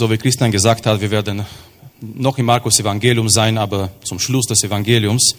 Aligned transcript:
so 0.00 0.10
wie 0.10 0.16
Christian 0.16 0.50
gesagt 0.50 0.86
hat, 0.86 0.98
wir 0.98 1.10
werden 1.10 1.44
noch 2.00 2.38
im 2.38 2.46
Markus 2.46 2.80
Evangelium 2.80 3.28
sein, 3.28 3.58
aber 3.58 3.90
zum 4.02 4.18
Schluss 4.18 4.46
des 4.46 4.64
Evangeliums. 4.64 5.34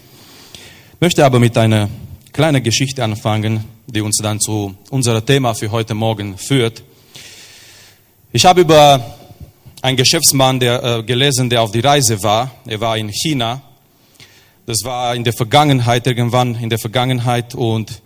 Ich 0.94 1.00
möchte 1.00 1.24
aber 1.24 1.40
mit 1.40 1.58
einer 1.58 1.88
kleinen 2.32 2.62
Geschichte 2.62 3.02
anfangen, 3.02 3.64
die 3.88 4.00
uns 4.00 4.18
dann 4.18 4.38
zu 4.38 4.76
unserem 4.88 5.26
Thema 5.26 5.52
für 5.54 5.68
heute 5.72 5.94
Morgen 5.94 6.38
führt. 6.38 6.84
Ich 8.32 8.44
habe 8.44 8.60
über 8.60 9.04
einen 9.82 9.96
Geschäftsmann 9.96 10.60
der, 10.60 10.84
äh, 10.84 11.02
gelesen, 11.02 11.50
der 11.50 11.60
auf 11.62 11.72
die 11.72 11.80
Reise 11.80 12.22
war. 12.22 12.52
Er 12.64 12.80
war 12.80 12.96
in 12.96 13.08
China. 13.08 13.60
Das 14.64 14.84
war 14.84 15.16
in 15.16 15.24
der 15.24 15.32
Vergangenheit, 15.32 16.06
irgendwann 16.06 16.54
in 16.54 16.70
der 16.70 16.78
Vergangenheit. 16.78 17.56
Und 17.56 18.00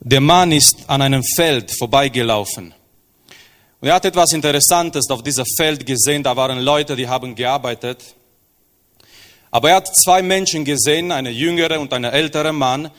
der 0.00 0.22
Mann 0.22 0.52
ist 0.52 0.88
an 0.88 1.02
einem 1.02 1.22
Feld 1.22 1.70
vorbeigelaufen. 1.76 2.72
Und 3.80 3.88
er 3.88 3.94
hat 3.94 4.04
etwas 4.04 4.32
Interessantes 4.34 5.08
auf 5.08 5.22
diesem 5.22 5.46
Feld 5.56 5.86
gesehen. 5.86 6.22
Da 6.22 6.36
waren 6.36 6.58
Leute, 6.60 6.94
die 6.94 7.08
haben 7.08 7.34
gearbeitet. 7.34 8.14
Aber 9.50 9.70
er 9.70 9.76
hat 9.76 9.96
zwei 9.96 10.20
Menschen 10.20 10.64
gesehen, 10.64 11.10
eine 11.10 11.30
jüngere 11.30 11.80
und 11.80 11.92
eine 11.92 12.12
ältere 12.12 12.52
Mann, 12.52 12.90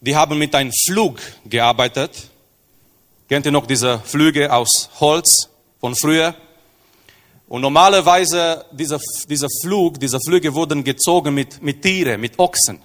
die 0.00 0.16
haben 0.16 0.38
mit 0.38 0.54
einem 0.54 0.72
Flug 0.72 1.20
gearbeitet. 1.44 2.10
Kennt 3.28 3.44
ihr 3.44 3.52
noch 3.52 3.66
diese 3.66 4.00
Flüge 4.00 4.50
aus 4.50 4.88
Holz 4.98 5.48
von 5.78 5.94
früher? 5.94 6.34
Und 7.46 7.60
normalerweise 7.60 8.64
dieser, 8.72 8.98
dieser 9.28 9.48
Flug, 9.62 10.00
diese 10.00 10.18
Flüge 10.24 10.54
wurden 10.54 10.82
gezogen 10.82 11.34
mit, 11.34 11.62
mit 11.62 11.82
Tiere, 11.82 12.16
mit 12.16 12.38
Ochsen. 12.38 12.80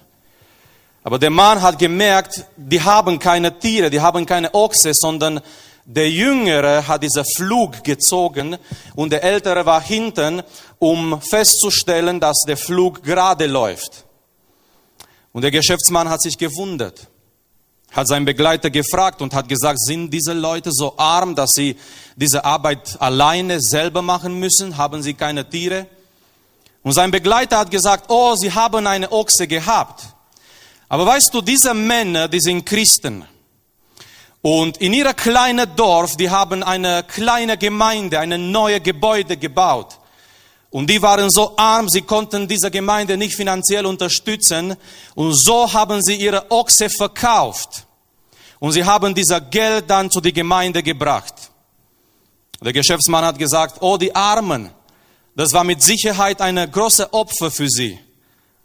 Aber 1.02 1.18
der 1.18 1.30
Mann 1.30 1.62
hat 1.62 1.78
gemerkt, 1.78 2.44
die 2.56 2.80
haben 2.80 3.18
keine 3.18 3.58
Tiere, 3.58 3.88
die 3.88 4.00
haben 4.00 4.26
keine 4.26 4.52
Ochse, 4.52 4.90
sondern 4.92 5.40
der 5.86 6.10
Jüngere 6.10 6.86
hat 6.86 7.04
diesen 7.04 7.24
Flug 7.36 7.84
gezogen 7.84 8.58
und 8.96 9.10
der 9.10 9.22
Ältere 9.22 9.64
war 9.64 9.80
hinten, 9.80 10.42
um 10.80 11.20
festzustellen, 11.22 12.18
dass 12.18 12.40
der 12.46 12.56
Flug 12.56 13.04
gerade 13.04 13.46
läuft. 13.46 14.04
Und 15.32 15.42
der 15.42 15.52
Geschäftsmann 15.52 16.08
hat 16.08 16.22
sich 16.22 16.36
gewundert, 16.36 17.06
hat 17.92 18.08
seinen 18.08 18.24
Begleiter 18.24 18.68
gefragt 18.68 19.22
und 19.22 19.32
hat 19.32 19.48
gesagt, 19.48 19.78
sind 19.80 20.10
diese 20.10 20.32
Leute 20.32 20.70
so 20.72 20.94
arm, 20.96 21.36
dass 21.36 21.52
sie 21.52 21.76
diese 22.16 22.44
Arbeit 22.44 22.96
alleine 23.00 23.60
selber 23.60 24.02
machen 24.02 24.40
müssen? 24.40 24.76
Haben 24.76 25.02
sie 25.02 25.14
keine 25.14 25.48
Tiere? 25.48 25.86
Und 26.82 26.92
sein 26.92 27.12
Begleiter 27.12 27.58
hat 27.58 27.70
gesagt, 27.70 28.06
oh, 28.08 28.34
sie 28.34 28.52
haben 28.52 28.86
eine 28.88 29.12
Ochse 29.12 29.46
gehabt. 29.46 30.02
Aber 30.88 31.06
weißt 31.06 31.32
du, 31.32 31.40
diese 31.40 31.74
Männer, 31.74 32.26
die 32.26 32.40
sind 32.40 32.64
Christen. 32.66 33.24
Und 34.42 34.76
in 34.78 34.92
ihrer 34.92 35.14
kleinen 35.14 35.74
Dorf, 35.74 36.16
die 36.16 36.30
haben 36.30 36.62
eine 36.62 37.02
kleine 37.02 37.58
Gemeinde, 37.58 38.20
eine 38.20 38.38
neue 38.38 38.80
Gebäude 38.80 39.36
gebaut. 39.36 39.98
Und 40.70 40.88
die 40.90 41.00
waren 41.00 41.30
so 41.30 41.56
arm, 41.56 41.88
sie 41.88 42.02
konnten 42.02 42.46
diese 42.46 42.70
Gemeinde 42.70 43.16
nicht 43.16 43.34
finanziell 43.34 43.86
unterstützen. 43.86 44.76
Und 45.14 45.34
so 45.34 45.72
haben 45.72 46.02
sie 46.02 46.14
ihre 46.14 46.50
Ochse 46.50 46.88
verkauft. 46.90 47.86
Und 48.58 48.72
sie 48.72 48.84
haben 48.84 49.14
dieser 49.14 49.40
Geld 49.40 49.88
dann 49.88 50.10
zu 50.10 50.20
der 50.20 50.32
Gemeinde 50.32 50.82
gebracht. 50.82 51.34
Der 52.60 52.72
Geschäftsmann 52.72 53.24
hat 53.24 53.38
gesagt, 53.38 53.78
oh 53.80 53.96
die 53.96 54.14
Armen, 54.14 54.70
das 55.34 55.52
war 55.52 55.64
mit 55.64 55.82
Sicherheit 55.82 56.40
eine 56.40 56.68
große 56.68 57.12
Opfer 57.12 57.50
für 57.50 57.68
sie. 57.68 57.98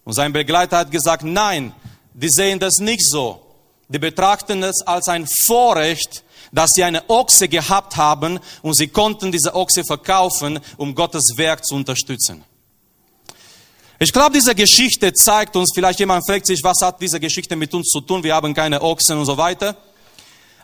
Und 0.03 0.13
sein 0.13 0.31
Begleiter 0.31 0.77
hat 0.77 0.91
gesagt, 0.91 1.23
nein, 1.23 1.73
die 2.13 2.29
sehen 2.29 2.59
das 2.59 2.77
nicht 2.77 3.05
so 3.05 3.50
die 3.91 3.99
betrachten 3.99 4.63
es 4.63 4.81
als 4.81 5.07
ein 5.07 5.27
Vorrecht, 5.27 6.23
dass 6.51 6.71
sie 6.71 6.83
eine 6.83 7.09
Ochse 7.09 7.47
gehabt 7.47 7.97
haben 7.97 8.39
und 8.61 8.73
sie 8.73 8.87
konnten 8.87 9.31
diese 9.31 9.53
Ochse 9.55 9.83
verkaufen, 9.83 10.59
um 10.77 10.95
Gottes 10.95 11.37
Werk 11.37 11.65
zu 11.65 11.75
unterstützen. 11.75 12.43
Ich 13.99 14.11
glaube, 14.11 14.33
diese 14.33 14.55
Geschichte 14.55 15.13
zeigt 15.13 15.55
uns, 15.55 15.71
vielleicht 15.75 15.99
jemand 15.99 16.25
fragt 16.25 16.47
sich, 16.47 16.63
was 16.63 16.81
hat 16.81 16.99
diese 16.99 17.19
Geschichte 17.19 17.55
mit 17.55 17.73
uns 17.73 17.87
zu 17.89 18.01
tun? 18.01 18.23
Wir 18.23 18.33
haben 18.33 18.53
keine 18.53 18.81
Ochsen 18.81 19.17
und 19.17 19.25
so 19.25 19.37
weiter. 19.37 19.77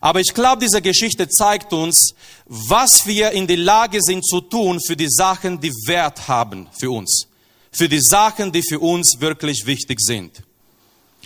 Aber 0.02 0.20
ich 0.20 0.34
glaube, 0.34 0.64
diese 0.64 0.82
Geschichte 0.82 1.28
zeigt 1.28 1.74
uns, 1.74 2.14
was 2.46 3.06
wir 3.06 3.32
in 3.32 3.48
der 3.48 3.58
Lage 3.58 4.02
sind 4.02 4.26
zu 4.26 4.42
tun 4.42 4.80
für 4.82 4.96
die 4.96 5.10
Sachen, 5.10 5.60
die 5.60 5.72
Wert 5.86 6.28
haben 6.28 6.68
für 6.80 6.92
uns. 6.92 7.28
Für 7.72 7.90
die 7.90 8.00
Sachen, 8.00 8.52
die 8.52 8.64
für 8.64 8.80
uns 8.80 9.20
wirklich 9.20 9.66
wichtig 9.66 10.00
sind. 10.00 10.42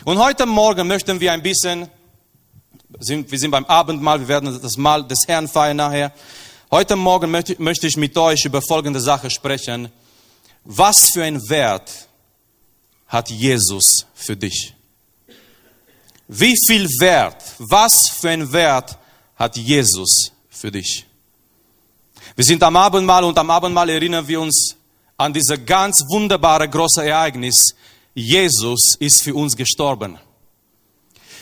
Und 0.03 0.17
heute 0.17 0.47
Morgen 0.47 0.87
möchten 0.87 1.19
wir 1.19 1.31
ein 1.31 1.43
bisschen, 1.43 1.87
wir 2.97 3.39
sind 3.39 3.51
beim 3.51 3.65
Abendmahl, 3.65 4.19
wir 4.19 4.27
werden 4.27 4.59
das 4.59 4.75
Mahl 4.75 5.07
des 5.07 5.27
Herrn 5.27 5.47
feiern 5.47 5.77
nachher. 5.77 6.11
Heute 6.71 6.95
Morgen 6.95 7.29
möchte, 7.29 7.87
ich 7.87 7.97
mit 7.97 8.17
euch 8.17 8.43
über 8.45 8.63
folgende 8.63 8.99
Sache 8.99 9.29
sprechen. 9.29 9.91
Was 10.63 11.11
für 11.11 11.23
einen 11.23 11.47
Wert 11.49 11.91
hat 13.09 13.29
Jesus 13.29 14.07
für 14.15 14.35
dich? 14.35 14.73
Wie 16.27 16.55
viel 16.65 16.87
Wert, 16.99 17.43
was 17.59 18.09
für 18.09 18.31
einen 18.31 18.51
Wert 18.51 18.97
hat 19.35 19.55
Jesus 19.55 20.31
für 20.49 20.71
dich? 20.71 21.05
Wir 22.35 22.45
sind 22.45 22.63
am 22.63 22.75
Abendmahl 22.75 23.23
und 23.23 23.37
am 23.37 23.51
Abendmahl 23.51 23.89
erinnern 23.89 24.27
wir 24.27 24.41
uns 24.41 24.75
an 25.15 25.31
dieses 25.31 25.63
ganz 25.63 26.03
wunderbare 26.09 26.67
große 26.67 27.05
Ereignis, 27.05 27.75
Jesus 28.13 28.95
ist 28.99 29.21
für 29.21 29.35
uns 29.35 29.55
gestorben. 29.55 30.17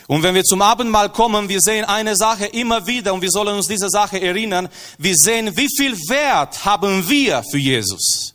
Und 0.07 0.23
wenn 0.23 0.33
wir 0.33 0.43
zum 0.43 0.61
Abendmahl 0.61 1.09
kommen, 1.09 1.49
wir 1.49 1.61
sehen 1.61 1.85
eine 1.85 2.15
Sache 2.15 2.45
immer 2.47 2.87
wieder 2.87 3.13
und 3.13 3.21
wir 3.21 3.29
sollen 3.29 3.55
uns 3.55 3.67
diese 3.67 3.89
Sache 3.89 4.19
erinnern. 4.19 4.67
Wir 4.97 5.15
sehen, 5.15 5.55
wie 5.55 5.69
viel 5.69 5.95
Wert 6.09 6.65
haben 6.65 7.07
wir 7.07 7.43
für 7.43 7.59
Jesus. 7.59 8.33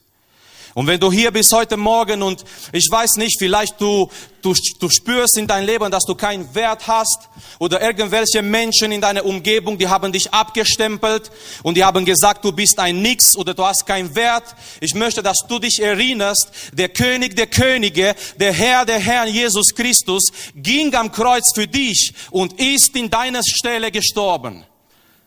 Und 0.74 0.88
wenn 0.88 0.98
du 0.98 1.12
hier 1.12 1.30
bist 1.30 1.52
heute 1.52 1.76
Morgen 1.76 2.20
und 2.20 2.44
ich 2.72 2.88
weiß 2.90 3.14
nicht, 3.14 3.38
vielleicht 3.38 3.80
du, 3.80 4.10
du, 4.42 4.54
du 4.80 4.88
spürst 4.88 5.36
in 5.36 5.46
deinem 5.46 5.66
Leben, 5.66 5.88
dass 5.88 6.04
du 6.04 6.16
keinen 6.16 6.52
Wert 6.52 6.88
hast 6.88 7.28
oder 7.60 7.80
irgendwelche 7.80 8.42
Menschen 8.42 8.90
in 8.90 9.00
deiner 9.00 9.24
Umgebung, 9.24 9.78
die 9.78 9.86
haben 9.86 10.10
dich 10.10 10.34
abgestempelt 10.34 11.30
und 11.62 11.76
die 11.76 11.84
haben 11.84 12.04
gesagt, 12.04 12.44
du 12.44 12.50
bist 12.50 12.80
ein 12.80 13.00
Nix 13.02 13.36
oder 13.36 13.54
du 13.54 13.64
hast 13.64 13.86
keinen 13.86 14.16
Wert. 14.16 14.42
Ich 14.80 14.96
möchte, 14.96 15.22
dass 15.22 15.38
du 15.48 15.60
dich 15.60 15.80
erinnerst, 15.80 16.50
der 16.72 16.88
König 16.88 17.36
der 17.36 17.46
Könige, 17.46 18.16
der 18.40 18.52
Herr 18.52 18.84
der 18.84 18.98
Herrn 18.98 19.28
Jesus 19.28 19.72
Christus 19.76 20.32
ging 20.56 20.92
am 20.96 21.12
Kreuz 21.12 21.54
für 21.54 21.68
dich 21.68 22.12
und 22.32 22.60
ist 22.60 22.96
in 22.96 23.08
deiner 23.08 23.42
Stelle 23.44 23.92
gestorben. 23.92 24.64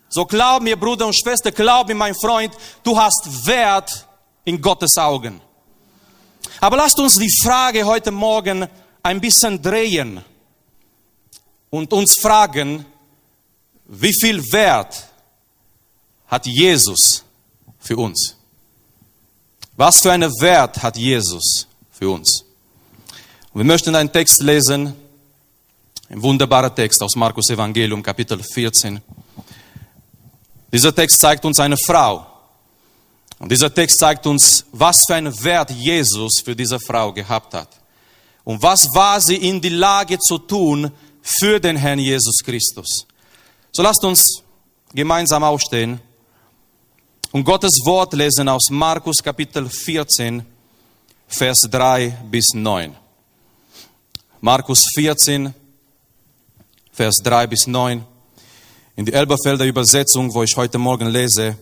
So 0.09 0.25
glaub 0.25 0.61
mir, 0.61 0.77
Bruder 0.77 1.07
und 1.07 1.17
Schwester, 1.17 1.51
glaub 1.53 1.87
mir, 1.87 1.95
mein 1.95 2.15
Freund, 2.15 2.53
du 2.83 2.99
hast 2.99 3.45
Wert 3.45 4.06
in 4.47 4.61
Gottes 4.61 4.97
Augen. 4.97 5.41
Aber 6.61 6.77
lasst 6.77 6.97
uns 6.99 7.17
die 7.17 7.29
Frage 7.43 7.85
heute 7.85 8.11
Morgen 8.11 8.65
ein 9.03 9.19
bisschen 9.19 9.61
drehen 9.61 10.23
und 11.69 11.91
uns 11.91 12.15
fragen, 12.21 12.85
wie 13.87 14.13
viel 14.13 14.41
Wert 14.53 15.05
hat 16.27 16.45
Jesus 16.45 17.23
für 17.77 17.97
uns? 17.97 18.37
Was 19.75 19.99
für 19.99 20.13
einen 20.13 20.31
Wert 20.39 20.81
hat 20.81 20.95
Jesus 20.95 21.67
für 21.91 22.09
uns? 22.09 22.45
Und 23.51 23.59
wir 23.59 23.65
möchten 23.65 23.93
einen 23.95 24.11
Text 24.11 24.41
lesen, 24.41 24.93
ein 26.09 26.21
wunderbarer 26.21 26.73
Text 26.73 27.03
aus 27.03 27.17
Markus 27.17 27.49
Evangelium, 27.49 28.01
Kapitel 28.01 28.41
14. 28.41 29.01
Dieser 30.71 30.95
Text 30.95 31.19
zeigt 31.19 31.43
uns 31.43 31.59
eine 31.59 31.75
Frau, 31.85 32.36
und 33.39 33.51
dieser 33.51 33.73
Text 33.73 33.99
zeigt 33.99 34.25
uns, 34.25 34.65
was 34.71 35.03
für 35.05 35.15
einen 35.15 35.43
Wert 35.43 35.71
Jesus 35.71 36.41
für 36.43 36.55
diese 36.55 36.79
Frau 36.79 37.13
gehabt 37.13 37.53
hat. 37.53 37.69
Und 38.43 38.61
was 38.61 38.93
war 38.93 39.21
sie 39.21 39.35
in 39.35 39.61
die 39.61 39.69
Lage 39.69 40.17
zu 40.17 40.37
tun 40.37 40.91
für 41.21 41.59
den 41.59 41.75
Herrn 41.75 41.99
Jesus 41.99 42.39
Christus. 42.43 43.05
So 43.71 43.83
lasst 43.83 44.03
uns 44.03 44.41
gemeinsam 44.93 45.43
aufstehen 45.43 45.99
und 47.31 47.43
Gottes 47.43 47.75
Wort 47.83 48.13
lesen 48.13 48.47
aus 48.47 48.69
Markus 48.69 49.21
Kapitel 49.21 49.69
14, 49.69 50.45
Vers 51.27 51.67
3 51.69 52.17
bis 52.31 52.53
9. 52.53 52.95
Markus 54.39 54.83
14, 54.93 55.53
Vers 56.93 57.17
3 57.17 57.47
bis 57.47 57.67
9. 57.67 58.03
In 58.95 59.05
die 59.05 59.13
Elberfelder 59.13 59.65
Übersetzung, 59.65 60.33
wo 60.33 60.43
ich 60.43 60.55
heute 60.55 60.77
Morgen 60.77 61.07
lese, 61.07 61.57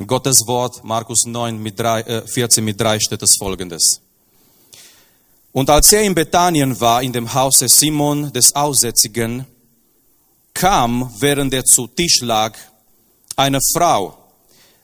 in 0.00 0.06
Gottes 0.06 0.46
Wort, 0.46 0.82
Markus 0.82 1.26
9, 1.26 1.62
mit 1.62 1.78
3, 1.78 2.00
äh, 2.00 2.26
14 2.26 2.64
mit 2.64 2.80
3 2.80 2.98
steht 2.98 3.22
es 3.22 3.36
folgendes. 3.38 4.00
Und 5.52 5.68
als 5.68 5.92
er 5.92 6.00
in 6.02 6.14
Bethanien 6.14 6.80
war, 6.80 7.02
in 7.02 7.12
dem 7.12 7.32
Hause 7.34 7.68
Simon 7.68 8.32
des 8.32 8.56
Aussätzigen, 8.56 9.44
kam, 10.54 11.12
während 11.18 11.52
er 11.52 11.66
zu 11.66 11.86
Tisch 11.86 12.22
lag, 12.22 12.56
eine 13.36 13.58
Frau, 13.74 14.16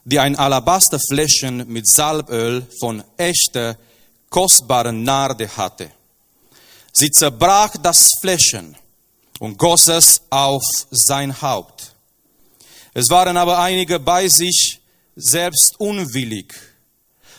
die 0.05 0.19
ein 0.19 0.35
Alabasterfläschchen 0.35 1.67
mit 1.67 1.87
Salböl 1.87 2.67
von 2.79 3.03
echter, 3.17 3.75
kostbaren 4.29 5.01
Narde 5.01 5.49
hatte. 5.57 5.89
Sie 6.93 7.09
zerbrach 7.09 7.75
das 7.81 8.11
Fläschchen 8.21 8.77
und 9.39 9.57
goss 9.57 9.87
es 9.87 10.21
auf 10.29 10.63
sein 10.91 11.41
Haupt. 11.41 11.95
Es 12.93 13.09
waren 13.09 13.35
aber 13.35 13.57
einige 13.57 13.99
bei 13.99 14.27
sich, 14.27 14.79
selbst 15.17 15.79
unwillig. 15.79 16.53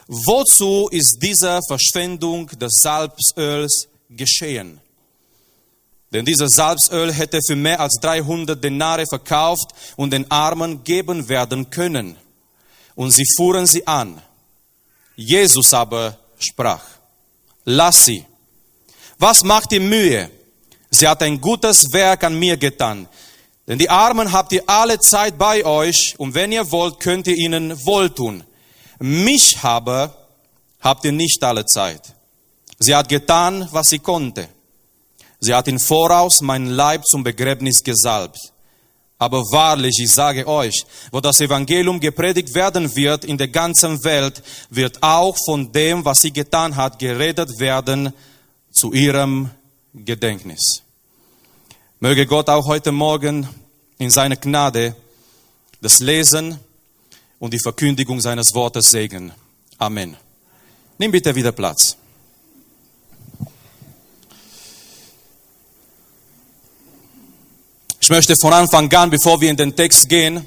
Wozu 0.09 0.89
ist 0.91 1.19
diese 1.23 1.61
Verschwendung 1.67 2.49
des 2.49 2.75
Salbsöls 2.81 3.89
geschehen? 4.11 4.81
Denn 6.13 6.25
dieses 6.25 6.53
Salbsöl 6.53 7.13
hätte 7.13 7.41
für 7.47 7.55
mehr 7.55 7.79
als 7.81 7.99
300 8.01 8.63
Denare 8.63 9.07
verkauft 9.07 9.71
und 9.97 10.13
den 10.13 10.29
Armen 10.31 10.83
geben 10.83 11.29
werden 11.29 11.71
können. 11.71 12.17
Und 12.95 13.13
sie 13.13 13.27
fuhren 13.37 13.67
sie 13.67 13.87
an. 13.87 14.21
Jesus 15.15 15.73
aber 15.75 16.19
sprach, 16.39 16.83
lass 17.65 18.07
sie. 18.07 18.25
Was 19.19 19.45
macht 19.45 19.71
die 19.73 19.81
Mühe? 19.81 20.31
Sie 20.91 21.07
hat 21.07 21.23
ein 21.23 21.41
gutes 21.41 21.93
Werk 21.93 22.25
an 22.25 22.39
mir 22.39 22.57
getan. 22.57 23.07
Denn 23.69 23.79
die 23.79 23.91
Armen 23.91 24.33
habt 24.33 24.51
ihr 24.53 24.63
alle 24.67 24.99
Zeit 24.99 25.37
bei 25.37 25.65
euch 25.65 26.15
und 26.17 26.35
wenn 26.35 26.51
ihr 26.51 26.73
wollt, 26.73 27.01
könnt 27.01 27.27
ihr 27.27 27.37
ihnen 27.37 27.85
wohltun. 27.85 28.43
Mich 28.99 29.59
aber 29.63 30.17
habt 30.81 31.05
ihr 31.05 31.13
nicht 31.13 31.45
alle 31.45 31.67
Zeit. 31.67 32.15
Sie 32.79 32.97
hat 32.97 33.11
getan, 33.11 33.69
was 33.71 33.91
sie 33.91 33.99
konnte. 33.99 34.49
Sie 35.39 35.55
hat 35.55 35.69
im 35.69 35.79
Voraus 35.79 36.41
meinen 36.41 36.71
Leib 36.71 37.05
zum 37.05 37.23
Begräbnis 37.23 37.85
gesalbt. 37.85 38.39
Aber 39.19 39.43
wahrlich, 39.53 39.99
ich 40.01 40.11
sage 40.11 40.47
euch, 40.47 40.85
wo 41.11 41.21
das 41.21 41.41
Evangelium 41.41 42.01
gepredigt 42.01 42.55
werden 42.55 42.95
wird 42.97 43.25
in 43.25 43.37
der 43.37 43.49
ganzen 43.49 44.03
Welt, 44.03 44.43
wird 44.71 45.03
auch 45.03 45.37
von 45.45 45.71
dem, 45.73 46.05
was 46.05 46.21
sie 46.21 46.33
getan 46.33 46.75
hat, 46.75 46.99
geredet 46.99 47.59
werden 47.59 48.15
zu 48.71 48.93
ihrem 48.93 49.51
Gedenknis. 49.93 50.83
Möge 52.01 52.27
Gott 52.27 52.49
auch 52.49 52.65
heute 52.67 52.93
Morgen 52.93 53.49
in 53.99 54.09
seiner 54.09 54.37
Gnade 54.37 54.95
das 55.81 55.99
Lesen 55.99 56.57
und 57.41 57.53
die 57.53 57.59
Verkündigung 57.59 58.21
seines 58.21 58.55
Wortes 58.55 58.93
segnen. 58.93 59.33
Amen. 59.79 60.17
Nimm 60.97 61.11
bitte 61.11 61.35
wieder 61.35 61.51
Platz. 61.51 61.97
Ich 68.01 68.09
möchte 68.09 68.37
von 68.37 68.53
Anfang 68.53 68.93
an, 68.95 69.11
bevor 69.11 69.41
wir 69.41 69.51
in 69.51 69.57
den 69.57 69.75
Text 69.75 70.09
gehen, 70.09 70.47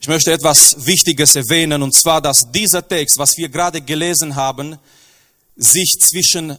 ich 0.00 0.08
möchte 0.08 0.32
etwas 0.32 0.84
Wichtiges 0.84 1.36
erwähnen, 1.36 1.80
und 1.80 1.94
zwar, 1.94 2.20
dass 2.20 2.50
dieser 2.50 2.86
Text, 2.86 3.18
was 3.18 3.36
wir 3.36 3.48
gerade 3.48 3.80
gelesen 3.80 4.34
haben, 4.34 4.76
sich 5.54 5.96
zwischen 6.00 6.58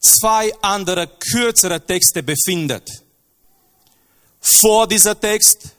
zwei 0.00 0.52
andere 0.60 1.06
kürzere 1.06 1.80
Texte 1.80 2.24
befindet. 2.24 3.04
Vor 4.40 4.86
dieser 4.86 5.18
Text 5.18 5.76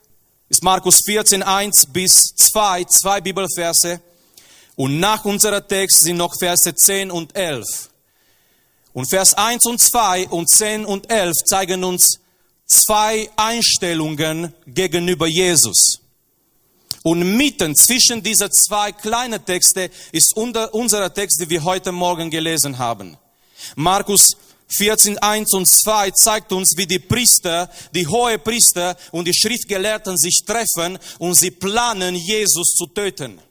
ist 0.49 0.63
Markus 0.63 1.01
14, 1.05 1.43
1 1.43 1.87
bis 1.87 2.33
2, 2.35 2.85
zwei 2.85 3.21
Bibelverse. 3.21 4.01
Und 4.75 4.99
nach 4.99 5.25
unserer 5.25 5.65
Text 5.65 5.99
sind 5.99 6.17
noch 6.17 6.33
Verse 6.37 6.73
10 6.73 7.11
und 7.11 7.35
11. 7.35 7.89
Und 8.93 9.09
Vers 9.09 9.33
1 9.33 9.65
und 9.65 9.79
2 9.79 10.29
und 10.29 10.49
10 10.49 10.85
und 10.85 11.11
11 11.11 11.35
zeigen 11.45 11.83
uns 11.83 12.19
zwei 12.65 13.29
Einstellungen 13.35 14.53
gegenüber 14.65 15.27
Jesus. 15.27 16.01
Und 17.03 17.37
mitten 17.37 17.75
zwischen 17.75 18.21
diese 18.21 18.49
zwei 18.49 18.91
kleinen 18.91 19.43
Texte 19.45 19.89
ist 20.11 20.35
unser 20.35 21.13
Text, 21.13 21.39
den 21.39 21.49
wir 21.49 21.63
heute 21.63 21.91
Morgen 21.91 22.29
gelesen 22.29 22.77
haben. 22.77 23.17
Markus 23.75 24.35
14, 24.71 25.17
1 25.17 25.53
und 25.53 25.67
2 25.67 26.11
zeigt 26.11 26.51
uns, 26.51 26.77
wie 26.77 26.85
die 26.85 26.99
Priester, 26.99 27.69
die 27.93 28.05
hohe 28.05 28.37
Priester 28.37 28.95
und 29.11 29.27
die 29.27 29.33
Schriftgelehrten 29.33 30.17
sich 30.17 30.43
treffen 30.45 30.99
und 31.17 31.33
sie 31.35 31.51
planen, 31.51 32.15
Jesus 32.15 32.75
zu 32.75 32.85
töten. 32.87 33.41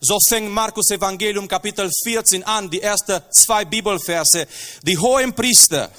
So 0.00 0.18
fängt 0.20 0.50
Markus 0.50 0.90
Evangelium 0.90 1.48
Kapitel 1.48 1.90
14 2.04 2.44
an, 2.44 2.70
die 2.70 2.80
ersten 2.80 3.20
zwei 3.32 3.64
Bibelverse. 3.64 4.46
Die 4.82 4.96
hohen 4.96 5.34
Priester, 5.34 5.90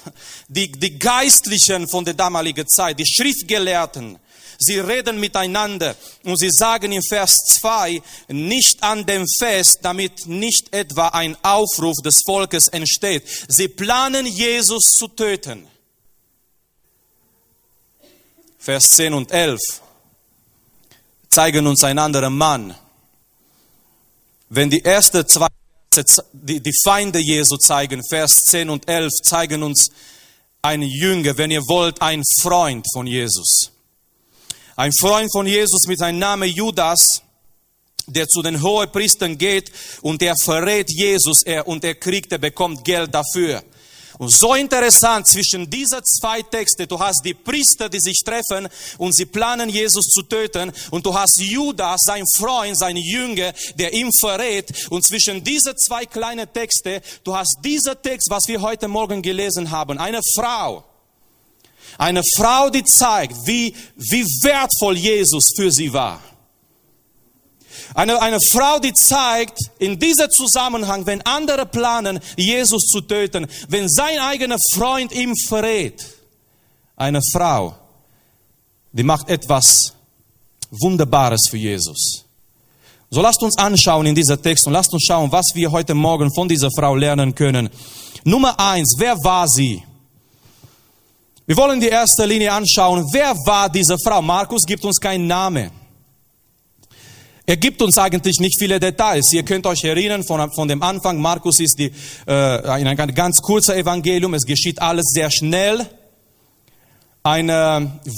die, 0.48 0.72
die 0.72 0.98
Geistlichen 0.98 1.86
von 1.86 2.04
der 2.04 2.14
damaligen 2.14 2.66
Zeit, 2.66 2.98
die 2.98 3.06
Schriftgelehrten, 3.06 4.18
Sie 4.62 4.78
reden 4.78 5.18
miteinander 5.18 5.96
und 6.22 6.36
sie 6.36 6.50
sagen 6.50 6.92
in 6.92 7.02
Vers 7.02 7.38
2, 7.60 8.02
nicht 8.28 8.82
an 8.82 9.06
dem 9.06 9.24
Fest, 9.38 9.78
damit 9.80 10.26
nicht 10.26 10.74
etwa 10.74 11.08
ein 11.08 11.34
Aufruf 11.42 11.96
des 12.04 12.20
Volkes 12.26 12.68
entsteht. 12.68 13.24
Sie 13.48 13.68
planen, 13.68 14.26
Jesus 14.26 14.92
zu 14.92 15.08
töten. 15.08 15.66
Vers 18.58 18.90
10 18.90 19.14
und 19.14 19.32
11 19.32 19.58
zeigen 21.30 21.66
uns 21.66 21.82
ein 21.82 21.98
anderer 21.98 22.28
Mann. 22.28 22.74
Wenn 24.50 24.68
die 24.68 24.84
ersten 24.84 25.26
zwei 25.26 25.46
die, 26.32 26.60
die 26.60 26.74
Feinde 26.84 27.18
Jesu 27.18 27.56
zeigen, 27.56 28.02
Vers 28.06 28.44
10 28.44 28.68
und 28.68 28.86
11 28.86 29.10
zeigen 29.24 29.62
uns 29.62 29.90
einen 30.60 30.88
Jünger, 30.88 31.38
wenn 31.38 31.50
ihr 31.50 31.66
wollt, 31.66 32.02
ein 32.02 32.22
Freund 32.42 32.86
von 32.92 33.06
Jesus. 33.06 33.72
Ein 34.80 34.94
Freund 34.94 35.30
von 35.30 35.46
Jesus 35.46 35.82
mit 35.88 35.98
seinem 35.98 36.20
Namen 36.20 36.48
Judas, 36.48 37.20
der 38.06 38.26
zu 38.26 38.40
den 38.40 38.62
Hohepriestern 38.62 39.36
geht 39.36 39.70
und 40.00 40.22
der 40.22 40.34
verrät 40.34 40.90
Jesus 40.90 41.42
er, 41.42 41.68
und 41.68 41.84
er 41.84 41.96
kriegt, 41.96 42.32
er 42.32 42.38
bekommt 42.38 42.82
Geld 42.82 43.14
dafür. 43.14 43.62
Und 44.16 44.30
so 44.30 44.54
interessant 44.54 45.26
zwischen 45.26 45.68
dieser 45.68 46.02
zwei 46.02 46.40
Texte, 46.40 46.86
du 46.86 46.98
hast 46.98 47.22
die 47.22 47.34
Priester, 47.34 47.90
die 47.90 48.00
sich 48.00 48.22
treffen 48.24 48.70
und 48.96 49.14
sie 49.14 49.26
planen, 49.26 49.68
Jesus 49.68 50.06
zu 50.06 50.22
töten, 50.22 50.72
und 50.90 51.04
du 51.04 51.12
hast 51.12 51.38
Judas, 51.38 52.00
sein 52.06 52.24
Freund, 52.34 52.78
sein 52.78 52.96
Jünger, 52.96 53.52
der 53.74 53.92
ihm 53.92 54.10
verrät, 54.10 54.88
und 54.88 55.06
zwischen 55.06 55.44
diese 55.44 55.76
zwei 55.76 56.06
kleinen 56.06 56.50
Texte, 56.50 57.02
du 57.22 57.36
hast 57.36 57.58
dieser 57.62 58.00
Text, 58.00 58.30
was 58.30 58.48
wir 58.48 58.62
heute 58.62 58.88
Morgen 58.88 59.20
gelesen 59.20 59.70
haben, 59.70 59.98
eine 59.98 60.20
Frau, 60.34 60.89
eine 61.98 62.22
Frau, 62.36 62.70
die 62.70 62.84
zeigt, 62.84 63.34
wie, 63.46 63.74
wie 63.96 64.24
wertvoll 64.42 64.96
Jesus 64.96 65.48
für 65.56 65.70
sie 65.70 65.92
war. 65.92 66.20
Eine, 67.94 68.20
eine 68.22 68.38
Frau, 68.40 68.78
die 68.78 68.92
zeigt, 68.92 69.58
in 69.78 69.98
diesem 69.98 70.30
Zusammenhang, 70.30 71.06
wenn 71.06 71.22
andere 71.22 71.66
planen, 71.66 72.20
Jesus 72.36 72.86
zu 72.86 73.00
töten, 73.00 73.46
wenn 73.68 73.88
sein 73.88 74.18
eigener 74.18 74.56
Freund 74.74 75.12
ihm 75.12 75.34
verrät, 75.36 76.04
eine 76.96 77.20
Frau, 77.32 77.74
die 78.92 79.02
macht 79.02 79.28
etwas 79.28 79.94
Wunderbares 80.70 81.48
für 81.48 81.56
Jesus. 81.56 82.24
So 83.10 83.20
lasst 83.20 83.42
uns 83.42 83.58
anschauen 83.58 84.06
in 84.06 84.14
dieser 84.14 84.40
Text 84.40 84.66
und 84.66 84.72
lasst 84.72 84.92
uns 84.92 85.04
schauen, 85.04 85.32
was 85.32 85.46
wir 85.54 85.72
heute 85.72 85.94
Morgen 85.94 86.32
von 86.32 86.48
dieser 86.48 86.70
Frau 86.70 86.94
lernen 86.94 87.34
können. 87.34 87.68
Nummer 88.22 88.58
eins, 88.60 88.94
wer 88.98 89.16
war 89.24 89.48
sie? 89.48 89.82
Wir 91.50 91.56
wollen 91.56 91.80
die 91.80 91.88
erste 91.88 92.26
Linie 92.26 92.52
anschauen. 92.52 93.04
Wer 93.10 93.34
war 93.44 93.68
diese 93.68 93.96
Frau? 93.98 94.22
Markus 94.22 94.62
gibt 94.64 94.84
uns 94.84 95.00
keinen 95.00 95.26
Namen. 95.26 95.72
Er 97.44 97.56
gibt 97.56 97.82
uns 97.82 97.98
eigentlich 97.98 98.38
nicht 98.38 98.56
viele 98.56 98.78
Details. 98.78 99.32
Ihr 99.32 99.42
könnt 99.42 99.66
euch 99.66 99.82
erinnern 99.82 100.22
von, 100.22 100.48
von 100.52 100.68
dem 100.68 100.80
Anfang. 100.80 101.20
Markus 101.20 101.58
ist 101.58 101.76
die, 101.80 101.90
äh, 102.28 102.32
ein 102.32 102.96
ganz 103.16 103.42
kurzer 103.42 103.76
Evangelium. 103.76 104.32
Es 104.34 104.46
geschieht 104.46 104.80
alles 104.80 105.06
sehr 105.12 105.28
schnell. 105.28 105.84
Ein 107.24 107.48
äh, 107.48 107.52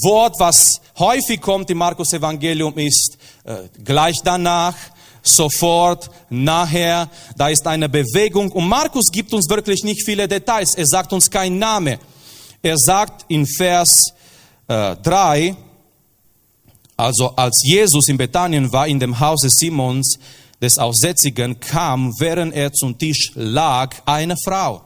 Wort, 0.03 0.35
was 0.39 0.83
häufig 0.99 1.41
kommt 1.41 1.71
im 1.71 1.79
Markus 1.79 2.13
Evangelium, 2.13 2.77
ist 2.77 3.17
äh, 3.45 3.61
gleich 3.83 4.19
danach, 4.23 4.75
sofort, 5.23 6.11
nachher. 6.29 7.09
Da 7.39 7.49
ist 7.49 7.67
eine 7.67 7.89
Bewegung. 7.89 8.53
Und 8.53 8.69
Markus 8.69 9.11
gibt 9.11 9.33
uns 9.33 9.49
wirklich 9.49 9.85
nicht 9.85 10.05
viele 10.05 10.29
Details. 10.29 10.75
Er 10.75 10.87
sagt 10.87 11.15
uns 11.15 11.31
keinen 11.31 11.59
Namen. 11.59 11.99
Er 12.63 12.79
sagt 12.79 13.25
in 13.29 13.47
Vers 13.47 14.13
äh, 14.69 14.97
3, 14.97 15.57
also 16.97 17.35
als 17.35 17.61
Jesus 17.65 18.09
in 18.09 18.17
Bethanien 18.17 18.73
war, 18.73 18.87
in 18.87 19.01
dem 19.01 19.19
Hause 19.19 19.51
Simons 19.51 20.19
des 20.61 20.79
Aussätzigen, 20.79 21.59
kam, 21.59 22.13
während 22.21 22.55
er 22.55 22.73
zum 22.73 22.97
Tisch 22.97 23.33
lag, 23.35 23.97
eine 24.05 24.37
Frau. 24.45 24.83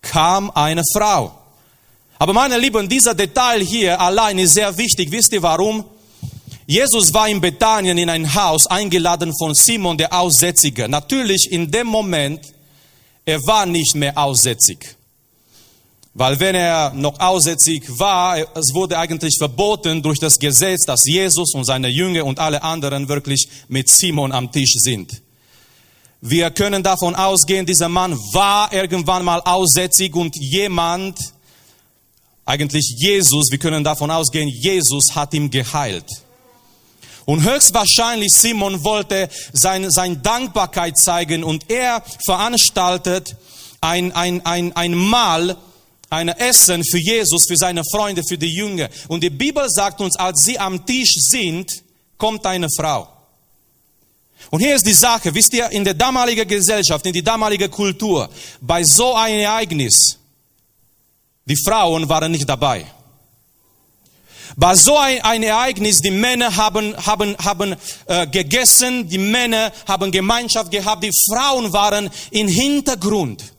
Kam 0.00 0.50
eine 0.52 0.82
Frau. 0.92 1.32
Aber 2.18 2.32
meine 2.32 2.58
Lieben, 2.58 2.88
dieser 2.88 3.14
Detail 3.14 3.60
hier 3.60 4.00
allein 4.00 4.38
ist 4.38 4.54
sehr 4.54 4.76
wichtig. 4.76 5.10
Wisst 5.10 5.32
ihr 5.32 5.42
warum? 5.42 5.84
Jesus 6.66 7.12
war 7.12 7.28
in 7.28 7.40
Bethanien 7.40 7.98
in 7.98 8.08
ein 8.08 8.34
Haus 8.34 8.66
eingeladen 8.68 9.32
von 9.36 9.54
Simon 9.54 9.98
der 9.98 10.12
Aussätzige. 10.12 10.88
Natürlich 10.88 11.50
in 11.50 11.70
dem 11.70 11.88
Moment, 11.88 12.40
er 13.24 13.40
war 13.46 13.66
nicht 13.66 13.94
mehr 13.96 14.16
aussätzig. 14.16 14.96
Weil 16.16 16.38
wenn 16.38 16.54
er 16.54 16.92
noch 16.94 17.18
aussätzig 17.18 17.98
war, 17.98 18.38
es 18.56 18.72
wurde 18.72 18.96
eigentlich 18.96 19.34
verboten 19.36 20.00
durch 20.00 20.20
das 20.20 20.38
Gesetz, 20.38 20.86
dass 20.86 21.04
Jesus 21.04 21.52
und 21.54 21.64
seine 21.64 21.88
Jünger 21.88 22.24
und 22.24 22.38
alle 22.38 22.62
anderen 22.62 23.08
wirklich 23.08 23.48
mit 23.66 23.88
Simon 23.88 24.30
am 24.30 24.52
Tisch 24.52 24.74
sind. 24.78 25.22
Wir 26.20 26.52
können 26.52 26.84
davon 26.84 27.16
ausgehen, 27.16 27.66
dieser 27.66 27.88
Mann 27.88 28.16
war 28.32 28.72
irgendwann 28.72 29.24
mal 29.24 29.40
aussätzig 29.40 30.14
und 30.14 30.36
jemand, 30.36 31.18
eigentlich 32.46 32.94
Jesus, 32.96 33.50
wir 33.50 33.58
können 33.58 33.82
davon 33.82 34.10
ausgehen, 34.10 34.48
Jesus 34.48 35.16
hat 35.16 35.34
ihn 35.34 35.50
geheilt. 35.50 36.06
Und 37.24 37.42
höchstwahrscheinlich 37.42 38.32
Simon 38.32 38.84
wollte 38.84 39.28
sein, 39.52 39.90
sein 39.90 40.22
Dankbarkeit 40.22 40.96
zeigen 40.96 41.42
und 41.42 41.70
er 41.70 42.04
veranstaltet 42.24 43.36
ein, 43.80 44.12
ein, 44.12 44.46
ein, 44.46 44.74
ein 44.76 44.94
Mahl, 44.94 45.56
ein 46.10 46.28
Essen 46.28 46.84
für 46.84 46.98
Jesus, 46.98 47.46
für 47.46 47.56
seine 47.56 47.82
Freunde, 47.84 48.22
für 48.26 48.38
die 48.38 48.54
Jünger. 48.54 48.88
Und 49.08 49.22
die 49.22 49.30
Bibel 49.30 49.68
sagt 49.68 50.00
uns, 50.00 50.16
als 50.16 50.44
sie 50.44 50.58
am 50.58 50.84
Tisch 50.84 51.14
sind, 51.18 51.82
kommt 52.16 52.44
eine 52.46 52.68
Frau. 52.70 53.08
Und 54.50 54.60
hier 54.60 54.74
ist 54.74 54.86
die 54.86 54.94
Sache, 54.94 55.34
wisst 55.34 55.54
ihr, 55.54 55.70
in 55.70 55.84
der 55.84 55.94
damaligen 55.94 56.46
Gesellschaft, 56.46 57.04
in 57.06 57.12
der 57.12 57.22
damaligen 57.22 57.70
Kultur, 57.70 58.28
bei 58.60 58.84
so 58.84 59.14
einem 59.14 59.40
Ereignis, 59.40 60.18
die 61.46 61.56
Frauen 61.56 62.08
waren 62.08 62.30
nicht 62.30 62.48
dabei. 62.48 62.86
Bei 64.56 64.74
so 64.76 64.96
ein, 64.96 65.20
ein 65.22 65.42
Ereignis, 65.42 66.00
die 66.00 66.10
Männer 66.10 66.54
haben, 66.54 66.96
haben, 67.04 67.36
haben 67.38 67.74
äh, 68.06 68.26
gegessen, 68.26 69.08
die 69.08 69.18
Männer 69.18 69.72
haben 69.88 70.12
Gemeinschaft 70.12 70.70
gehabt, 70.70 71.02
die 71.02 71.10
Frauen 71.28 71.72
waren 71.72 72.08
im 72.30 72.46
Hintergrund. 72.46 73.53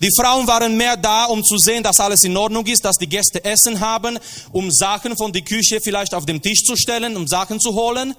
Die 0.00 0.10
Frauen 0.16 0.46
waren 0.46 0.76
mehr 0.76 0.96
da, 0.96 1.24
um 1.24 1.42
zu 1.44 1.58
sehen, 1.58 1.82
dass 1.82 2.00
alles 2.00 2.24
in 2.24 2.36
Ordnung 2.36 2.66
ist, 2.66 2.84
dass 2.84 2.96
die 2.96 3.08
Gäste 3.08 3.44
Essen 3.44 3.80
haben, 3.80 4.18
um 4.52 4.70
Sachen 4.70 5.16
von 5.16 5.32
der 5.32 5.42
Küche 5.42 5.80
vielleicht 5.80 6.14
auf 6.14 6.26
den 6.26 6.40
Tisch 6.40 6.64
zu 6.64 6.76
stellen, 6.76 7.16
um 7.16 7.26
Sachen 7.26 7.60
zu 7.60 7.74
holen. 7.74 8.14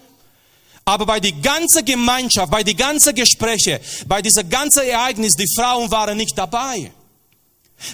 Aber 0.86 1.06
bei 1.06 1.20
die 1.20 1.42
ganze 1.42 1.84
Gemeinschaft, 1.84 2.52
bei 2.52 2.64
die 2.64 2.76
ganze 2.76 3.14
Gespräche, 3.14 3.80
bei 4.08 4.22
dieser 4.22 4.44
ganze 4.44 4.86
Ereignis, 4.86 5.36
die 5.36 5.48
Frauen 5.56 5.90
waren 5.92 6.18
nicht 6.18 6.38
dabei. 6.38 6.92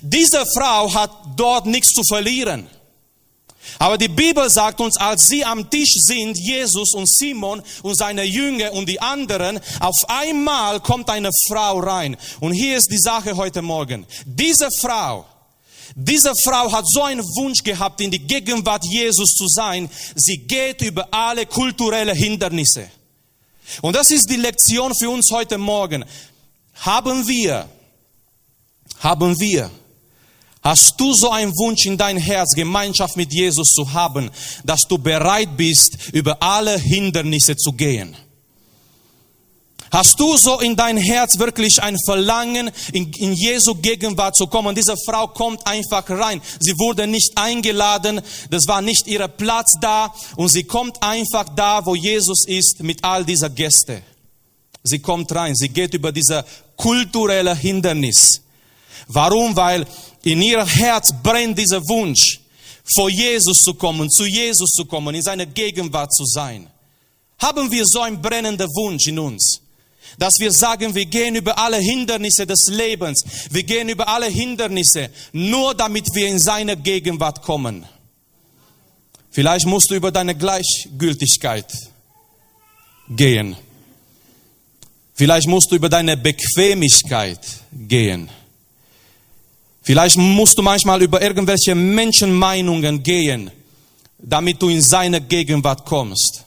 Diese 0.01 0.45
Frau 0.45 0.93
hat 0.93 1.11
dort 1.35 1.65
nichts 1.65 1.89
zu 1.89 2.03
verlieren. 2.03 2.67
Aber 3.78 3.98
die 3.98 4.08
Bibel 4.08 4.50
sagt 4.50 4.82
uns, 4.82 4.98
als 4.98 5.28
sie 5.28 5.46
am 5.46 5.70
Tisch 5.70 5.94
sind, 5.96 6.38
Jesus 6.38 6.94
und 6.94 7.10
Simon 7.10 7.62
und 7.84 7.96
seine 7.96 8.24
Jünger 8.24 8.74
und 8.74 8.89
die 8.89 9.00
anderen, 9.00 9.60
auf 9.80 10.10
einmal 10.10 10.80
kommt 10.80 11.10
eine 11.10 11.30
Frau 11.48 11.80
rein. 11.80 12.18
Und 12.39 12.54
hier 12.54 12.78
ist 12.78 12.92
die 12.92 12.98
Sache 12.98 13.36
heute 13.36 13.62
Morgen. 13.62 14.06
Diese 14.25 14.70
Frau, 14.82 15.25
diese 15.96 16.34
Frau 16.36 16.72
hat 16.72 16.86
so 16.88 17.04
einen 17.04 17.24
Wunsch 17.24 17.63
gehabt, 17.63 18.01
in 18.01 18.12
die 18.12 18.20
Gegenwart 18.20 18.86
Jesus 18.86 19.34
zu 19.34 19.48
sein. 19.48 19.89
Sie 20.16 20.38
geht 20.38 20.82
über 20.82 21.08
alle 21.12 21.46
kulturelle 21.46 22.13
Hindernisse. 22.13 22.89
Und 23.82 23.96
das 23.96 24.10
ist 24.12 24.30
die 24.30 24.36
Lektion 24.36 24.94
für 24.96 25.10
uns 25.10 25.30
heute 25.32 25.58
Morgen. 25.58 26.04
Haben 26.75 27.28
wir, 27.28 27.70
haben 29.00 29.39
wir 29.39 29.70
Hast 30.62 31.00
du 31.00 31.13
so 31.13 31.30
einen 31.30 31.54
Wunsch 31.58 31.86
in 31.86 31.98
dein 31.98 32.18
Herz, 32.18 32.54
Gemeinschaft 32.54 33.16
mit 33.16 33.32
Jesus 33.32 33.70
zu 33.70 33.94
haben, 33.94 34.30
dass 34.66 34.88
du 34.88 34.98
bereit 34.98 35.56
bist, 35.56 36.10
über 36.12 36.42
alle 36.42 36.78
Hindernisse 36.78 37.56
zu 37.56 37.72
gehen? 37.72 38.16
Hast 39.92 40.20
du 40.20 40.38
so 40.38 40.60
in 40.60 40.75
dein 40.75 40.98
Herz 40.98 41.39
wirklich 41.39 41.82
ein 41.82 41.98
Verlangen, 42.06 42.70
in, 42.94 43.12
in 43.13 43.34
Jesu 43.34 43.74
Gegenwart 43.74 44.36
zu 44.36 44.46
kommen? 44.46 44.75
Diese 44.75 44.96
Frau 45.04 45.28
kommt 45.28 45.66
einfach 45.66 46.08
rein. 46.10 46.42
Sie 46.60 46.78
wurde 46.78 47.08
nicht 47.08 47.32
eingeladen, 47.36 48.22
das 48.51 48.68
war 48.68 48.82
nicht 48.82 49.08
ihr 49.08 49.28
Platz 49.28 49.74
da 49.82 50.13
und 50.36 50.50
sie 50.50 50.63
kommt 50.63 51.01
einfach 51.01 51.48
da, 51.56 51.84
wo 51.86 51.96
Jesus 51.96 52.46
ist, 52.46 52.84
mit 52.84 53.04
all 53.04 53.25
dieser 53.25 53.50
Gäste. 53.50 54.04
Sie 54.84 55.00
kommt 55.00 55.32
rein, 55.32 55.56
sie 55.56 55.70
geht 55.70 55.94
über 55.94 56.12
diese 56.12 56.46
kulturelle 56.75 57.56
Hindernis. 57.56 58.42
Warum? 59.08 59.56
Weil 59.56 59.88
in 60.23 60.41
ihr 60.41 60.65
Herz 60.65 61.13
brennt 61.23 61.57
dieser 61.57 61.81
Wunsch, 61.88 62.39
vor 62.95 63.09
Jesus 63.09 63.59
zu 63.59 63.73
kommen, 63.73 64.09
zu 64.09 64.25
Jesus 64.25 64.71
zu 64.71 64.85
kommen, 64.85 65.15
in 65.15 65.21
seiner 65.21 65.45
Gegenwart 65.45 66.13
zu 66.13 66.25
sein. 66.25 66.67
Haben 67.38 67.71
wir 67.71 67.85
so 67.85 68.01
einen 68.01 68.21
brennenden 68.21 68.67
Wunsch 68.75 69.07
in 69.07 69.19
uns, 69.19 69.61
dass 70.17 70.39
wir 70.39 70.51
sagen, 70.51 70.93
wir 70.93 71.05
gehen 71.05 71.35
über 71.35 71.57
alle 71.57 71.77
Hindernisse 71.77 72.45
des 72.45 72.67
Lebens, 72.67 73.23
wir 73.49 73.63
gehen 73.63 73.89
über 73.89 74.07
alle 74.07 74.27
Hindernisse, 74.27 75.09
nur 75.31 75.73
damit 75.73 76.13
wir 76.13 76.27
in 76.27 76.39
seine 76.39 76.75
Gegenwart 76.75 77.41
kommen. 77.41 77.85
Vielleicht 79.31 79.67
musst 79.67 79.91
du 79.91 79.95
über 79.95 80.11
deine 80.11 80.35
Gleichgültigkeit 80.35 81.71
gehen. 83.09 83.55
Vielleicht 85.13 85.47
musst 85.47 85.71
du 85.71 85.75
über 85.75 85.89
deine 85.89 86.17
Bequemlichkeit 86.17 87.39
gehen. 87.71 88.29
Vielleicht 89.89 90.17
musst 90.17 90.55
du 90.55 90.62
manchmal 90.62 91.01
über 91.01 91.19
irgendwelche 91.19 91.74
Menschenmeinungen 91.74 93.01
gehen, 93.01 93.50
damit 94.19 94.62
du 94.62 94.69
in 94.69 94.84
seine 94.84 95.19
Gegenwart 95.19 95.84
kommst. 95.84 96.46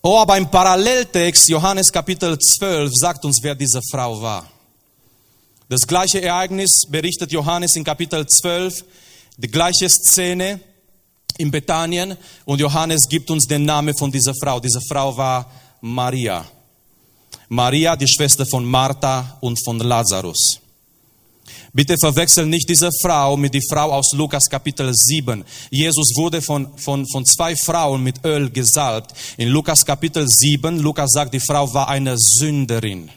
Oh, 0.00 0.16
aber 0.16 0.38
im 0.38 0.50
Paralleltext, 0.50 1.50
Johannes 1.50 1.92
Kapitel 1.92 2.38
12, 2.38 2.90
sagt 2.94 3.22
uns, 3.26 3.42
wer 3.42 3.54
diese 3.54 3.82
Frau 3.90 4.18
war. 4.22 4.50
Das 5.68 5.86
gleiche 5.86 6.22
Ereignis 6.22 6.86
berichtet 6.88 7.32
Johannes 7.32 7.76
in 7.76 7.84
Kapitel 7.84 8.26
12, 8.26 8.86
die 9.36 9.48
gleiche 9.48 9.90
Szene 9.90 10.60
in 11.36 11.50
Bethanien 11.50 12.16
und 12.46 12.60
Johannes 12.62 13.06
gibt 13.06 13.30
uns 13.30 13.46
den 13.46 13.66
Namen 13.66 13.94
von 13.94 14.10
dieser 14.10 14.32
Frau. 14.42 14.58
Diese 14.58 14.80
Frau 14.88 15.14
war 15.14 15.44
Maria. 15.82 16.46
Maria, 17.50 17.94
die 17.94 18.08
Schwester 18.08 18.46
von 18.46 18.64
Martha 18.64 19.36
und 19.42 19.62
von 19.62 19.78
Lazarus. 19.80 20.62
Bitte 21.72 21.96
verwechsel 21.98 22.46
nicht 22.46 22.68
diese 22.68 22.90
Frau 23.02 23.36
mit 23.36 23.52
die 23.52 23.66
Frau 23.68 23.92
aus 23.92 24.12
Lukas 24.12 24.44
Kapitel 24.44 24.92
7. 24.94 25.44
Jesus 25.70 26.12
wurde 26.16 26.40
von, 26.40 26.76
von, 26.78 27.06
von 27.06 27.26
zwei 27.26 27.54
Frauen 27.56 28.02
mit 28.02 28.24
Öl 28.24 28.50
gesalbt. 28.50 29.12
In 29.36 29.48
Lukas 29.48 29.84
Kapitel 29.84 30.26
7, 30.26 30.78
Lukas 30.78 31.10
sagt, 31.12 31.34
die 31.34 31.40
Frau 31.40 31.72
war 31.74 31.88
eine 31.88 32.16
Sünderin. 32.16 33.10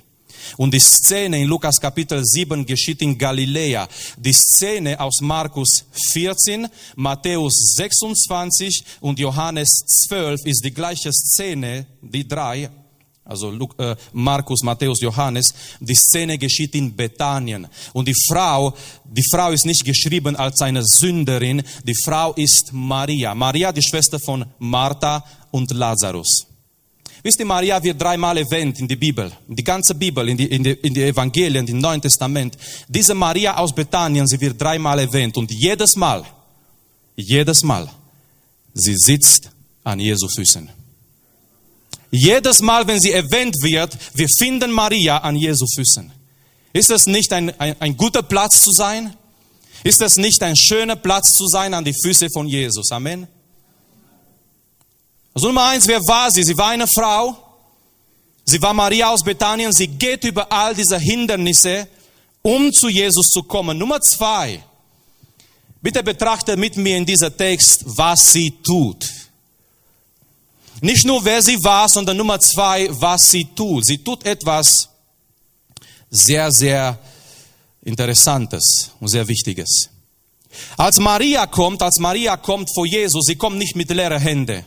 Und 0.57 0.73
die 0.73 0.79
Szene 0.79 1.41
in 1.41 1.47
Lukas 1.47 1.79
Kapitel 1.79 2.25
7 2.25 2.65
geschieht 2.65 3.01
in 3.01 3.17
Galiläa. 3.17 3.87
Die 4.17 4.33
Szene 4.33 4.99
aus 4.99 5.21
Markus 5.21 5.85
14, 6.11 6.67
Matthäus 6.95 7.73
26 7.75 8.83
und 8.99 9.19
Johannes 9.19 9.69
12 10.07 10.45
ist 10.45 10.65
die 10.65 10.73
gleiche 10.73 11.11
Szene, 11.13 11.85
die 12.01 12.27
drei 12.27 12.69
also 13.23 13.53
äh, 13.77 13.95
Markus, 14.13 14.63
Matthäus, 14.63 14.99
Johannes, 14.99 15.53
die 15.79 15.95
Szene 15.95 16.37
geschieht 16.37 16.73
in 16.75 16.95
Bethanien. 16.95 17.67
Und 17.93 18.07
die 18.07 18.15
Frau, 18.27 18.73
die 19.05 19.23
Frau 19.23 19.51
ist 19.51 19.65
nicht 19.65 19.85
geschrieben 19.85 20.35
als 20.35 20.61
eine 20.61 20.83
Sünderin, 20.83 21.61
die 21.83 21.95
Frau 21.95 22.33
ist 22.33 22.73
Maria. 22.73 23.35
Maria, 23.35 23.71
die 23.71 23.83
Schwester 23.83 24.19
von 24.19 24.45
Martha 24.59 25.23
und 25.51 25.71
Lazarus. 25.71 26.47
Wisst 27.23 27.39
ihr, 27.39 27.45
Maria 27.45 27.81
wird 27.83 28.01
dreimal 28.01 28.35
erwähnt 28.37 28.79
in 28.79 28.87
der 28.87 28.95
Bibel, 28.95 29.31
in 29.47 29.55
die 29.55 29.63
ganze 29.63 29.93
Bibel, 29.93 30.27
in 30.27 30.37
die, 30.37 30.47
in 30.47 30.63
die, 30.63 30.71
in 30.71 30.93
die 30.93 31.03
Evangelien, 31.03 31.67
im 31.67 31.77
Neuen 31.77 32.01
Testament. 32.01 32.57
Diese 32.87 33.13
Maria 33.13 33.57
aus 33.57 33.73
Bethanien, 33.73 34.27
sie 34.27 34.41
wird 34.41 34.59
dreimal 34.59 34.97
erwähnt 34.97 35.37
und 35.37 35.51
jedes 35.51 35.95
Mal, 35.95 36.25
jedes 37.15 37.61
Mal, 37.61 37.87
sie 38.73 38.95
sitzt 38.95 39.51
an 39.83 39.99
Jesu 39.99 40.27
Füßen. 40.27 40.80
Jedes 42.11 42.61
Mal, 42.61 42.85
wenn 42.87 42.99
sie 42.99 43.13
erwähnt 43.13 43.55
wird, 43.61 43.97
wir 44.13 44.27
finden 44.27 44.71
Maria 44.71 45.19
an 45.19 45.37
Jesu 45.37 45.65
Füßen. 45.73 46.11
Ist 46.73 46.91
es 46.91 47.07
nicht 47.07 47.31
ein, 47.31 47.57
ein, 47.59 47.75
ein 47.79 47.95
guter 47.97 48.21
Platz 48.21 48.61
zu 48.63 48.71
sein? 48.71 49.15
Ist 49.83 50.01
es 50.01 50.17
nicht 50.17 50.43
ein 50.43 50.55
schöner 50.55 50.97
Platz 50.97 51.33
zu 51.33 51.47
sein 51.47 51.73
an 51.73 51.85
die 51.85 51.93
Füße 51.93 52.27
von 52.29 52.47
Jesus? 52.47 52.91
Amen. 52.91 53.27
Also 55.33 55.47
Nummer 55.47 55.69
eins, 55.69 55.87
wer 55.87 55.99
war 56.01 56.29
sie? 56.29 56.43
Sie 56.43 56.57
war 56.57 56.69
eine 56.69 56.87
Frau. 56.87 57.37
Sie 58.43 58.61
war 58.61 58.73
Maria 58.73 59.09
aus 59.09 59.23
Bethanien. 59.23 59.71
Sie 59.71 59.87
geht 59.87 60.25
über 60.25 60.51
all 60.51 60.75
diese 60.75 60.99
Hindernisse, 60.99 61.87
um 62.41 62.73
zu 62.73 62.89
Jesus 62.89 63.27
zu 63.29 63.43
kommen. 63.43 63.77
Nummer 63.77 64.01
zwei, 64.01 64.61
bitte 65.81 66.03
betrachte 66.03 66.57
mit 66.57 66.75
mir 66.75 66.97
in 66.97 67.05
dieser 67.05 67.35
Text, 67.35 67.83
was 67.85 68.33
sie 68.33 68.51
tut. 68.61 69.09
Nicht 70.81 71.05
nur 71.05 71.23
wer 71.23 71.41
sie 71.43 71.63
war, 71.63 71.87
sondern 71.87 72.17
Nummer 72.17 72.39
zwei, 72.39 72.89
was 72.91 73.29
sie 73.29 73.45
tut. 73.45 73.85
Sie 73.85 73.99
tut 73.99 74.25
etwas 74.25 74.89
sehr, 76.09 76.51
sehr 76.51 76.97
Interessantes 77.83 78.91
und 78.99 79.07
sehr 79.07 79.27
Wichtiges. 79.27 79.89
Als 80.77 80.99
Maria 80.99 81.45
kommt, 81.45 81.81
als 81.81 81.99
Maria 81.99 82.35
kommt 82.35 82.69
vor 82.73 82.85
Jesus, 82.85 83.25
sie 83.25 83.35
kommt 83.35 83.57
nicht 83.57 83.75
mit 83.75 83.89
leeren 83.91 84.19
Händen. 84.19 84.65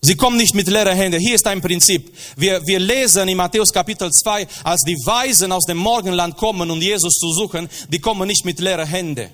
Sie 0.00 0.16
kommt 0.16 0.36
nicht 0.36 0.54
mit 0.54 0.68
leeren 0.68 0.96
Händen. 0.96 1.18
Hier 1.18 1.34
ist 1.34 1.46
ein 1.46 1.60
Prinzip. 1.60 2.14
Wir, 2.36 2.64
wir 2.66 2.78
lesen 2.78 3.26
in 3.26 3.36
Matthäus 3.36 3.72
Kapitel 3.72 4.12
2, 4.12 4.46
als 4.62 4.82
die 4.82 4.96
Weisen 5.04 5.50
aus 5.50 5.64
dem 5.64 5.78
Morgenland 5.78 6.36
kommen, 6.36 6.70
um 6.70 6.80
Jesus 6.80 7.14
zu 7.14 7.32
suchen, 7.32 7.68
die 7.88 7.98
kommen 7.98 8.28
nicht 8.28 8.44
mit 8.44 8.60
leeren 8.60 8.86
Händen. 8.86 9.30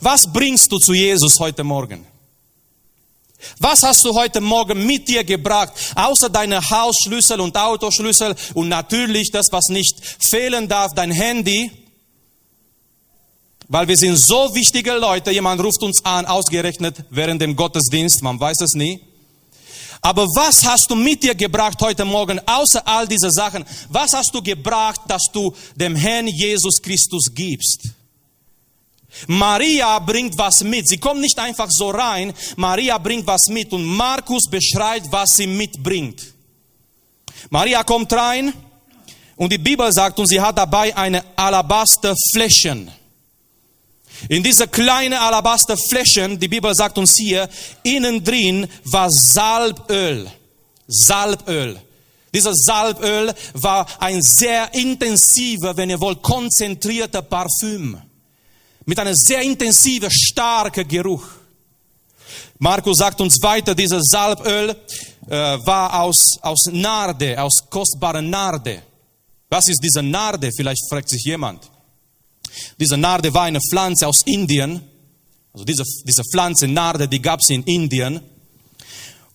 Was 0.00 0.30
bringst 0.30 0.70
du 0.72 0.78
zu 0.78 0.92
Jesus 0.92 1.38
heute 1.38 1.64
Morgen? 1.64 2.04
Was 3.58 3.82
hast 3.82 4.04
du 4.04 4.14
heute 4.14 4.40
Morgen 4.40 4.86
mit 4.86 5.08
dir 5.08 5.24
gebracht, 5.24 5.72
außer 5.94 6.28
deine 6.28 6.60
Hausschlüssel 6.70 7.40
und 7.40 7.56
Autoschlüssel 7.56 8.34
und 8.54 8.68
natürlich 8.68 9.30
das, 9.30 9.52
was 9.52 9.68
nicht 9.68 9.96
fehlen 10.20 10.68
darf, 10.68 10.92
dein 10.94 11.10
Handy? 11.10 11.70
weil 13.68 13.88
wir 13.88 13.96
sind 13.96 14.16
so 14.16 14.54
wichtige 14.54 14.92
Leute. 14.92 15.30
Jemand 15.30 15.60
ruft 15.62 15.82
uns 15.82 16.04
an, 16.04 16.26
ausgerechnet 16.26 17.04
während 17.10 17.42
dem 17.42 17.56
Gottesdienst, 17.56 18.22
man 18.22 18.38
weiß 18.38 18.60
es 18.60 18.74
nie. 18.74 19.00
Aber 20.00 20.24
was 20.26 20.64
hast 20.64 20.90
du 20.90 20.94
mit 20.94 21.22
dir 21.22 21.34
gebracht 21.34 21.80
heute 21.80 22.04
Morgen, 22.04 22.40
außer 22.46 22.86
all 22.86 23.08
diese 23.08 23.30
Sachen? 23.30 23.64
Was 23.88 24.12
hast 24.12 24.32
du 24.34 24.42
gebracht, 24.42 25.00
dass 25.08 25.24
du 25.32 25.52
dem 25.74 25.96
Herrn 25.96 26.28
Jesus 26.28 26.80
Christus 26.80 27.32
gibst? 27.34 27.80
Maria 29.26 29.98
bringt 29.98 30.36
was 30.36 30.62
mit. 30.62 30.88
Sie 30.88 30.98
kommt 30.98 31.20
nicht 31.20 31.38
einfach 31.38 31.70
so 31.70 31.90
rein. 31.90 32.32
Maria 32.56 32.98
bringt 32.98 33.26
was 33.26 33.46
mit 33.48 33.72
und 33.72 33.84
Markus 33.84 34.48
beschreibt, 34.48 35.10
was 35.10 35.36
sie 35.36 35.46
mitbringt. 35.46 36.22
Maria 37.50 37.84
kommt 37.84 38.12
rein 38.12 38.52
und 39.36 39.52
die 39.52 39.58
Bibel 39.58 39.90
sagt 39.92 40.18
und 40.18 40.26
sie 40.26 40.40
hat 40.40 40.58
dabei 40.58 40.96
eine 40.96 41.22
Alabasterflächen. 41.36 42.90
In 44.28 44.42
diese 44.42 44.66
kleine 44.66 45.20
Alabasterflächen, 45.20 46.38
die 46.38 46.48
Bibel 46.48 46.74
sagt 46.74 46.96
uns 46.98 47.14
hier, 47.16 47.48
innen 47.82 48.24
drin 48.24 48.66
war 48.84 49.10
Salböl. 49.10 50.30
Salböl. 50.86 51.80
Dieses 52.32 52.64
Salböl 52.64 53.34
war 53.54 53.86
ein 54.00 54.22
sehr 54.22 54.72
intensiver, 54.74 55.76
wenn 55.76 55.90
ihr 55.90 56.00
wollt, 56.00 56.22
konzentrierter 56.22 57.22
Parfüm. 57.22 58.00
Mit 58.86 58.98
einem 59.00 59.14
sehr 59.14 59.42
intensiven, 59.42 60.10
starken 60.10 60.86
Geruch. 60.86 61.26
Markus 62.58 62.98
sagt 62.98 63.20
uns 63.20 63.42
weiter, 63.42 63.74
dieses 63.74 64.04
Salböl 64.08 64.70
äh, 65.28 65.30
war 65.66 66.02
aus, 66.02 66.38
aus 66.40 66.66
Narde, 66.70 67.40
aus 67.42 67.68
kostbaren 67.68 68.30
Narde. 68.30 68.82
Was 69.50 69.68
ist 69.68 69.82
diese 69.82 70.02
Narde? 70.02 70.50
Vielleicht 70.56 70.88
fragt 70.88 71.08
sich 71.08 71.24
jemand. 71.24 71.68
Diese 72.78 72.96
Narde 72.96 73.34
war 73.34 73.42
eine 73.42 73.60
Pflanze 73.60 74.06
aus 74.06 74.22
Indien. 74.24 74.80
Also 75.52 75.64
diese, 75.64 75.82
diese 76.04 76.22
Pflanze 76.30 76.68
Narde, 76.68 77.08
die 77.08 77.20
gab 77.20 77.40
es 77.40 77.50
in 77.50 77.64
Indien. 77.64 78.20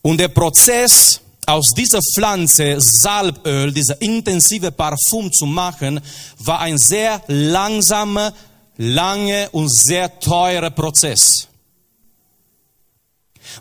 Und 0.02 0.18
der 0.18 0.30
Prozess, 0.30 1.20
aus 1.46 1.72
dieser 1.72 2.00
Pflanze 2.16 2.80
Salböl, 2.80 3.74
dieser 3.74 4.02
intensive 4.02 4.72
Parfum 4.72 5.32
zu 5.32 5.46
machen, 5.46 6.00
war 6.40 6.60
ein 6.60 6.78
sehr 6.78 7.22
langsamer, 7.28 8.34
lange 8.78 9.50
und 9.52 9.70
sehr 9.70 10.20
teurer 10.20 10.70
Prozess. 10.70 11.48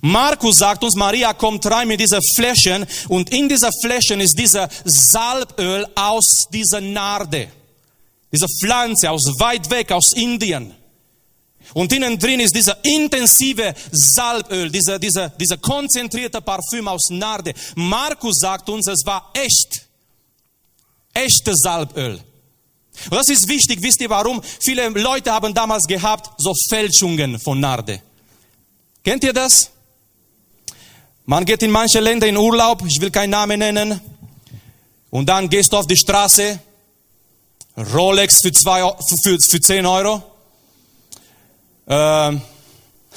Markus 0.03 0.59
sagt 0.59 0.85
uns, 0.85 0.95
Maria 0.95 1.33
kommt 1.35 1.67
rein 1.67 1.89
mit 1.89 2.01
dieser 2.01 2.21
Flächen 2.35 2.87
und 3.09 3.31
in 3.31 3.49
dieser 3.49 3.71
Flächen 3.83 4.21
ist 4.21 4.39
dieser 4.39 4.69
Salböl 4.85 5.87
aus 5.95 6.47
dieser 6.53 6.81
Narde. 6.81 7.49
Diese 8.33 8.47
Pflanze 8.61 9.11
aus 9.11 9.23
weit 9.39 9.69
weg, 9.71 9.91
aus 9.91 10.13
Indien. 10.13 10.75
Und 11.75 11.93
innen 11.93 12.19
drin 12.19 12.41
ist 12.41 12.55
dieser 12.55 12.77
intensive 12.85 13.75
Salböl, 13.91 14.71
dieser, 14.71 14.99
dieser, 14.99 15.29
dieser 15.31 15.59
konzentrierte 15.59 16.41
Parfüm 16.41 16.89
aus 16.89 17.11
Narde. 17.11 17.53
Markus 17.75 18.39
sagt 18.39 18.69
uns, 18.69 18.87
es 18.89 19.05
war 19.05 19.31
echt. 19.35 19.87
Echtes 21.13 21.61
Salböl. 21.61 22.21
Und 23.11 23.17
das 23.17 23.29
ist 23.29 23.49
wichtig, 23.49 23.83
wisst 23.83 24.01
ihr 24.01 24.11
warum? 24.11 24.43
Viele 24.61 24.89
Leute 24.89 25.33
haben 25.33 25.55
damals 25.55 25.87
gehabt 25.87 26.31
so 26.39 26.55
Fälschungen 26.69 27.39
von 27.39 27.59
Narde. 27.61 28.03
Kennt 29.03 29.25
ihr 29.25 29.33
das? 29.33 29.71
Man 31.25 31.45
geht 31.45 31.63
in 31.63 31.71
manche 31.71 32.01
Länder 32.01 32.27
in 32.27 32.37
Urlaub, 32.37 32.85
ich 32.87 33.01
will 33.01 33.11
keinen 33.11 33.31
Namen 33.31 33.61
nennen, 33.61 34.01
und 35.11 35.27
dann 35.29 35.49
gehst 35.49 35.73
du 35.73 35.77
auf 35.77 35.87
die 35.87 35.97
Straße 35.97 36.61
Rolex 37.93 38.41
für, 38.41 38.53
zwei, 38.53 38.81
für, 39.23 39.39
für 39.41 39.61
10 39.61 39.87
Euro. 39.87 40.23
Ähm, 41.89 42.41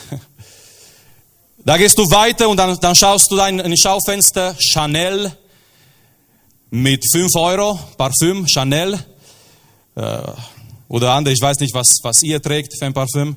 da 1.66 1.78
gehst 1.78 1.98
du 1.98 2.10
weiter 2.10 2.50
und 2.50 2.58
dann, 2.58 2.80
dann 2.80 2.96
schaust 2.96 3.30
du 3.32 3.36
in 3.36 3.62
ein 3.62 3.78
Schaufenster 3.78 4.56
Chanel 4.60 5.32
mit 6.72 7.04
5 7.12 7.36
Euro, 7.36 7.80
Parfüm, 7.98 8.48
Chanel. 8.48 9.00
Äh, 9.96 10.22
oder 10.88 11.14
andere, 11.14 11.34
ich 11.34 11.42
weiß 11.42 11.60
nicht, 11.60 11.74
was, 11.74 12.00
was 12.04 12.22
ihr 12.24 12.42
trägt 12.42 12.78
für 12.78 12.86
ein 12.86 12.94
Parfüm. 12.94 13.36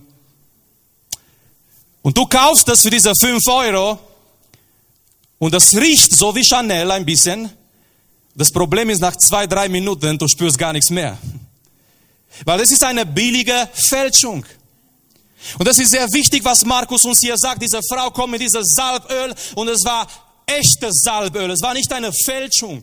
Und 2.03 2.17
du 2.17 2.27
kaufst 2.27 2.69
das 2.69 2.83
für 2.83 2.91
diese 2.91 3.15
5 3.15 3.47
Euro 3.49 3.99
und 5.39 5.53
das 5.53 5.75
riecht 5.75 6.15
so 6.15 6.35
wie 6.35 6.45
Chanel 6.45 6.91
ein 6.91 7.05
bisschen. 7.05 7.51
Das 8.35 8.51
Problem 8.51 8.91
ist, 8.91 9.01
nach 9.01 9.17
zwei, 9.17 9.47
drei 9.47 9.69
Minuten, 9.69 10.19
du 10.19 10.29
spürst 10.29 10.59
gar 10.59 10.73
nichts 10.73 10.91
mehr. 10.91 11.19
Weil 12.45 12.61
es 12.61 12.71
ist 12.71 12.85
eine 12.85 13.07
billige 13.07 13.69
Fälschung. 13.73 14.45
Und 15.59 15.67
das 15.67 15.79
ist 15.79 15.91
sehr 15.91 16.13
wichtig, 16.13 16.45
was 16.45 16.65
Markus 16.65 17.05
uns 17.05 17.21
hier 17.21 17.39
sagt. 17.39 17.63
Diese 17.63 17.81
Frau 17.89 18.11
kommt 18.11 18.33
mit 18.33 18.41
diesem 18.41 18.65
Salböl 18.65 19.35
und 19.55 19.69
es 19.69 19.85
war 19.85 20.07
echtes 20.47 21.03
Salböl. 21.03 21.51
Es 21.51 21.63
war 21.63 21.75
nicht 21.75 21.93
eine 21.93 22.13
Fälschung. 22.13 22.83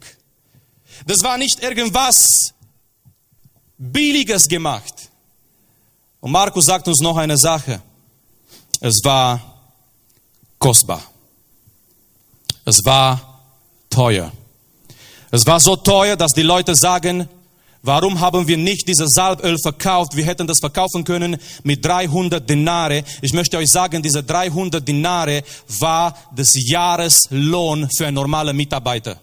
Das 1.05 1.21
war 1.23 1.37
nicht 1.37 1.61
irgendwas 1.61 2.53
Billiges 3.77 4.47
gemacht. 4.47 5.09
Und 6.19 6.31
Markus 6.31 6.65
sagt 6.65 6.87
uns 6.87 6.99
noch 6.99 7.17
eine 7.17 7.37
Sache. 7.37 7.81
Es 8.79 9.03
war 9.03 9.41
kostbar. 10.57 11.03
Es 12.65 12.83
war 12.85 13.41
teuer. 13.89 14.31
Es 15.31 15.45
war 15.45 15.59
so 15.59 15.75
teuer, 15.75 16.15
dass 16.15 16.33
die 16.33 16.43
Leute 16.43 16.75
sagen, 16.75 17.27
warum 17.81 18.19
haben 18.19 18.47
wir 18.47 18.57
nicht 18.57 18.87
dieses 18.87 19.11
Salböl 19.11 19.57
verkauft? 19.57 20.15
Wir 20.15 20.25
hätten 20.25 20.47
das 20.47 20.59
verkaufen 20.59 21.03
können 21.03 21.37
mit 21.63 21.83
300 21.83 22.47
Dinare. 22.49 23.03
Ich 23.21 23.33
möchte 23.33 23.57
euch 23.57 23.69
sagen, 23.71 24.01
diese 24.01 24.23
300 24.23 24.87
Dinare 24.87 25.43
war 25.79 26.17
das 26.35 26.53
Jahreslohn 26.53 27.89
für 27.89 28.07
einen 28.07 28.15
normalen 28.15 28.55
Mitarbeiter. 28.55 29.19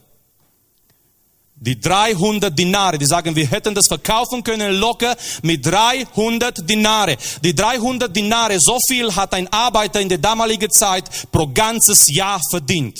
Die 1.62 1.78
300 1.78 2.58
Dinare, 2.58 2.96
die 2.96 3.04
sagen, 3.04 3.36
wir 3.36 3.46
hätten 3.46 3.74
das 3.74 3.86
verkaufen 3.86 4.42
können 4.42 4.76
locker 4.76 5.14
mit 5.42 5.66
300 5.66 6.68
Dinare. 6.68 7.18
Die 7.44 7.54
300 7.54 8.16
Dinare, 8.16 8.58
so 8.58 8.78
viel 8.88 9.14
hat 9.14 9.34
ein 9.34 9.46
Arbeiter 9.52 10.00
in 10.00 10.08
der 10.08 10.16
damaligen 10.16 10.70
Zeit 10.70 11.04
pro 11.30 11.46
ganzes 11.46 12.06
Jahr 12.08 12.40
verdient. 12.50 12.98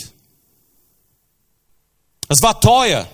Es 2.29 2.43
war 2.43 2.61
teuer. 2.61 3.09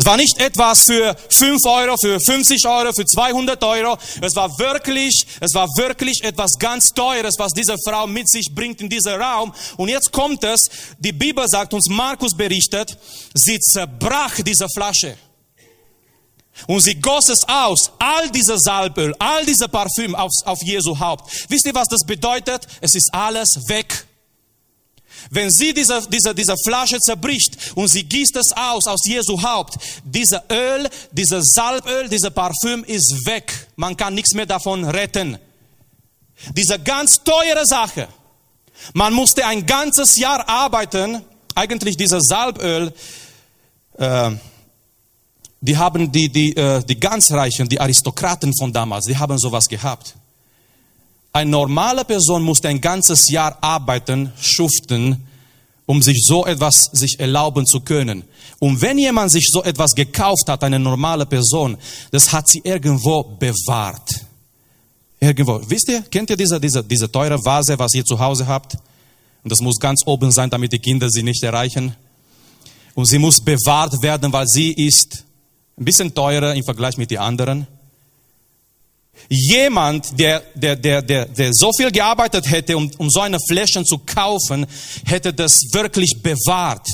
Es 0.00 0.06
war 0.06 0.16
nicht 0.16 0.38
etwas 0.38 0.84
für 0.84 1.14
5 1.28 1.62
Euro, 1.66 1.94
für 1.98 2.18
50 2.18 2.66
Euro, 2.66 2.90
für 2.94 3.04
200 3.04 3.62
Euro. 3.62 3.98
Es 4.22 4.34
war 4.34 4.58
wirklich, 4.58 5.26
es 5.40 5.52
war 5.52 5.68
wirklich 5.76 6.24
etwas 6.24 6.52
ganz 6.58 6.88
Teures, 6.94 7.34
was 7.38 7.52
diese 7.52 7.76
Frau 7.84 8.06
mit 8.06 8.26
sich 8.26 8.54
bringt 8.54 8.80
in 8.80 8.88
diesen 8.88 9.20
Raum. 9.20 9.52
Und 9.76 9.90
jetzt 9.90 10.10
kommt 10.10 10.42
es, 10.42 10.70
die 10.98 11.12
Bibel 11.12 11.46
sagt 11.46 11.74
uns, 11.74 11.86
Markus 11.90 12.34
berichtet, 12.34 12.96
sie 13.34 13.60
zerbrach 13.60 14.40
diese 14.40 14.68
Flasche. 14.74 15.18
Und 16.66 16.80
sie 16.80 16.94
goss 16.94 17.28
es 17.28 17.46
aus, 17.46 17.92
all 17.98 18.30
diese 18.30 18.58
Salböl, 18.58 19.14
all 19.18 19.44
diese 19.44 19.68
Parfüm 19.68 20.14
auf, 20.14 20.30
auf 20.46 20.62
Jesu 20.62 20.98
Haupt. 20.98 21.30
Wisst 21.50 21.66
ihr, 21.66 21.74
was 21.74 21.88
das 21.88 22.06
bedeutet? 22.06 22.66
Es 22.80 22.94
ist 22.94 23.12
alles 23.12 23.68
weg. 23.68 24.06
Wenn 25.30 25.50
sie 25.50 25.74
diese, 25.74 26.02
diese, 26.08 26.34
diese 26.34 26.56
Flasche 26.64 27.00
zerbricht 27.00 27.72
und 27.74 27.88
sie 27.88 28.04
gießt 28.04 28.36
es 28.36 28.52
aus, 28.52 28.86
aus 28.86 29.06
Jesu 29.06 29.40
Haupt, 29.42 29.76
dieser 30.04 30.44
Öl, 30.50 30.88
dieser 31.12 31.42
Salböl, 31.42 32.08
dieser 32.08 32.30
Parfüm 32.30 32.84
ist 32.84 33.26
weg. 33.26 33.68
Man 33.76 33.96
kann 33.96 34.14
nichts 34.14 34.32
mehr 34.32 34.46
davon 34.46 34.84
retten. 34.84 35.38
Diese 36.56 36.78
ganz 36.78 37.22
teure 37.22 37.66
Sache. 37.66 38.08
Man 38.94 39.12
musste 39.12 39.44
ein 39.46 39.66
ganzes 39.66 40.16
Jahr 40.16 40.48
arbeiten. 40.48 41.22
Eigentlich 41.54 41.96
dieser 41.96 42.20
Salböl, 42.20 42.92
äh, 43.98 44.30
die 45.60 45.76
haben 45.76 46.10
die, 46.10 46.30
die, 46.30 46.56
äh, 46.56 46.82
die 46.82 46.98
ganz 46.98 47.30
Reichen, 47.30 47.68
die 47.68 47.78
Aristokraten 47.78 48.54
von 48.56 48.72
damals, 48.72 49.04
die 49.04 49.16
haben 49.16 49.36
sowas 49.36 49.68
gehabt. 49.68 50.14
Eine 51.32 51.50
normale 51.50 52.04
Person 52.04 52.42
musste 52.42 52.68
ein 52.68 52.80
ganzes 52.80 53.28
Jahr 53.28 53.56
arbeiten, 53.60 54.32
schuften, 54.40 55.26
um 55.86 56.02
sich 56.02 56.22
so 56.24 56.44
etwas 56.46 56.84
sich 56.92 57.18
erlauben 57.18 57.66
zu 57.66 57.80
können. 57.80 58.24
Und 58.58 58.80
wenn 58.80 58.98
jemand 58.98 59.30
sich 59.30 59.48
so 59.50 59.62
etwas 59.62 59.94
gekauft 59.94 60.48
hat, 60.48 60.62
eine 60.64 60.78
normale 60.78 61.26
Person, 61.26 61.76
das 62.10 62.32
hat 62.32 62.48
sie 62.48 62.60
irgendwo 62.64 63.22
bewahrt. 63.22 64.26
Irgendwo. 65.20 65.60
Wisst 65.66 65.88
ihr, 65.88 66.02
kennt 66.02 66.30
ihr 66.30 66.36
diese, 66.36 66.60
diese, 66.60 66.82
diese 66.82 67.10
teure 67.10 67.44
Vase, 67.44 67.78
was 67.78 67.94
ihr 67.94 68.04
zu 68.04 68.18
Hause 68.18 68.46
habt? 68.46 68.74
Und 69.42 69.52
das 69.52 69.60
muss 69.60 69.78
ganz 69.78 70.02
oben 70.06 70.30
sein, 70.30 70.50
damit 70.50 70.72
die 70.72 70.78
Kinder 70.78 71.10
sie 71.10 71.22
nicht 71.22 71.42
erreichen. 71.42 71.94
Und 72.94 73.06
sie 73.06 73.18
muss 73.18 73.40
bewahrt 73.40 74.02
werden, 74.02 74.32
weil 74.32 74.46
sie 74.46 74.72
ist 74.72 75.24
ein 75.78 75.84
bisschen 75.84 76.14
teurer 76.14 76.54
im 76.54 76.64
Vergleich 76.64 76.96
mit 76.96 77.10
den 77.10 77.18
anderen. 77.18 77.66
Jemand, 79.32 80.18
der, 80.18 80.42
der, 80.56 80.74
der, 80.74 81.02
der, 81.02 81.24
der 81.26 81.54
so 81.54 81.70
viel 81.72 81.92
gearbeitet 81.92 82.50
hätte, 82.50 82.76
um, 82.76 82.90
um 82.98 83.08
so 83.08 83.20
eine 83.20 83.38
Fläschchen 83.38 83.86
zu 83.86 83.98
kaufen, 83.98 84.66
hätte 85.04 85.32
das 85.32 85.72
wirklich 85.72 86.20
bewahrt. 86.20 86.88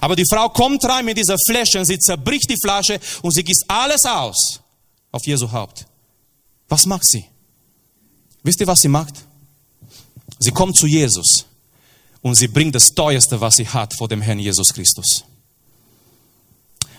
Aber 0.00 0.14
die 0.14 0.24
Frau 0.24 0.48
kommt 0.50 0.84
rein 0.84 1.04
mit 1.04 1.18
dieser 1.18 1.36
Fläschchen, 1.44 1.84
sie 1.84 1.98
zerbricht 1.98 2.48
die 2.48 2.56
Flasche 2.62 3.00
und 3.22 3.32
sie 3.32 3.42
gießt 3.42 3.64
alles 3.66 4.04
aus 4.04 4.60
auf 5.10 5.26
Jesu 5.26 5.50
Haupt. 5.50 5.84
Was 6.68 6.86
macht 6.86 7.08
sie? 7.08 7.24
Wisst 8.44 8.60
ihr, 8.60 8.66
was 8.68 8.80
sie 8.80 8.88
macht? 8.88 9.14
Sie 10.38 10.52
kommt 10.52 10.76
zu 10.76 10.86
Jesus 10.86 11.44
und 12.22 12.36
sie 12.36 12.46
bringt 12.46 12.76
das 12.76 12.94
Teuerste, 12.94 13.40
was 13.40 13.56
sie 13.56 13.66
hat, 13.66 13.94
vor 13.94 14.06
dem 14.06 14.22
Herrn 14.22 14.38
Jesus 14.38 14.72
Christus. 14.72 15.24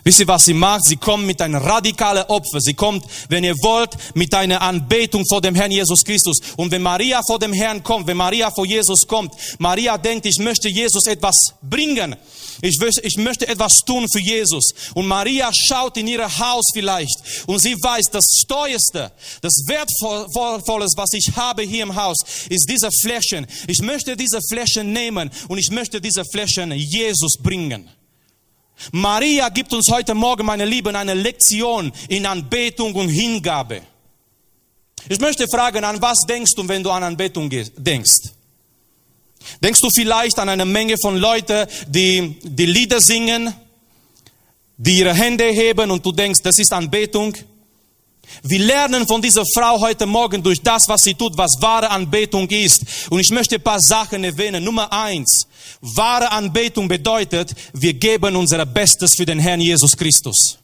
Wisst 0.03 0.19
ihr, 0.21 0.27
was 0.27 0.45
sie 0.45 0.53
macht? 0.53 0.85
Sie 0.85 0.95
kommt 0.95 1.25
mit 1.25 1.41
einem 1.41 1.61
radikalen 1.61 2.23
Opfer. 2.23 2.61
Sie 2.61 2.73
kommt, 2.73 3.05
wenn 3.27 3.43
ihr 3.43 3.55
wollt, 3.61 3.91
mit 4.15 4.33
einer 4.33 4.61
Anbetung 4.61 5.25
vor 5.27 5.41
dem 5.41 5.55
Herrn 5.55 5.71
Jesus 5.71 6.03
Christus. 6.03 6.39
Und 6.55 6.71
wenn 6.71 6.81
Maria 6.81 7.21
vor 7.25 7.39
dem 7.39 7.53
Herrn 7.53 7.83
kommt, 7.83 8.07
wenn 8.07 8.17
Maria 8.17 8.49
vor 8.51 8.65
Jesus 8.65 9.05
kommt, 9.05 9.33
Maria 9.57 9.97
denkt, 9.97 10.25
ich 10.25 10.39
möchte 10.39 10.69
Jesus 10.69 11.05
etwas 11.05 11.37
bringen. 11.61 12.15
Ich, 12.61 12.77
ich 13.03 13.17
möchte 13.17 13.47
etwas 13.47 13.79
tun 13.79 14.05
für 14.11 14.19
Jesus. 14.19 14.73
Und 14.93 15.07
Maria 15.07 15.51
schaut 15.53 15.97
in 15.97 16.07
ihr 16.07 16.39
Haus 16.39 16.65
vielleicht 16.73 17.17
und 17.47 17.59
sie 17.59 17.75
weiß, 17.75 18.11
das 18.11 18.25
Teuerste, 18.47 19.11
das 19.41 19.53
Wertvolles, 19.67 20.93
was 20.95 21.13
ich 21.13 21.31
habe 21.35 21.63
hier 21.63 21.83
im 21.83 21.95
Haus, 21.95 22.17
ist 22.49 22.69
diese 22.69 22.89
Flächen. 22.91 23.47
Ich 23.67 23.81
möchte 23.81 24.15
diese 24.15 24.39
Flächen 24.41 24.91
nehmen 24.91 25.29
und 25.47 25.57
ich 25.57 25.69
möchte 25.71 26.01
diese 26.01 26.23
Flächen 26.25 26.71
Jesus 26.71 27.37
bringen. 27.41 27.89
Maria 28.91 29.49
gibt 29.49 29.73
uns 29.73 29.89
heute 29.89 30.13
Morgen, 30.13 30.45
meine 30.45 30.65
Lieben, 30.65 30.95
eine 30.95 31.13
Lektion 31.13 31.91
in 32.07 32.25
Anbetung 32.25 32.93
und 32.95 33.09
Hingabe. 33.09 33.81
Ich 35.07 35.19
möchte 35.19 35.47
fragen, 35.47 35.83
an 35.83 36.01
was 36.01 36.25
denkst 36.25 36.53
du, 36.55 36.67
wenn 36.67 36.83
du 36.83 36.91
an 36.91 37.03
Anbetung 37.03 37.49
denkst? 37.49 38.31
Denkst 39.63 39.81
du 39.81 39.89
vielleicht 39.89 40.37
an 40.39 40.49
eine 40.49 40.65
Menge 40.65 40.97
von 40.97 41.17
Leuten, 41.17 41.67
die 41.87 42.37
die 42.43 42.65
Lieder 42.65 42.99
singen, 42.99 43.53
die 44.77 44.99
ihre 44.99 45.13
Hände 45.13 45.45
heben 45.45 45.91
und 45.91 46.05
du 46.05 46.11
denkst, 46.11 46.41
das 46.43 46.59
ist 46.59 46.73
Anbetung? 46.73 47.35
Wir 48.43 48.59
lernen 48.59 49.07
von 49.07 49.21
dieser 49.21 49.43
Frau 49.53 49.79
heute 49.79 50.05
Morgen 50.05 50.41
durch 50.41 50.61
das, 50.61 50.87
was 50.87 51.03
sie 51.03 51.13
tut, 51.13 51.37
was 51.37 51.61
wahre 51.61 51.89
Anbetung 51.89 52.47
ist. 52.49 52.83
Und 53.09 53.19
ich 53.19 53.31
möchte 53.31 53.55
ein 53.55 53.61
paar 53.61 53.79
Sachen 53.79 54.23
erwähnen. 54.23 54.63
Nummer 54.63 54.91
eins. 54.91 55.47
Wahre 55.81 56.31
Anbetung 56.31 56.87
bedeutet, 56.87 57.53
wir 57.73 57.93
geben 57.93 58.35
unser 58.35 58.65
Bestes 58.65 59.15
für 59.15 59.25
den 59.25 59.39
Herrn 59.39 59.61
Jesus 59.61 59.95
Christus. 59.95 60.57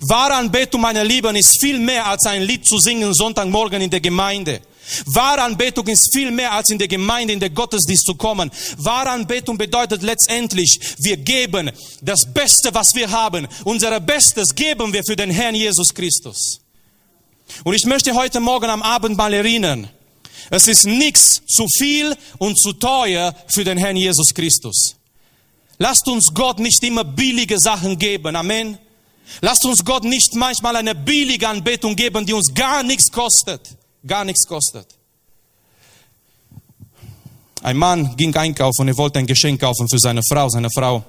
Wahre 0.00 0.34
Anbetung, 0.34 0.80
meine 0.80 1.04
Lieben, 1.04 1.36
ist 1.36 1.60
viel 1.60 1.78
mehr 1.78 2.06
als 2.06 2.26
ein 2.26 2.42
Lied 2.42 2.66
zu 2.66 2.78
singen 2.78 3.12
Sonntagmorgen 3.12 3.82
in 3.82 3.90
der 3.90 4.00
Gemeinde. 4.00 4.60
Wahre 5.06 5.42
Anbetung 5.42 5.86
ist 5.86 6.12
viel 6.12 6.30
mehr 6.30 6.52
als 6.52 6.70
in 6.70 6.78
der 6.78 6.88
Gemeinde, 6.88 7.32
in 7.32 7.40
der 7.40 7.50
Gottesdienst 7.50 8.06
zu 8.06 8.14
kommen. 8.14 8.50
Wahre 8.78 9.10
Anbetung 9.10 9.56
bedeutet 9.56 10.02
letztendlich, 10.02 10.78
wir 10.98 11.16
geben 11.16 11.70
das 12.00 12.32
Beste, 12.32 12.74
was 12.74 12.94
wir 12.94 13.10
haben. 13.10 13.46
Unser 13.64 13.98
Bestes 14.00 14.54
geben 14.54 14.92
wir 14.92 15.02
für 15.04 15.16
den 15.16 15.30
Herrn 15.30 15.54
Jesus 15.54 15.94
Christus. 15.94 16.60
Und 17.64 17.74
ich 17.74 17.84
möchte 17.84 18.14
heute 18.14 18.40
Morgen 18.40 18.70
am 18.70 18.82
Abend 18.82 19.16
mal 19.16 19.32
erinnern, 19.32 19.88
es 20.50 20.66
ist 20.66 20.84
nichts 20.84 21.42
zu 21.46 21.66
viel 21.68 22.16
und 22.38 22.58
zu 22.58 22.72
teuer 22.72 23.34
für 23.46 23.64
den 23.64 23.78
Herrn 23.78 23.96
Jesus 23.96 24.34
Christus. 24.34 24.96
Lasst 25.78 26.08
uns 26.08 26.34
Gott 26.34 26.58
nicht 26.58 26.82
immer 26.82 27.04
billige 27.04 27.58
Sachen 27.58 27.98
geben. 27.98 28.36
Amen. 28.36 28.78
Lasst 29.40 29.64
uns 29.64 29.84
Gott 29.84 30.04
nicht 30.04 30.34
manchmal 30.34 30.76
eine 30.76 30.94
billige 30.94 31.48
Anbetung 31.48 31.96
geben, 31.96 32.26
die 32.26 32.32
uns 32.32 32.52
gar 32.52 32.82
nichts 32.82 33.10
kostet 33.10 33.76
gar 34.06 34.24
nichts 34.24 34.46
kostet. 34.46 34.86
Ein 37.62 37.76
Mann 37.76 38.16
ging 38.16 38.34
einkaufen 38.34 38.82
und 38.82 38.88
er 38.88 38.96
wollte 38.96 39.20
ein 39.20 39.26
Geschenk 39.26 39.60
kaufen 39.60 39.88
für 39.88 39.98
seine 39.98 40.22
Frau. 40.22 40.48
Seine 40.48 40.68
Frau 40.70 41.04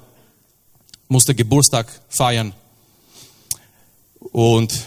musste 1.08 1.34
Geburtstag 1.34 1.88
feiern. 2.08 2.52
Und 4.32 4.86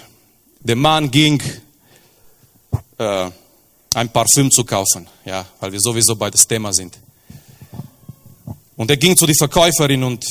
der 0.60 0.76
Mann 0.76 1.12
ging 1.12 1.42
äh, 2.98 3.30
ein 3.94 4.10
Parfüm 4.10 4.50
zu 4.50 4.64
kaufen, 4.64 5.08
ja, 5.26 5.46
weil 5.60 5.72
wir 5.72 5.80
sowieso 5.80 6.16
bei 6.16 6.30
das 6.30 6.48
Thema 6.48 6.72
sind. 6.72 6.98
Und 8.76 8.90
er 8.90 8.98
ging 8.98 9.18
zu 9.18 9.26
der 9.26 9.36
Verkäuferin 9.36 10.04
und 10.04 10.24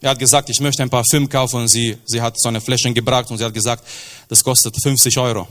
er 0.00 0.10
hat 0.10 0.18
gesagt, 0.18 0.50
ich 0.50 0.60
möchte 0.60 0.82
ein 0.82 0.90
Parfüm 0.90 1.28
kaufen. 1.28 1.60
Und 1.60 1.68
sie, 1.68 1.96
sie 2.04 2.20
hat 2.20 2.38
so 2.38 2.48
eine 2.48 2.60
Fläche 2.60 2.92
gebracht 2.92 3.30
und 3.30 3.38
sie 3.38 3.44
hat 3.44 3.54
gesagt, 3.54 3.84
das 4.28 4.42
kostet 4.42 4.74
50 4.82 5.16
Euro. 5.18 5.46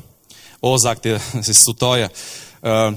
Oh, 0.61 0.77
sagt 0.77 1.07
er, 1.07 1.19
es 1.39 1.49
ist 1.49 1.63
zu 1.63 1.73
teuer. 1.73 2.09
Äh, 2.61 2.91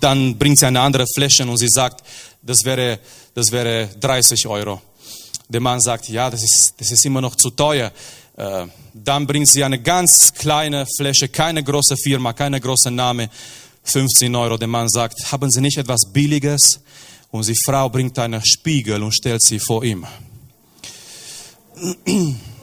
dann 0.00 0.38
bringt 0.38 0.58
sie 0.58 0.66
eine 0.66 0.80
andere 0.80 1.06
Fläche 1.12 1.44
und 1.44 1.56
sie 1.56 1.68
sagt, 1.68 2.04
das 2.42 2.64
wäre, 2.64 3.00
das 3.34 3.50
wäre 3.50 3.88
30 3.98 4.46
Euro. 4.46 4.80
Der 5.48 5.60
Mann 5.60 5.80
sagt, 5.80 6.08
ja, 6.08 6.30
das 6.30 6.42
ist, 6.42 6.74
das 6.78 6.90
ist 6.90 7.04
immer 7.06 7.22
noch 7.22 7.34
zu 7.34 7.50
teuer. 7.50 7.90
Äh, 8.36 8.66
dann 8.92 9.26
bringt 9.26 9.48
sie 9.48 9.64
eine 9.64 9.80
ganz 9.80 10.32
kleine 10.34 10.86
Fläche, 10.96 11.28
keine 11.28 11.64
große 11.64 11.96
Firma, 11.96 12.32
keine 12.34 12.60
große 12.60 12.90
Name, 12.90 13.30
15 13.84 14.34
Euro. 14.36 14.58
Der 14.58 14.68
Mann 14.68 14.88
sagt, 14.88 15.32
haben 15.32 15.50
Sie 15.50 15.60
nicht 15.60 15.78
etwas 15.78 16.02
Billiges? 16.12 16.80
Und 17.30 17.46
die 17.46 17.56
Frau 17.64 17.88
bringt 17.88 18.18
einen 18.18 18.44
Spiegel 18.44 19.02
und 19.02 19.12
stellt 19.12 19.42
sie 19.42 19.58
vor 19.58 19.82
ihm. 19.84 20.06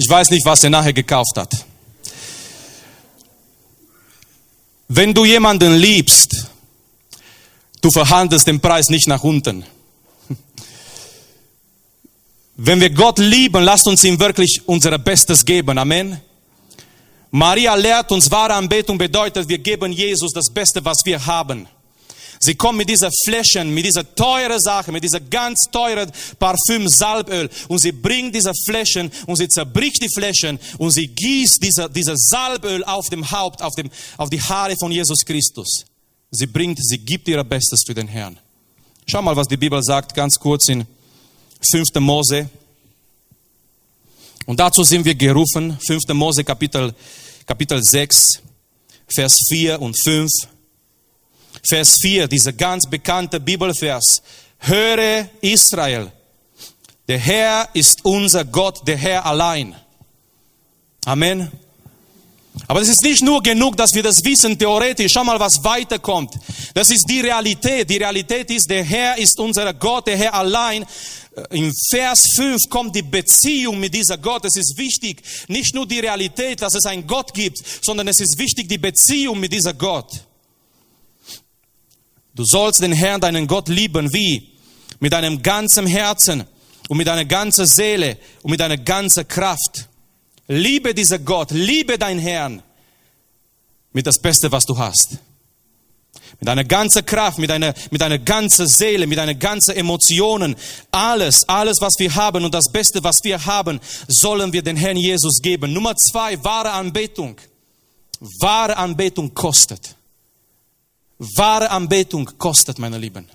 Ich 0.00 0.08
weiß 0.08 0.30
nicht, 0.30 0.46
was 0.46 0.62
er 0.62 0.70
nachher 0.70 0.92
gekauft 0.92 1.36
hat. 1.36 1.66
Wenn 4.86 5.12
du 5.12 5.24
jemanden 5.24 5.74
liebst, 5.74 6.46
du 7.80 7.90
verhandelst 7.90 8.46
den 8.46 8.60
Preis 8.60 8.90
nicht 8.90 9.08
nach 9.08 9.24
unten. 9.24 9.64
Wenn 12.56 12.80
wir 12.80 12.90
Gott 12.90 13.18
lieben, 13.18 13.64
lasst 13.64 13.88
uns 13.88 14.04
ihm 14.04 14.20
wirklich 14.20 14.62
unser 14.66 14.96
Bestes 14.98 15.44
geben. 15.44 15.76
Amen. 15.78 16.20
Maria 17.32 17.74
lehrt 17.74 18.12
uns, 18.12 18.30
wahre 18.30 18.54
Anbetung 18.54 18.96
bedeutet, 18.98 19.48
wir 19.48 19.58
geben 19.58 19.92
Jesus 19.92 20.32
das 20.32 20.48
Beste, 20.48 20.84
was 20.84 21.04
wir 21.04 21.26
haben. 21.26 21.66
Sie 22.40 22.54
kommt 22.54 22.78
mit 22.78 22.88
dieser 22.88 23.10
Flächen, 23.24 23.74
mit 23.74 23.84
dieser 23.84 24.14
teure 24.14 24.60
Sache, 24.60 24.92
mit 24.92 25.02
dieser 25.02 25.20
ganz 25.20 25.64
teure 25.72 26.06
Parfüm 26.38 26.88
Salböl 26.88 27.50
und 27.68 27.78
sie 27.78 27.92
bringt 27.92 28.34
diese 28.34 28.52
Flächen 28.66 29.10
und 29.26 29.36
sie 29.36 29.48
zerbricht 29.48 30.02
die 30.02 30.08
Flächen 30.08 30.58
und 30.78 30.90
sie 30.90 31.08
gießt 31.08 31.62
diese, 31.62 31.90
diese 31.90 32.14
Salböl 32.16 32.84
auf 32.84 33.08
dem 33.08 33.28
Haupt, 33.30 33.62
auf, 33.62 33.74
dem, 33.74 33.90
auf 34.16 34.30
die 34.30 34.40
Haare 34.40 34.76
von 34.78 34.92
Jesus 34.92 35.24
Christus. 35.24 35.84
Sie 36.30 36.46
bringt, 36.46 36.78
sie 36.80 36.98
gibt 36.98 37.26
ihr 37.28 37.42
Bestes 37.42 37.82
für 37.84 37.94
den 37.94 38.06
Herrn. 38.06 38.38
Schau 39.06 39.22
mal, 39.22 39.34
was 39.34 39.48
die 39.48 39.56
Bibel 39.56 39.82
sagt, 39.82 40.14
ganz 40.14 40.38
kurz 40.38 40.68
in 40.68 40.86
5. 41.60 41.88
Mose. 42.00 42.48
Und 44.46 44.60
dazu 44.60 44.82
sind 44.84 45.04
wir 45.04 45.14
gerufen, 45.14 45.78
5. 45.86 46.08
Mose 46.08 46.44
Kapitel, 46.44 46.94
Kapitel 47.46 47.82
6, 47.82 48.42
Vers 49.08 49.38
4 49.48 49.80
und 49.80 49.98
5. 49.98 50.30
Vers 51.68 51.98
4, 52.00 52.28
dieser 52.28 52.52
ganz 52.52 52.88
bekannte 52.88 53.38
Bibelvers. 53.38 54.22
Höre 54.58 55.28
Israel, 55.42 56.10
der 57.06 57.18
Herr 57.18 57.68
ist 57.74 58.04
unser 58.04 58.44
Gott, 58.44 58.86
der 58.86 58.96
Herr 58.96 59.26
allein. 59.26 59.76
Amen. 61.04 61.52
Aber 62.66 62.80
es 62.80 62.88
ist 62.88 63.02
nicht 63.02 63.22
nur 63.22 63.42
genug, 63.42 63.76
dass 63.76 63.94
wir 63.94 64.02
das 64.02 64.24
wissen 64.24 64.58
theoretisch. 64.58 65.12
Schau 65.12 65.24
mal, 65.24 65.38
was 65.38 65.62
weiterkommt. 65.62 66.34
Das 66.74 66.90
ist 66.90 67.08
die 67.08 67.20
Realität. 67.20 67.88
Die 67.88 67.98
Realität 67.98 68.50
ist, 68.50 68.68
der 68.68 68.82
Herr 68.82 69.16
ist 69.16 69.38
unser 69.38 69.72
Gott, 69.74 70.06
der 70.06 70.16
Herr 70.16 70.34
allein. 70.34 70.84
Im 71.50 71.72
Vers 71.90 72.32
5 72.34 72.68
kommt 72.68 72.96
die 72.96 73.02
Beziehung 73.02 73.78
mit 73.78 73.94
dieser 73.94 74.18
Gott. 74.18 74.44
Es 74.44 74.56
ist 74.56 74.76
wichtig, 74.76 75.22
nicht 75.46 75.74
nur 75.74 75.86
die 75.86 76.00
Realität, 76.00 76.60
dass 76.62 76.74
es 76.74 76.86
einen 76.86 77.06
Gott 77.06 77.32
gibt, 77.32 77.58
sondern 77.82 78.08
es 78.08 78.20
ist 78.20 78.38
wichtig, 78.38 78.68
die 78.68 78.78
Beziehung 78.78 79.38
mit 79.38 79.52
dieser 79.52 79.74
Gott. 79.74 80.27
Du 82.38 82.44
sollst 82.44 82.82
den 82.82 82.92
Herrn, 82.92 83.20
deinen 83.20 83.48
Gott 83.48 83.68
lieben. 83.68 84.12
Wie? 84.12 84.52
Mit 85.00 85.12
deinem 85.12 85.42
ganzen 85.42 85.88
Herzen 85.88 86.44
und 86.88 86.96
mit 86.96 87.08
deiner 87.08 87.24
ganzen 87.24 87.66
Seele 87.66 88.16
und 88.42 88.52
mit 88.52 88.60
deiner 88.60 88.76
ganzen 88.76 89.26
Kraft. 89.26 89.88
Liebe 90.46 90.94
dieser 90.94 91.18
Gott, 91.18 91.50
liebe 91.50 91.98
deinen 91.98 92.20
Herrn 92.20 92.62
mit 93.92 94.06
das 94.06 94.20
Beste, 94.20 94.52
was 94.52 94.64
du 94.66 94.78
hast. 94.78 95.18
Mit 96.38 96.46
deiner 96.46 96.62
ganzen 96.62 97.04
Kraft, 97.04 97.38
mit 97.38 97.50
deiner, 97.50 97.74
mit 97.90 98.00
deiner 98.00 98.20
ganzen 98.20 98.68
Seele, 98.68 99.08
mit 99.08 99.18
deiner 99.18 99.34
ganzen 99.34 99.74
Emotionen. 99.74 100.54
Alles, 100.92 101.42
alles, 101.48 101.80
was 101.80 101.94
wir 101.98 102.14
haben 102.14 102.44
und 102.44 102.54
das 102.54 102.70
Beste, 102.70 103.02
was 103.02 103.18
wir 103.24 103.46
haben, 103.46 103.80
sollen 104.06 104.52
wir 104.52 104.62
den 104.62 104.76
Herrn 104.76 104.96
Jesus 104.96 105.42
geben. 105.42 105.72
Nummer 105.72 105.96
zwei, 105.96 106.38
wahre 106.44 106.70
Anbetung. 106.70 107.36
Wahre 108.20 108.76
Anbetung 108.76 109.34
kostet. 109.34 109.97
Wahre 111.18 111.70
Anbetung 111.70 112.30
kostet, 112.38 112.78
meine 112.78 112.98
Lieben. 112.98 113.28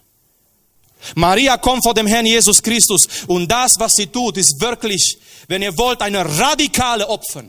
Maria 1.16 1.58
kommt 1.58 1.84
vor 1.84 1.94
dem 1.94 2.08
Herrn 2.08 2.26
Jesus 2.26 2.64
Christus 2.64 3.08
und 3.28 3.52
das, 3.52 3.74
was 3.78 3.94
sie 3.94 4.08
tut, 4.08 4.38
ist 4.38 4.60
wirklich, 4.62 5.18
wenn 5.48 5.62
ihr 5.62 5.78
wollt, 5.78 6.02
eine 6.02 6.24
radikale 6.40 7.08
Opfer. 7.10 7.44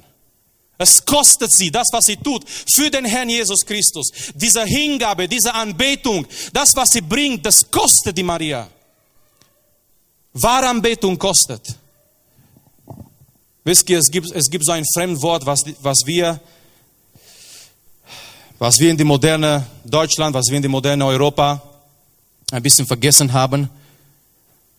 Es 0.76 1.04
kostet 1.04 1.52
sie, 1.52 1.70
das, 1.70 1.88
was 1.92 2.06
sie 2.06 2.16
tut, 2.16 2.44
für 2.48 2.90
den 2.90 3.04
Herrn 3.04 3.28
Jesus 3.28 3.64
Christus. 3.64 4.10
Diese 4.34 4.64
Hingabe, 4.64 5.28
diese 5.28 5.54
Anbetung, 5.54 6.26
das, 6.52 6.74
was 6.74 6.90
sie 6.90 7.00
bringt, 7.00 7.46
das 7.46 7.70
kostet 7.70 8.18
die 8.18 8.24
Maria. 8.24 8.68
Wahre 10.32 10.68
Anbetung 10.68 11.16
kostet. 11.16 11.76
Wisst 13.62 13.88
ihr, 13.88 13.98
es 13.98 14.10
gibt, 14.10 14.32
es 14.32 14.50
gibt 14.50 14.64
so 14.64 14.72
ein 14.72 14.84
Fremdwort, 14.92 15.46
was, 15.46 15.64
was 15.80 16.04
wir, 16.04 16.40
was 18.58 18.78
wir 18.78 18.90
in 18.90 18.96
die 18.96 19.04
moderne 19.04 19.66
Deutschland, 19.84 20.34
was 20.34 20.46
wir 20.48 20.56
in 20.56 20.62
die 20.62 20.68
moderne 20.68 21.04
Europa 21.06 21.62
ein 22.50 22.62
bisschen 22.62 22.86
vergessen 22.86 23.32
haben. 23.32 23.68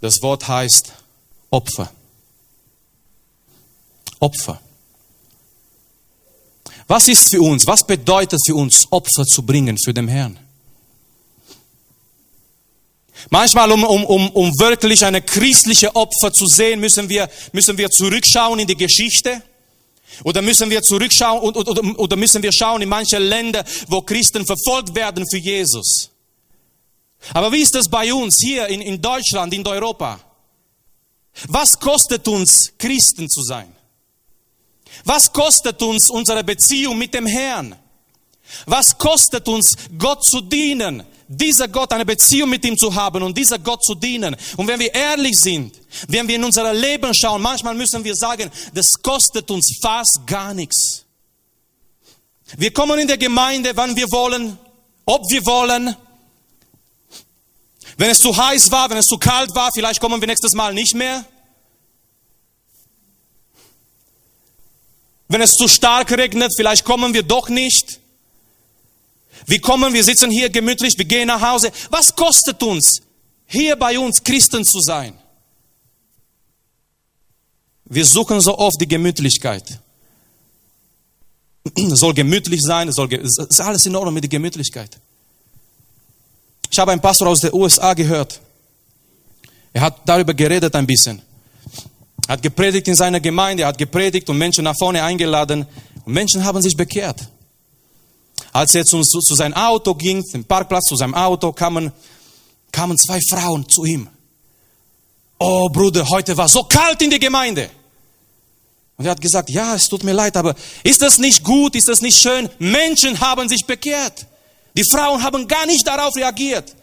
Das 0.01 0.21
Wort 0.21 0.47
heißt 0.47 0.93
Opfer. 1.49 1.91
Opfer. 4.19 4.61
Was 6.88 7.07
ist 7.07 7.29
für 7.29 7.41
uns, 7.41 7.65
was 7.65 7.85
bedeutet 7.85 8.39
für 8.45 8.55
uns, 8.55 8.88
Opfer 8.91 9.25
zu 9.25 9.43
bringen 9.43 9.77
für 9.77 9.93
den 9.93 10.07
Herrn? 10.07 10.39
Manchmal, 13.29 13.71
um, 13.71 13.83
um, 13.83 14.05
um, 14.05 14.29
um 14.29 14.59
wirklich 14.59 15.03
eine 15.03 15.21
christliche 15.21 15.95
Opfer 15.95 16.31
zu 16.31 16.45
sehen, 16.45 16.79
müssen 16.79 17.09
wir, 17.09 17.27
müssen 17.53 17.77
wir 17.77 17.89
zurückschauen 17.89 18.59
in 18.59 18.67
die 18.67 18.77
Geschichte. 18.77 19.41
Oder 20.23 20.41
müssen 20.41 20.69
wir 20.69 20.81
zurückschauen 20.81 21.41
oder, 21.41 21.67
oder, 21.67 21.99
oder 21.99 22.15
müssen 22.15 22.41
wir 22.41 22.51
schauen 22.51 22.81
in 22.81 22.89
manche 22.89 23.17
Länder, 23.17 23.63
wo 23.87 24.01
Christen 24.01 24.45
verfolgt 24.45 24.95
werden 24.95 25.25
für 25.29 25.37
Jesus. 25.37 26.11
Aber 27.33 27.51
wie 27.51 27.61
ist 27.61 27.75
das 27.75 27.89
bei 27.89 28.13
uns 28.13 28.37
hier 28.39 28.67
in, 28.67 28.81
in 28.81 29.01
Deutschland, 29.01 29.53
in 29.53 29.65
Europa? 29.65 30.19
Was 31.47 31.79
kostet 31.79 32.27
uns, 32.27 32.71
Christen 32.77 33.29
zu 33.29 33.41
sein? 33.41 33.75
Was 35.03 35.31
kostet 35.31 35.81
uns 35.81 36.09
unsere 36.09 36.43
Beziehung 36.43 36.97
mit 36.97 37.13
dem 37.13 37.25
Herrn? 37.25 37.75
Was 38.65 38.97
kostet 38.97 39.47
uns, 39.47 39.75
Gott 39.97 40.23
zu 40.23 40.39
dienen? 40.39 41.03
Dieser 41.27 41.67
Gott, 41.67 41.91
eine 41.91 42.05
Beziehung 42.05 42.49
mit 42.49 42.63
ihm 42.65 42.77
zu 42.77 42.93
haben 42.93 43.23
und 43.23 43.35
dieser 43.35 43.57
Gott 43.57 43.83
zu 43.83 43.95
dienen. 43.95 44.35
Und 44.57 44.67
wenn 44.67 44.79
wir 44.79 44.93
ehrlich 44.93 45.39
sind, 45.39 45.75
wenn 46.07 46.27
wir 46.27 46.35
in 46.35 46.43
unser 46.43 46.71
Leben 46.73 47.13
schauen, 47.15 47.41
manchmal 47.41 47.73
müssen 47.73 48.03
wir 48.03 48.15
sagen, 48.15 48.51
das 48.73 48.91
kostet 49.01 49.49
uns 49.49 49.77
fast 49.81 50.19
gar 50.27 50.53
nichts. 50.53 51.05
Wir 52.57 52.71
kommen 52.71 52.99
in 52.99 53.07
der 53.07 53.17
Gemeinde, 53.17 53.75
wann 53.75 53.95
wir 53.95 54.11
wollen, 54.11 54.57
ob 55.05 55.23
wir 55.31 55.43
wollen. 55.45 55.95
Wenn 57.97 58.09
es 58.11 58.19
zu 58.19 58.35
heiß 58.35 58.71
war, 58.71 58.89
wenn 58.89 58.97
es 58.97 59.07
zu 59.07 59.17
kalt 59.17 59.53
war, 59.55 59.71
vielleicht 59.73 59.99
kommen 59.99 60.21
wir 60.21 60.27
nächstes 60.27 60.53
Mal 60.53 60.73
nicht 60.73 60.93
mehr. 60.93 61.25
Wenn 65.27 65.41
es 65.41 65.55
zu 65.55 65.67
stark 65.67 66.11
regnet, 66.11 66.53
vielleicht 66.55 66.85
kommen 66.85 67.13
wir 67.15 67.23
doch 67.23 67.49
nicht. 67.49 67.99
Wir 69.45 69.62
kommen, 69.62 69.93
wir 69.93 70.03
sitzen 70.03 70.31
hier 70.31 70.49
gemütlich, 70.49 70.97
wir 70.97 71.05
gehen 71.05 71.27
nach 71.27 71.41
Hause. 71.41 71.71
Was 71.89 72.15
kostet 72.15 72.62
uns, 72.63 73.01
hier 73.45 73.75
bei 73.75 73.97
uns 73.99 74.23
Christen 74.23 74.65
zu 74.65 74.79
sein? 74.79 75.13
Wir 77.86 78.05
suchen 78.05 78.41
so 78.41 78.58
oft 78.58 78.81
die 78.81 78.88
Gemütlichkeit. 78.88 79.79
Es 81.75 81.84
soll 81.99 82.13
gemütlich 82.13 82.62
sein, 82.62 82.89
es, 82.89 82.95
soll, 82.95 83.13
es 83.13 83.38
ist 83.38 83.62
alles 83.62 83.86
in 83.86 83.95
Ordnung 83.95 84.13
mit 84.13 84.23
der 84.23 84.29
Gemütlichkeit. 84.29 84.97
Ich 86.71 86.79
habe 86.79 86.91
einen 86.91 87.01
Pastor 87.01 87.27
aus 87.27 87.41
den 87.41 87.53
USA 87.53 87.93
gehört. 87.93 88.41
Er 89.71 89.81
hat 89.81 90.01
darüber 90.05 90.34
geredet 90.34 90.73
ein 90.75 90.88
bisschen. 90.88 91.21
Er 92.27 92.34
hat 92.34 92.41
gepredigt 92.41 92.88
in 92.88 92.95
seiner 92.95 93.19
Gemeinde, 93.19 93.63
er 93.63 93.67
hat 93.67 93.77
gepredigt 93.77 94.27
und 94.29 94.38
Menschen 94.38 94.63
nach 94.63 94.75
vorne 94.77 95.03
eingeladen 95.03 95.67
und 96.03 96.13
Menschen 96.13 96.43
haben 96.43 96.62
sich 96.62 96.75
bekehrt. 96.75 97.29
Als 98.55 98.73
er 98.73 98.85
zu, 98.85 99.01
zu, 99.01 99.19
zu 99.19 99.35
seinem 99.35 99.53
Auto 99.53 99.93
ging, 99.95 100.23
zum 100.23 100.45
Parkplatz 100.45 100.85
zu 100.85 100.95
seinem 100.95 101.13
Auto, 101.13 101.51
kamen, 101.51 101.91
kamen 102.71 102.97
zwei 102.97 103.19
Frauen 103.29 103.67
zu 103.67 103.83
ihm. 103.83 104.07
Oh 105.37 105.67
Bruder, 105.67 106.07
heute 106.07 106.37
war 106.37 106.47
so 106.47 106.63
kalt 106.63 107.01
in 107.01 107.09
der 107.09 107.19
Gemeinde. 107.19 107.69
Und 108.95 109.03
er 109.03 109.11
hat 109.11 109.19
gesagt, 109.19 109.49
ja, 109.49 109.75
es 109.75 109.89
tut 109.89 110.05
mir 110.05 110.13
leid, 110.13 110.37
aber 110.37 110.55
ist 110.83 111.01
das 111.01 111.17
nicht 111.17 111.43
gut, 111.43 111.75
ist 111.75 111.89
das 111.89 111.99
nicht 111.99 112.17
schön? 112.17 112.49
Menschen 112.57 113.19
haben 113.19 113.49
sich 113.49 113.65
bekehrt. 113.65 114.25
Die 114.77 114.85
Frauen 114.85 115.21
haben 115.21 115.49
gar 115.49 115.65
nicht 115.65 115.85
darauf 115.85 116.15
reagiert. 116.15 116.73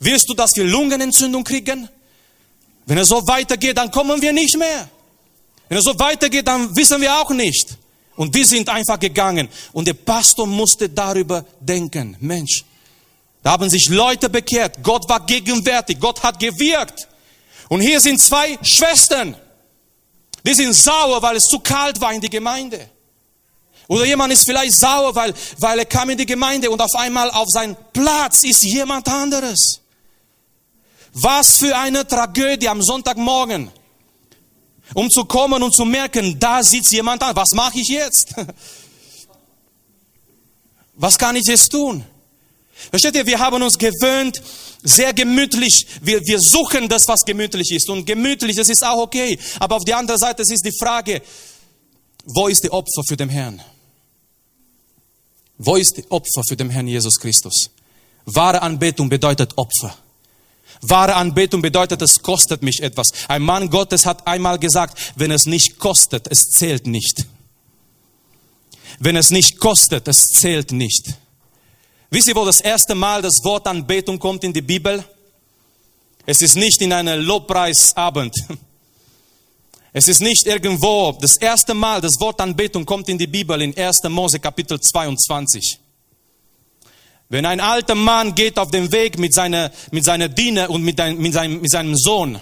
Wirst 0.00 0.28
du, 0.28 0.34
dass 0.34 0.56
wir 0.56 0.64
Lungenentzündung 0.64 1.44
kriegen? 1.44 1.88
Wenn 2.84 2.98
es 2.98 3.06
so 3.06 3.24
weitergeht, 3.28 3.76
dann 3.76 3.92
kommen 3.92 4.20
wir 4.20 4.32
nicht 4.32 4.58
mehr. 4.58 4.88
Wenn 5.68 5.78
es 5.78 5.84
so 5.84 5.96
weitergeht, 6.00 6.48
dann 6.48 6.74
wissen 6.74 7.00
wir 7.00 7.16
auch 7.16 7.30
nicht. 7.30 7.78
Und 8.16 8.34
wir 8.34 8.46
sind 8.46 8.68
einfach 8.68 8.98
gegangen. 8.98 9.48
Und 9.72 9.86
der 9.86 9.94
Pastor 9.94 10.46
musste 10.46 10.88
darüber 10.88 11.44
denken. 11.60 12.16
Mensch, 12.20 12.64
da 13.42 13.52
haben 13.52 13.70
sich 13.70 13.88
Leute 13.88 14.28
bekehrt. 14.28 14.82
Gott 14.82 15.08
war 15.08 15.24
gegenwärtig. 15.24 16.00
Gott 16.00 16.22
hat 16.22 16.40
gewirkt. 16.40 17.06
Und 17.68 17.80
hier 17.80 18.00
sind 18.00 18.20
zwei 18.20 18.58
Schwestern. 18.62 19.36
Die 20.44 20.54
sind 20.54 20.72
sauer, 20.72 21.20
weil 21.22 21.36
es 21.36 21.44
zu 21.44 21.58
kalt 21.58 22.00
war 22.00 22.12
in 22.12 22.20
die 22.20 22.30
Gemeinde. 22.30 22.88
Oder 23.88 24.04
jemand 24.04 24.32
ist 24.32 24.44
vielleicht 24.44 24.74
sauer, 24.74 25.14
weil, 25.14 25.32
weil 25.58 25.78
er 25.78 25.84
kam 25.84 26.10
in 26.10 26.18
die 26.18 26.26
Gemeinde 26.26 26.70
und 26.70 26.80
auf 26.80 26.94
einmal 26.94 27.30
auf 27.30 27.48
seinem 27.48 27.76
Platz 27.92 28.42
ist 28.42 28.62
jemand 28.64 29.08
anderes. 29.08 29.80
Was 31.12 31.56
für 31.56 31.76
eine 31.76 32.06
Tragödie 32.06 32.68
am 32.68 32.82
Sonntagmorgen. 32.82 33.70
Um 34.94 35.10
zu 35.10 35.24
kommen 35.24 35.62
und 35.62 35.74
zu 35.74 35.84
merken, 35.84 36.38
da 36.38 36.62
sitzt 36.62 36.92
jemand 36.92 37.22
an. 37.22 37.34
Was 37.34 37.50
mache 37.52 37.78
ich 37.78 37.88
jetzt? 37.88 38.34
Was 40.94 41.18
kann 41.18 41.36
ich 41.36 41.46
jetzt 41.46 41.70
tun? 41.70 42.04
Versteht 42.90 43.14
ihr, 43.16 43.26
wir 43.26 43.38
haben 43.38 43.62
uns 43.62 43.76
gewöhnt, 43.76 44.40
sehr 44.82 45.12
gemütlich. 45.12 45.86
Wir, 46.00 46.24
wir 46.24 46.40
suchen 46.40 46.88
das, 46.88 47.08
was 47.08 47.24
gemütlich 47.24 47.70
ist. 47.72 47.88
Und 47.90 48.06
gemütlich, 48.06 48.56
das 48.56 48.68
ist 48.68 48.84
auch 48.84 48.98
okay. 48.98 49.38
Aber 49.58 49.76
auf 49.76 49.84
der 49.84 49.98
anderen 49.98 50.20
Seite 50.20 50.42
ist 50.42 50.64
die 50.64 50.76
Frage, 50.78 51.22
wo 52.24 52.48
ist 52.48 52.64
die 52.64 52.70
Opfer 52.70 53.02
für 53.06 53.16
den 53.16 53.28
Herrn? 53.28 53.62
Wo 55.58 55.76
ist 55.76 55.96
die 55.96 56.10
Opfer 56.10 56.42
für 56.46 56.56
den 56.56 56.70
Herrn 56.70 56.86
Jesus 56.86 57.18
Christus? 57.18 57.70
Wahre 58.26 58.62
Anbetung 58.62 59.08
bedeutet 59.08 59.56
Opfer. 59.56 59.96
Wahre 60.82 61.14
Anbetung 61.14 61.62
bedeutet, 61.62 62.02
es 62.02 62.22
kostet 62.22 62.62
mich 62.62 62.82
etwas. 62.82 63.12
Ein 63.28 63.42
Mann 63.42 63.70
Gottes 63.70 64.06
hat 64.06 64.26
einmal 64.26 64.58
gesagt, 64.58 65.12
wenn 65.16 65.30
es 65.30 65.46
nicht 65.46 65.78
kostet, 65.78 66.28
es 66.30 66.50
zählt 66.50 66.86
nicht. 66.86 67.26
Wenn 68.98 69.16
es 69.16 69.30
nicht 69.30 69.58
kostet, 69.58 70.08
es 70.08 70.24
zählt 70.26 70.72
nicht. 70.72 71.14
Wisst 72.10 72.28
ihr, 72.28 72.36
wo 72.36 72.44
das 72.44 72.60
erste 72.60 72.94
Mal 72.94 73.22
das 73.22 73.42
Wort 73.44 73.66
Anbetung 73.66 74.18
kommt 74.18 74.44
in 74.44 74.52
die 74.52 74.62
Bibel? 74.62 75.04
Es 76.24 76.40
ist 76.42 76.56
nicht 76.56 76.80
in 76.82 76.92
einem 76.92 77.24
Lobpreisabend. 77.24 78.34
Es 79.92 80.08
ist 80.08 80.20
nicht 80.20 80.46
irgendwo. 80.46 81.16
Das 81.22 81.38
erste 81.38 81.72
Mal 81.72 82.02
das 82.02 82.20
Wort 82.20 82.38
Anbetung 82.42 82.84
kommt 82.84 83.08
in 83.08 83.16
die 83.16 83.26
Bibel 83.26 83.62
in 83.62 83.74
1. 83.74 84.02
Mose 84.10 84.38
Kapitel 84.38 84.78
22. 84.78 85.80
Wenn 87.28 87.44
ein 87.44 87.60
alter 87.60 87.94
Mann 87.94 88.34
geht 88.34 88.58
auf 88.58 88.70
den 88.70 88.92
Weg 88.92 89.18
mit 89.18 89.34
seiner, 89.34 89.72
mit 89.90 90.04
seiner 90.04 90.28
Diener 90.28 90.70
und 90.70 90.82
mit, 90.82 91.00
ein, 91.00 91.18
mit, 91.18 91.32
seinem, 91.32 91.60
mit 91.60 91.70
seinem 91.70 91.96
Sohn 91.96 92.40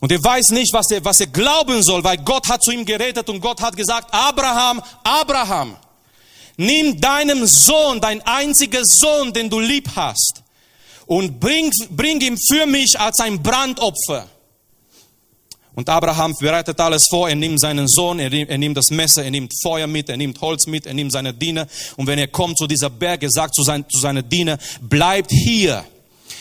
und 0.00 0.10
er 0.10 0.24
weiß 0.24 0.50
nicht, 0.52 0.72
was 0.72 0.90
er, 0.90 1.04
was 1.04 1.20
er 1.20 1.26
glauben 1.26 1.82
soll, 1.82 2.02
weil 2.02 2.16
Gott 2.18 2.48
hat 2.48 2.64
zu 2.64 2.70
ihm 2.70 2.86
geredet 2.86 3.28
und 3.28 3.40
Gott 3.40 3.60
hat 3.60 3.76
gesagt, 3.76 4.12
Abraham, 4.12 4.82
Abraham, 5.04 5.76
nimm 6.56 6.98
deinem 6.98 7.46
Sohn, 7.46 8.00
dein 8.00 8.22
einziger 8.22 8.84
Sohn, 8.84 9.32
den 9.34 9.50
du 9.50 9.60
lieb 9.60 9.90
hast 9.94 10.42
und 11.04 11.38
bring, 11.38 11.70
bring 11.90 12.20
ihn 12.22 12.38
für 12.38 12.64
mich 12.66 12.98
als 12.98 13.20
ein 13.20 13.42
Brandopfer. 13.42 14.26
Und 15.80 15.88
Abraham 15.88 16.36
bereitet 16.38 16.78
alles 16.78 17.06
vor, 17.08 17.30
er 17.30 17.34
nimmt 17.34 17.58
seinen 17.58 17.88
Sohn, 17.88 18.18
er 18.18 18.28
nimmt, 18.28 18.50
er 18.50 18.58
nimmt, 18.58 18.76
das 18.76 18.90
Messer, 18.90 19.24
er 19.24 19.30
nimmt 19.30 19.50
Feuer 19.62 19.86
mit, 19.86 20.10
er 20.10 20.18
nimmt 20.18 20.38
Holz 20.42 20.66
mit, 20.66 20.84
er 20.84 20.92
nimmt 20.92 21.10
seine 21.10 21.32
Diener. 21.32 21.66
Und 21.96 22.06
wenn 22.06 22.18
er 22.18 22.28
kommt 22.28 22.58
zu 22.58 22.66
dieser 22.66 22.90
Berg, 22.90 23.22
er 23.22 23.30
sagt 23.30 23.54
zu, 23.54 23.62
sein, 23.62 23.86
zu 23.88 23.98
seiner 23.98 24.22
Diener, 24.22 24.58
bleibt 24.82 25.30
hier, 25.30 25.82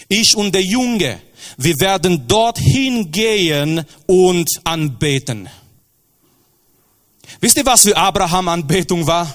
ich 0.10 0.36
und 0.36 0.54
der 0.54 0.62
Junge, 0.62 1.22
wir 1.56 1.80
werden 1.80 2.28
dorthin 2.28 3.14
gehen 3.14 3.86
und 4.08 4.50
anbeten. 4.66 5.48
Wisst 7.40 7.56
ihr, 7.56 7.66
was 7.66 7.84
für 7.84 7.96
Abraham 7.96 8.50
Anbetung 8.50 9.08
war? 9.08 9.34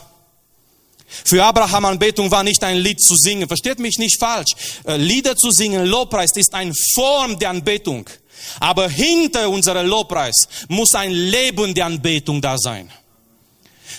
Für 1.07 1.43
Abraham 1.45 1.87
Anbetung 1.87 2.31
war 2.31 2.43
nicht 2.43 2.63
ein 2.63 2.77
Lied 2.77 3.01
zu 3.01 3.17
singen. 3.17 3.49
Versteht 3.49 3.79
mich 3.79 3.97
nicht 3.97 4.21
falsch. 4.21 4.53
Äh, 4.85 4.99
Lieder 4.99 5.35
zu 5.35 5.51
singen, 5.51 5.87
Lobpreis 5.87 6.33
ist 6.33 6.53
eine 6.53 6.75
Form 6.93 7.39
der 7.39 7.49
Anbetung. 7.49 8.07
Aber 8.61 8.89
hinter 8.89 9.49
unserer 9.49 9.83
Lobpreis 9.83 10.49
muss 10.69 10.95
ein 10.95 11.13
Leben 11.13 11.75
der 11.75 11.87
Anbetung 11.87 12.41
da 12.41 12.57
sein. 12.59 12.91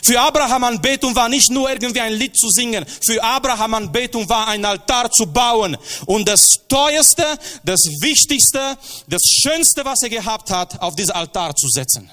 Für 0.04 0.20
Abraham 0.20 0.66
Anbetung 0.66 1.16
war 1.16 1.30
nicht 1.30 1.50
nur 1.50 1.70
irgendwie 1.70 2.02
ein 2.02 2.14
Lied 2.14 2.38
zu 2.38 2.50
singen. 2.50 2.86
Für 3.04 3.24
Abraham 3.24 3.74
Anbetung 3.76 4.28
war 4.30 4.48
ein 4.48 4.64
Altar 4.64 5.10
zu 5.10 5.26
bauen 5.26 5.78
und 6.06 6.28
das 6.28 6.60
teuerste, 6.68 7.26
das 7.64 7.82
wichtigste, 8.02 8.78
das 9.08 9.24
schönste, 9.24 9.84
was 9.86 10.04
er 10.04 10.10
gehabt 10.10 10.52
hat, 10.52 10.80
auf 10.82 10.96
dieses 10.96 11.12
Altar 11.12 11.56
zu 11.56 11.68
setzen. 11.70 12.12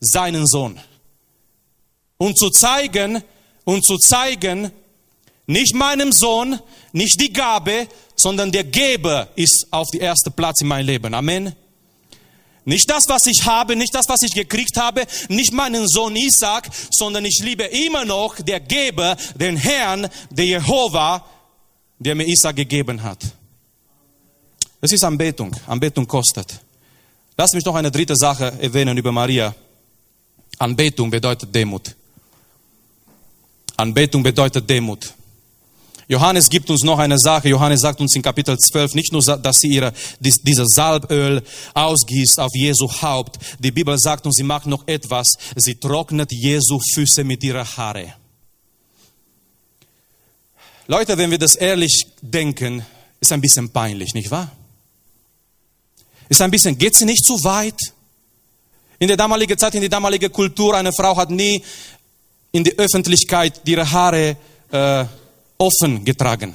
Seinen 0.00 0.46
Sohn. 0.46 0.78
Und 2.18 2.38
zu 2.38 2.50
zeigen, 2.50 3.22
und 3.64 3.84
zu 3.84 3.98
zeigen, 3.98 4.72
nicht 5.46 5.74
meinem 5.74 6.12
Sohn, 6.12 6.60
nicht 6.92 7.20
die 7.20 7.32
Gabe, 7.32 7.88
sondern 8.26 8.50
der 8.50 8.64
Geber 8.64 9.28
ist 9.36 9.68
auf 9.70 9.88
die 9.92 9.98
erste 9.98 10.32
Platz 10.32 10.60
in 10.60 10.66
meinem 10.66 10.86
Leben. 10.86 11.14
Amen. 11.14 11.54
Nicht 12.64 12.90
das, 12.90 13.08
was 13.08 13.24
ich 13.26 13.44
habe, 13.44 13.76
nicht 13.76 13.94
das, 13.94 14.08
was 14.08 14.22
ich 14.22 14.32
gekriegt 14.34 14.76
habe, 14.76 15.06
nicht 15.28 15.52
meinen 15.52 15.86
Sohn 15.86 16.16
Isaac, 16.16 16.68
sondern 16.90 17.24
ich 17.24 17.38
liebe 17.40 17.62
immer 17.62 18.04
noch 18.04 18.34
der 18.40 18.58
Geber, 18.58 19.16
den 19.36 19.56
Herrn, 19.56 20.08
der 20.28 20.44
Jehova, 20.44 21.24
der 22.00 22.16
mir 22.16 22.26
Isaac 22.26 22.56
gegeben 22.56 23.00
hat. 23.00 23.20
Das 24.80 24.90
ist 24.90 25.04
Anbetung. 25.04 25.54
Anbetung 25.68 26.04
kostet. 26.08 26.58
Lass 27.36 27.52
mich 27.52 27.64
noch 27.64 27.76
eine 27.76 27.92
dritte 27.92 28.16
Sache 28.16 28.52
erwähnen 28.60 28.98
über 28.98 29.12
Maria. 29.12 29.54
Anbetung 30.58 31.12
bedeutet 31.12 31.54
Demut. 31.54 31.94
Anbetung 33.76 34.24
bedeutet 34.24 34.68
Demut. 34.68 35.14
Johannes 36.08 36.48
gibt 36.48 36.70
uns 36.70 36.84
noch 36.84 37.00
eine 37.00 37.18
Sache. 37.18 37.48
Johannes 37.48 37.80
sagt 37.80 38.00
uns 38.00 38.14
in 38.14 38.22
Kapitel 38.22 38.56
12 38.56 38.94
nicht 38.94 39.12
nur, 39.12 39.22
dass 39.22 39.58
sie 39.58 39.68
ihre, 39.68 39.92
dieses 40.20 40.68
Salböl 40.68 41.42
ausgießt 41.74 42.38
auf 42.38 42.52
Jesu 42.54 42.88
Haupt. 43.02 43.38
Die 43.58 43.72
Bibel 43.72 43.98
sagt 43.98 44.24
uns, 44.24 44.36
sie 44.36 44.44
macht 44.44 44.66
noch 44.66 44.86
etwas. 44.86 45.34
Sie 45.56 45.74
trocknet 45.74 46.30
Jesu 46.30 46.78
Füße 46.94 47.24
mit 47.24 47.42
ihrer 47.42 47.64
Haare. 47.76 48.14
Leute, 50.86 51.18
wenn 51.18 51.32
wir 51.32 51.38
das 51.38 51.56
ehrlich 51.56 52.06
denken, 52.22 52.86
ist 53.18 53.32
ein 53.32 53.40
bisschen 53.40 53.70
peinlich, 53.70 54.14
nicht 54.14 54.30
wahr? 54.30 54.52
Ist 56.28 56.40
ein 56.40 56.52
bisschen, 56.52 56.78
geht 56.78 56.94
sie 56.94 57.04
nicht 57.04 57.24
zu 57.24 57.42
weit? 57.42 57.78
In 59.00 59.08
der 59.08 59.16
damaligen 59.16 59.58
Zeit, 59.58 59.74
in 59.74 59.80
der 59.80 59.90
damaligen 59.90 60.32
Kultur, 60.32 60.76
eine 60.76 60.92
Frau 60.92 61.16
hat 61.16 61.30
nie 61.30 61.62
in 62.52 62.62
die 62.62 62.78
Öffentlichkeit 62.78 63.60
ihre 63.64 63.90
Haare 63.90 64.36
äh, 64.70 65.04
offen 65.58 66.04
getragen. 66.04 66.54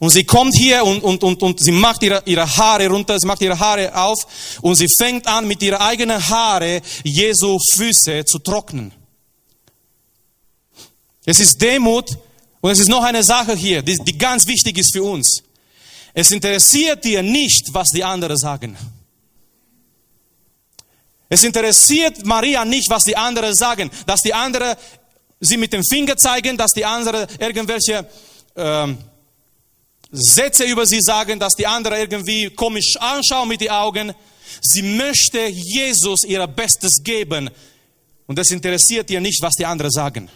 Und 0.00 0.10
sie 0.10 0.24
kommt 0.24 0.54
hier 0.54 0.84
und, 0.84 1.02
und, 1.02 1.22
und, 1.22 1.42
und 1.42 1.60
sie 1.60 1.70
macht 1.70 2.02
ihre, 2.02 2.22
ihre 2.24 2.56
Haare 2.56 2.88
runter, 2.88 3.18
sie 3.20 3.26
macht 3.26 3.42
ihre 3.42 3.58
Haare 3.58 3.94
auf 3.94 4.58
und 4.60 4.74
sie 4.74 4.88
fängt 4.88 5.26
an, 5.26 5.46
mit 5.46 5.62
ihren 5.62 5.80
eigenen 5.80 6.26
Haare 6.28 6.80
Jesu 7.04 7.58
Füße 7.74 8.24
zu 8.24 8.38
trocknen. 8.38 8.92
Es 11.24 11.38
ist 11.40 11.60
Demut 11.60 12.10
und 12.60 12.70
es 12.70 12.80
ist 12.80 12.88
noch 12.88 13.04
eine 13.04 13.22
Sache 13.22 13.54
hier, 13.54 13.82
die, 13.82 13.98
die 13.98 14.18
ganz 14.18 14.46
wichtig 14.46 14.78
ist 14.78 14.92
für 14.92 15.02
uns. 15.02 15.42
Es 16.12 16.30
interessiert 16.30 17.04
dir 17.04 17.22
nicht, 17.22 17.72
was 17.72 17.90
die 17.90 18.04
anderen 18.04 18.36
sagen. 18.36 18.76
Es 21.28 21.42
interessiert 21.42 22.24
Maria 22.24 22.64
nicht, 22.64 22.88
was 22.90 23.04
die 23.04 23.16
anderen 23.16 23.54
sagen, 23.54 23.90
dass 24.06 24.22
die 24.22 24.32
anderen 24.32 24.76
sie 25.40 25.56
mit 25.56 25.72
dem 25.72 25.84
Finger 25.84 26.16
zeigen, 26.16 26.56
dass 26.56 26.72
die 26.72 26.84
anderen 26.84 27.26
irgendwelche 27.38 28.08
ähm, 28.56 28.98
Sätze 30.10 30.64
über 30.64 30.86
sie 30.86 31.00
sagen, 31.00 31.38
dass 31.38 31.56
die 31.56 31.66
anderen 31.66 31.98
irgendwie 31.98 32.50
komisch 32.50 32.96
anschauen 33.00 33.48
mit 33.48 33.60
den 33.60 33.70
Augen. 33.70 34.12
Sie 34.60 34.82
möchte 34.82 35.46
Jesus 35.46 36.24
ihr 36.24 36.46
Bestes 36.46 37.02
geben. 37.02 37.50
Und 38.26 38.38
das 38.38 38.50
interessiert 38.50 39.10
ihr 39.10 39.20
nicht, 39.20 39.42
was 39.42 39.54
die 39.54 39.66
anderen 39.66 39.90
sagen. 39.90 40.30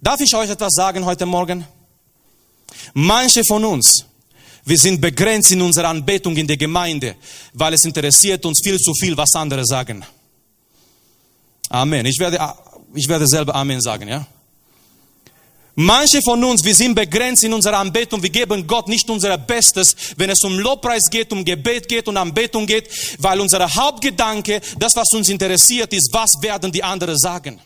Darf 0.00 0.20
ich 0.20 0.34
euch 0.34 0.48
etwas 0.48 0.72
sagen 0.72 1.04
heute 1.04 1.26
Morgen? 1.26 1.66
Manche 2.94 3.44
von 3.44 3.64
uns, 3.64 4.06
wir 4.64 4.78
sind 4.78 5.00
begrenzt 5.00 5.52
in 5.52 5.60
unserer 5.60 5.88
Anbetung 5.88 6.36
in 6.36 6.46
der 6.46 6.56
Gemeinde, 6.56 7.16
weil 7.52 7.74
es 7.74 7.84
interessiert 7.84 8.44
uns 8.46 8.60
viel 8.62 8.78
zu 8.78 8.94
viel, 8.94 9.16
was 9.16 9.34
andere 9.34 9.64
sagen. 9.66 10.04
Amen. 11.68 12.06
Ich 12.06 12.18
werde 12.18 12.40
ich 12.94 13.08
werde 13.08 13.26
selber 13.26 13.54
Amen 13.54 13.80
sagen, 13.80 14.08
ja? 14.08 14.26
Manche 15.76 16.20
von 16.20 16.42
uns, 16.44 16.64
wir 16.64 16.74
sind 16.74 16.94
begrenzt 16.94 17.44
in 17.44 17.54
unserer 17.54 17.78
Anbetung, 17.78 18.22
wir 18.22 18.28
geben 18.28 18.66
Gott 18.66 18.88
nicht 18.88 19.08
unser 19.08 19.38
Bestes, 19.38 19.94
wenn 20.16 20.28
es 20.28 20.42
um 20.42 20.58
Lobpreis 20.58 21.08
geht, 21.08 21.32
um 21.32 21.44
Gebet 21.44 21.88
geht 21.88 22.06
und 22.08 22.16
Anbetung 22.16 22.66
geht, 22.66 22.90
weil 23.18 23.40
unser 23.40 23.72
Hauptgedanke, 23.72 24.60
das 24.78 24.96
was 24.96 25.12
uns 25.12 25.28
interessiert 25.28 25.92
ist, 25.92 26.12
was 26.12 26.32
werden 26.42 26.72
die 26.72 26.82
anderen 26.82 27.16
sagen. 27.16 27.60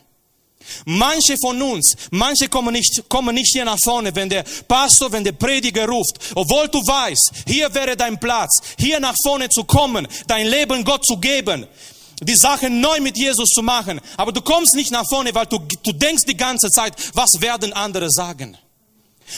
Manche 0.85 1.37
von 1.37 1.61
uns, 1.61 1.95
manche 2.11 2.47
kommen 2.47 2.73
nicht, 2.73 3.03
kommen 3.09 3.35
nicht 3.35 3.51
hier 3.51 3.65
nach 3.65 3.77
vorne, 3.83 4.15
wenn 4.15 4.29
der 4.29 4.43
Pastor, 4.67 5.11
wenn 5.11 5.23
der 5.23 5.33
Prediger 5.33 5.87
ruft, 5.87 6.17
obwohl 6.35 6.67
du 6.69 6.79
weißt, 6.79 7.31
hier 7.47 7.73
wäre 7.73 7.97
dein 7.97 8.19
Platz, 8.19 8.61
hier 8.77 8.99
nach 8.99 9.15
vorne 9.23 9.49
zu 9.49 9.63
kommen, 9.63 10.07
dein 10.27 10.47
Leben 10.47 10.83
Gott 10.83 11.05
zu 11.05 11.17
geben 11.17 11.67
die 12.21 12.35
Sache 12.35 12.69
neu 12.69 12.99
mit 12.99 13.17
Jesus 13.17 13.49
zu 13.49 13.61
machen. 13.61 13.99
Aber 14.17 14.31
du 14.31 14.41
kommst 14.41 14.75
nicht 14.75 14.91
nach 14.91 15.05
vorne, 15.07 15.33
weil 15.33 15.45
du, 15.45 15.59
du 15.59 15.91
denkst 15.91 16.23
die 16.27 16.37
ganze 16.37 16.69
Zeit, 16.71 16.93
was 17.13 17.41
werden 17.41 17.73
andere 17.73 18.09
sagen? 18.09 18.57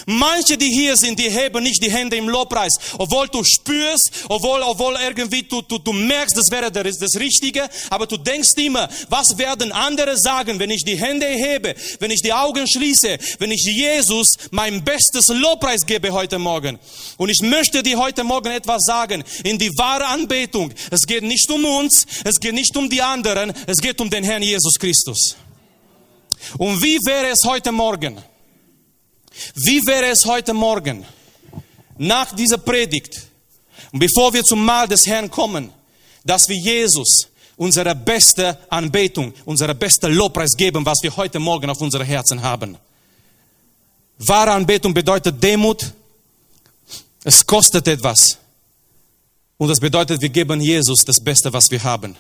Manche, 0.05 0.57
die 0.57 0.69
hier 0.69 0.97
sind, 0.97 1.17
die 1.17 1.29
heben 1.29 1.63
nicht 1.63 1.81
die 1.81 1.89
Hände 1.89 2.17
im 2.17 2.27
Lobpreis, 2.27 2.73
obwohl 2.97 3.29
du 3.29 3.41
spürst, 3.43 4.11
obwohl, 4.27 4.61
obwohl 4.61 4.97
irgendwie 5.01 5.43
du, 5.43 5.61
du, 5.61 5.77
du 5.77 5.93
merkst, 5.93 6.35
das 6.35 6.51
wäre 6.51 6.69
das, 6.71 6.97
das 6.97 7.15
Richtige, 7.15 7.69
aber 7.89 8.05
du 8.05 8.17
denkst 8.17 8.53
immer, 8.57 8.89
was 9.09 9.37
werden 9.37 9.71
andere 9.71 10.17
sagen, 10.17 10.59
wenn 10.59 10.71
ich 10.71 10.83
die 10.83 10.97
Hände 10.97 11.25
hebe, 11.25 11.73
wenn 11.99 12.11
ich 12.11 12.21
die 12.21 12.33
Augen 12.33 12.67
schließe, 12.67 13.17
wenn 13.39 13.51
ich 13.51 13.63
Jesus 13.63 14.35
mein 14.51 14.83
bestes 14.83 15.29
Lobpreis 15.29 15.85
gebe 15.85 16.11
heute 16.11 16.37
Morgen. 16.37 16.79
Und 17.15 17.29
ich 17.29 17.41
möchte 17.41 17.81
dir 17.81 17.97
heute 17.97 18.25
Morgen 18.25 18.51
etwas 18.51 18.83
sagen, 18.83 19.23
in 19.43 19.57
die 19.57 19.75
wahre 19.77 20.05
Anbetung. 20.07 20.73
Es 20.91 21.07
geht 21.07 21.23
nicht 21.23 21.49
um 21.49 21.63
uns, 21.63 22.05
es 22.25 22.39
geht 22.39 22.53
nicht 22.53 22.75
um 22.75 22.89
die 22.89 23.01
anderen, 23.01 23.53
es 23.65 23.77
geht 23.77 24.01
um 24.01 24.09
den 24.09 24.25
Herrn 24.25 24.43
Jesus 24.43 24.77
Christus. 24.77 25.37
Und 26.57 26.83
wie 26.83 26.97
wäre 27.05 27.27
es 27.31 27.43
heute 27.45 27.71
Morgen? 27.71 28.21
Wie 29.55 29.85
wäre 29.85 30.07
es 30.07 30.25
heute 30.25 30.53
Morgen, 30.53 31.05
nach 31.97 32.35
dieser 32.35 32.57
Predigt, 32.57 33.27
bevor 33.91 34.33
wir 34.33 34.43
zum 34.43 34.63
Mahl 34.63 34.87
des 34.87 35.05
Herrn 35.05 35.29
kommen, 35.29 35.71
dass 36.23 36.47
wir 36.47 36.57
Jesus 36.57 37.27
unsere 37.55 37.95
beste 37.95 38.57
Anbetung, 38.69 39.33
unsere 39.45 39.73
beste 39.73 40.07
Lobpreis 40.07 40.55
geben, 40.55 40.85
was 40.85 40.99
wir 41.01 41.15
heute 41.15 41.39
Morgen 41.39 41.69
auf 41.69 41.81
unsere 41.81 42.03
Herzen 42.03 42.41
haben. 42.41 42.77
Wahre 44.19 44.51
Anbetung 44.51 44.93
bedeutet 44.93 45.41
Demut. 45.41 45.91
Es 47.23 47.45
kostet 47.45 47.87
etwas. 47.87 48.37
Und 49.57 49.69
das 49.69 49.79
bedeutet, 49.79 50.21
wir 50.21 50.29
geben 50.29 50.61
Jesus 50.61 51.03
das 51.03 51.19
Beste, 51.19 51.51
was 51.51 51.69
wir 51.71 51.83
haben. 51.83 52.15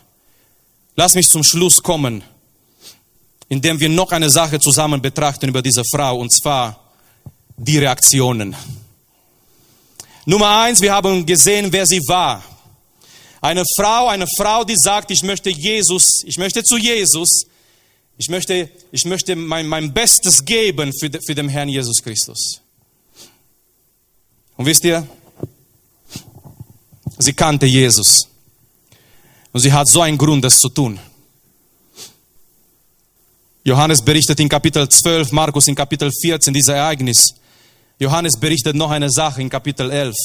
Lass 0.95 1.13
mich 1.13 1.29
zum 1.29 1.43
Schluss 1.43 1.81
kommen, 1.81 2.23
indem 3.47 3.79
wir 3.79 3.89
noch 3.89 4.11
eine 4.11 4.29
Sache 4.29 4.59
zusammen 4.59 5.01
betrachten 5.01 5.47
über 5.47 5.61
diese 5.61 5.83
Frau, 5.85 6.19
und 6.19 6.31
zwar 6.31 6.86
die 7.57 7.79
Reaktionen. 7.79 8.55
Nummer 10.25 10.61
eins, 10.61 10.79
wir 10.81 10.93
haben 10.93 11.25
gesehen, 11.25 11.71
wer 11.71 11.85
sie 11.85 12.01
war. 12.07 12.43
Eine 13.41 13.63
Frau, 13.75 14.07
eine 14.07 14.27
Frau, 14.37 14.63
die 14.63 14.75
sagt, 14.75 15.11
ich 15.11 15.23
möchte 15.23 15.49
Jesus, 15.49 16.23
ich 16.25 16.37
möchte 16.37 16.63
zu 16.63 16.77
Jesus, 16.77 17.47
ich 18.17 18.29
möchte, 18.29 18.69
ich 18.91 19.05
möchte 19.05 19.35
mein, 19.35 19.67
mein 19.67 19.93
Bestes 19.93 20.43
geben 20.43 20.91
für, 20.99 21.09
für 21.25 21.35
den 21.35 21.49
Herrn 21.49 21.69
Jesus 21.69 22.01
Christus. 22.01 22.61
Und 24.55 24.65
wisst 24.65 24.83
ihr, 24.83 25.07
sie 27.19 27.33
kannte 27.33 27.65
Jesus. 27.65 28.27
Und 29.51 29.61
sie 29.61 29.71
hat 29.71 29.87
so 29.87 30.01
einen 30.01 30.17
Grund, 30.17 30.43
das 30.43 30.59
zu 30.59 30.69
tun. 30.69 30.99
Johannes 33.63 34.01
berichtet 34.01 34.39
in 34.39 34.49
Kapitel 34.49 34.87
12, 34.87 35.31
Markus 35.31 35.67
in 35.67 35.75
Kapitel 35.75 36.11
14 36.11 36.53
dieses 36.53 36.69
Ereignis. 36.69 37.35
Johannes 37.99 38.37
berichtet 38.37 38.75
noch 38.75 38.91
eine 38.91 39.09
Sache 39.09 39.41
in 39.41 39.49
Kapitel 39.49 39.89
11. 39.89 40.15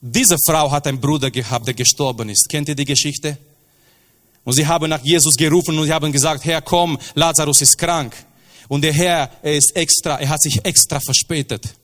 Diese 0.00 0.36
Frau 0.46 0.70
hat 0.70 0.86
einen 0.86 0.98
Bruder 0.98 1.30
gehabt, 1.30 1.66
der 1.66 1.74
gestorben 1.74 2.30
ist. 2.30 2.48
Kennt 2.48 2.68
ihr 2.70 2.74
die 2.74 2.86
Geschichte? 2.86 3.36
Und 4.44 4.54
sie 4.54 4.66
haben 4.66 4.88
nach 4.88 5.04
Jesus 5.04 5.36
gerufen 5.36 5.78
und 5.78 5.84
sie 5.84 5.92
haben 5.92 6.10
gesagt, 6.10 6.44
Herr, 6.44 6.62
komm, 6.62 6.98
Lazarus 7.14 7.60
ist 7.60 7.76
krank. 7.76 8.14
Und 8.68 8.82
der 8.82 8.94
Herr, 8.94 9.30
er 9.42 9.54
ist 9.54 9.76
extra, 9.76 10.18
er 10.18 10.30
hat 10.30 10.40
sich 10.40 10.64
extra 10.64 11.00
verspätet. 11.00 11.74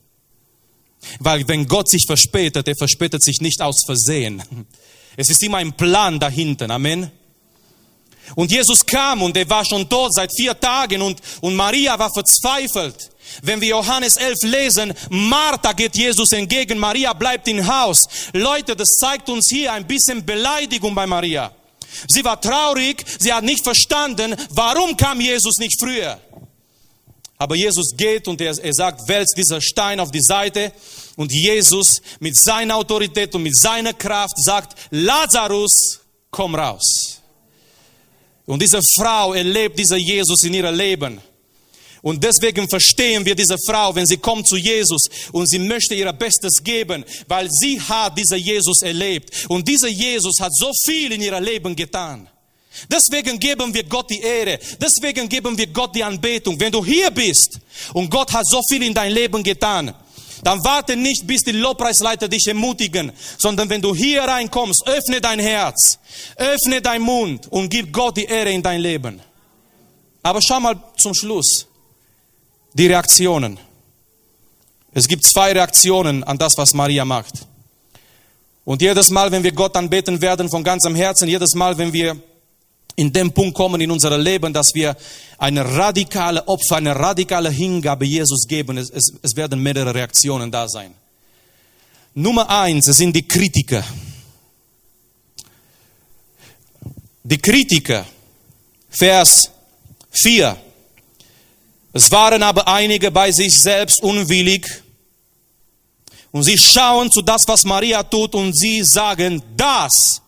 Weil 1.19 1.47
wenn 1.47 1.67
Gott 1.67 1.89
sich 1.89 2.05
verspätet, 2.07 2.67
er 2.67 2.75
verspätet 2.75 3.23
sich 3.23 3.39
nicht 3.39 3.61
aus 3.61 3.83
Versehen. 3.85 4.41
Es 5.15 5.29
ist 5.29 5.43
immer 5.43 5.57
ein 5.57 5.73
Plan 5.73 6.19
dahinter. 6.19 6.69
Amen. 6.69 7.11
Und 8.35 8.51
Jesus 8.51 8.85
kam 8.85 9.21
und 9.21 9.37
er 9.37 9.49
war 9.49 9.63
schon 9.63 9.87
tot 9.87 10.13
seit 10.13 10.31
vier 10.35 10.59
Tagen 10.59 11.01
und, 11.01 11.21
und 11.41 11.55
Maria 11.55 11.97
war 11.97 12.11
verzweifelt. 12.11 13.11
Wenn 13.41 13.61
wir 13.61 13.69
Johannes 13.69 14.17
11 14.17 14.43
lesen, 14.43 14.93
Martha 15.09 15.73
geht 15.73 15.95
Jesus 15.95 16.31
entgegen, 16.31 16.77
Maria 16.77 17.13
bleibt 17.13 17.47
im 17.47 17.65
Haus. 17.67 18.07
Leute, 18.33 18.75
das 18.75 18.89
zeigt 18.97 19.29
uns 19.29 19.49
hier 19.49 19.73
ein 19.73 19.85
bisschen 19.85 20.25
Beleidigung 20.25 20.93
bei 20.95 21.05
Maria. 21.05 21.51
Sie 22.07 22.23
war 22.23 22.39
traurig, 22.39 23.03
sie 23.19 23.33
hat 23.33 23.43
nicht 23.43 23.63
verstanden, 23.63 24.35
warum 24.51 24.95
kam 24.95 25.21
Jesus 25.21 25.57
nicht 25.57 25.79
früher. 25.79 26.19
Aber 27.39 27.55
Jesus 27.55 27.95
geht 27.95 28.27
und 28.27 28.41
er, 28.41 28.57
er 28.57 28.73
sagt, 28.73 29.07
wälzt 29.07 29.37
dieser 29.37 29.61
Stein 29.61 29.99
auf 29.99 30.11
die 30.11 30.21
Seite 30.21 30.71
und 31.15 31.31
Jesus 31.31 32.01
mit 32.19 32.35
seiner 32.35 32.75
Autorität 32.75 33.33
und 33.35 33.43
mit 33.43 33.55
seiner 33.55 33.93
Kraft 33.93 34.37
sagt, 34.37 34.77
Lazarus, 34.89 35.99
komm 36.31 36.55
raus. 36.55 37.21
Und 38.45 38.61
diese 38.61 38.81
Frau 38.81 39.33
erlebt 39.33 39.77
dieser 39.77 39.97
Jesus 39.97 40.43
in 40.43 40.53
ihrem 40.53 40.73
Leben. 40.73 41.21
Und 42.07 42.23
deswegen 42.23 42.69
verstehen 42.69 43.25
wir 43.25 43.35
diese 43.35 43.57
Frau, 43.57 43.93
wenn 43.93 44.05
sie 44.05 44.15
kommt 44.15 44.47
zu 44.47 44.55
Jesus 44.55 45.09
und 45.33 45.45
sie 45.45 45.59
möchte 45.59 45.93
ihr 45.93 46.13
Bestes 46.13 46.63
geben, 46.63 47.03
weil 47.27 47.49
sie 47.51 47.81
hat 47.81 48.17
dieser 48.17 48.37
Jesus 48.37 48.81
erlebt. 48.81 49.29
Und 49.49 49.67
dieser 49.67 49.89
Jesus 49.89 50.39
hat 50.39 50.55
so 50.55 50.71
viel 50.85 51.11
in 51.11 51.21
ihrem 51.21 51.43
Leben 51.43 51.75
getan. 51.75 52.29
Deswegen 52.89 53.37
geben 53.37 53.73
wir 53.73 53.83
Gott 53.83 54.09
die 54.09 54.21
Ehre. 54.21 54.57
Deswegen 54.79 55.27
geben 55.27 55.57
wir 55.57 55.67
Gott 55.67 55.93
die 55.95 56.01
Anbetung. 56.01 56.57
Wenn 56.57 56.71
du 56.71 56.85
hier 56.85 57.11
bist 57.11 57.59
und 57.91 58.09
Gott 58.09 58.31
hat 58.31 58.47
so 58.47 58.61
viel 58.69 58.83
in 58.83 58.93
dein 58.93 59.11
Leben 59.11 59.43
getan, 59.43 59.93
dann 60.43 60.63
warte 60.63 60.95
nicht, 60.95 61.27
bis 61.27 61.43
die 61.43 61.51
Lobpreisleiter 61.51 62.29
dich 62.29 62.47
ermutigen, 62.47 63.11
sondern 63.37 63.69
wenn 63.69 63.81
du 63.81 63.93
hier 63.93 64.21
reinkommst, 64.21 64.87
öffne 64.87 65.19
dein 65.19 65.39
Herz, 65.39 65.99
öffne 66.37 66.81
dein 66.81 67.01
Mund 67.01 67.51
und 67.51 67.67
gib 67.67 67.91
Gott 67.91 68.15
die 68.15 68.23
Ehre 68.23 68.51
in 68.53 68.63
dein 68.63 68.79
Leben. 68.79 69.19
Aber 70.23 70.41
schau 70.41 70.61
mal 70.61 70.81
zum 70.95 71.13
Schluss. 71.13 71.66
Die 72.73 72.87
Reaktionen. 72.87 73.57
Es 74.93 75.07
gibt 75.07 75.23
zwei 75.23 75.51
Reaktionen 75.51 76.23
an 76.23 76.37
das, 76.37 76.57
was 76.57 76.73
Maria 76.73 77.05
macht. 77.05 77.33
Und 78.65 78.81
jedes 78.81 79.09
Mal, 79.09 79.31
wenn 79.31 79.43
wir 79.43 79.51
Gott 79.51 79.75
anbeten 79.77 80.21
werden 80.21 80.49
von 80.49 80.63
ganzem 80.63 80.95
Herzen, 80.95 81.27
jedes 81.27 81.53
Mal, 81.53 81.77
wenn 81.77 81.93
wir 81.93 82.17
in 82.97 83.13
dem 83.13 83.31
Punkt 83.31 83.55
kommen 83.55 83.79
in 83.79 83.91
unserem 83.91 84.19
Leben, 84.19 84.51
dass 84.51 84.73
wir 84.73 84.97
eine 85.37 85.63
radikale 85.63 86.47
Opfer, 86.47 86.77
eine 86.77 86.95
radikale 86.95 87.49
Hingabe 87.49 88.05
Jesus 88.05 88.47
geben. 88.47 88.77
Es, 88.77 88.89
es, 88.89 89.13
es 89.21 89.35
werden 89.35 89.61
mehrere 89.61 89.93
Reaktionen 89.93 90.51
da 90.51 90.67
sein. 90.67 90.93
Nummer 92.15 92.49
eins 92.49 92.85
sind 92.85 93.15
die 93.15 93.27
Kritiker. 93.27 93.83
Die 97.23 97.37
Kritiker, 97.37 98.05
Vers 98.89 99.51
4. 100.09 100.57
Es 101.97 102.11
waren 102.11 102.43
aber 102.43 102.67
einige 102.67 103.09
bei 103.09 103.31
sich 103.31 103.59
selbst 103.59 104.03
unwillig 104.03 104.67
und 106.31 106.43
sie 106.43 106.55
schauen 106.55 107.11
zu 107.11 107.23
das, 107.23 107.47
was 107.47 107.63
Maria 107.63 108.03
tut 108.03 108.35
und 108.35 108.55
sie 108.55 108.83
sagen, 108.83 109.41
das 109.55 110.21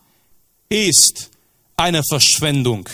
ist 0.68 1.30
eine 1.76 2.02
Verschwendung. 2.02 2.88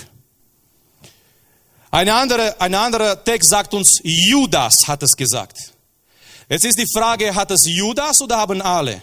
Eine 1.90 2.12
andere, 2.12 2.60
ein 2.60 2.74
anderer 2.74 3.24
Text 3.24 3.48
sagt 3.48 3.72
uns, 3.72 3.98
Judas 4.02 4.74
hat 4.86 5.02
es 5.02 5.16
gesagt. 5.16 5.56
Jetzt 6.46 6.66
ist 6.66 6.78
die 6.78 6.92
Frage, 6.92 7.34
hat 7.34 7.50
es 7.52 7.64
Judas 7.64 8.20
oder 8.20 8.36
haben 8.36 8.60
alle? 8.60 9.00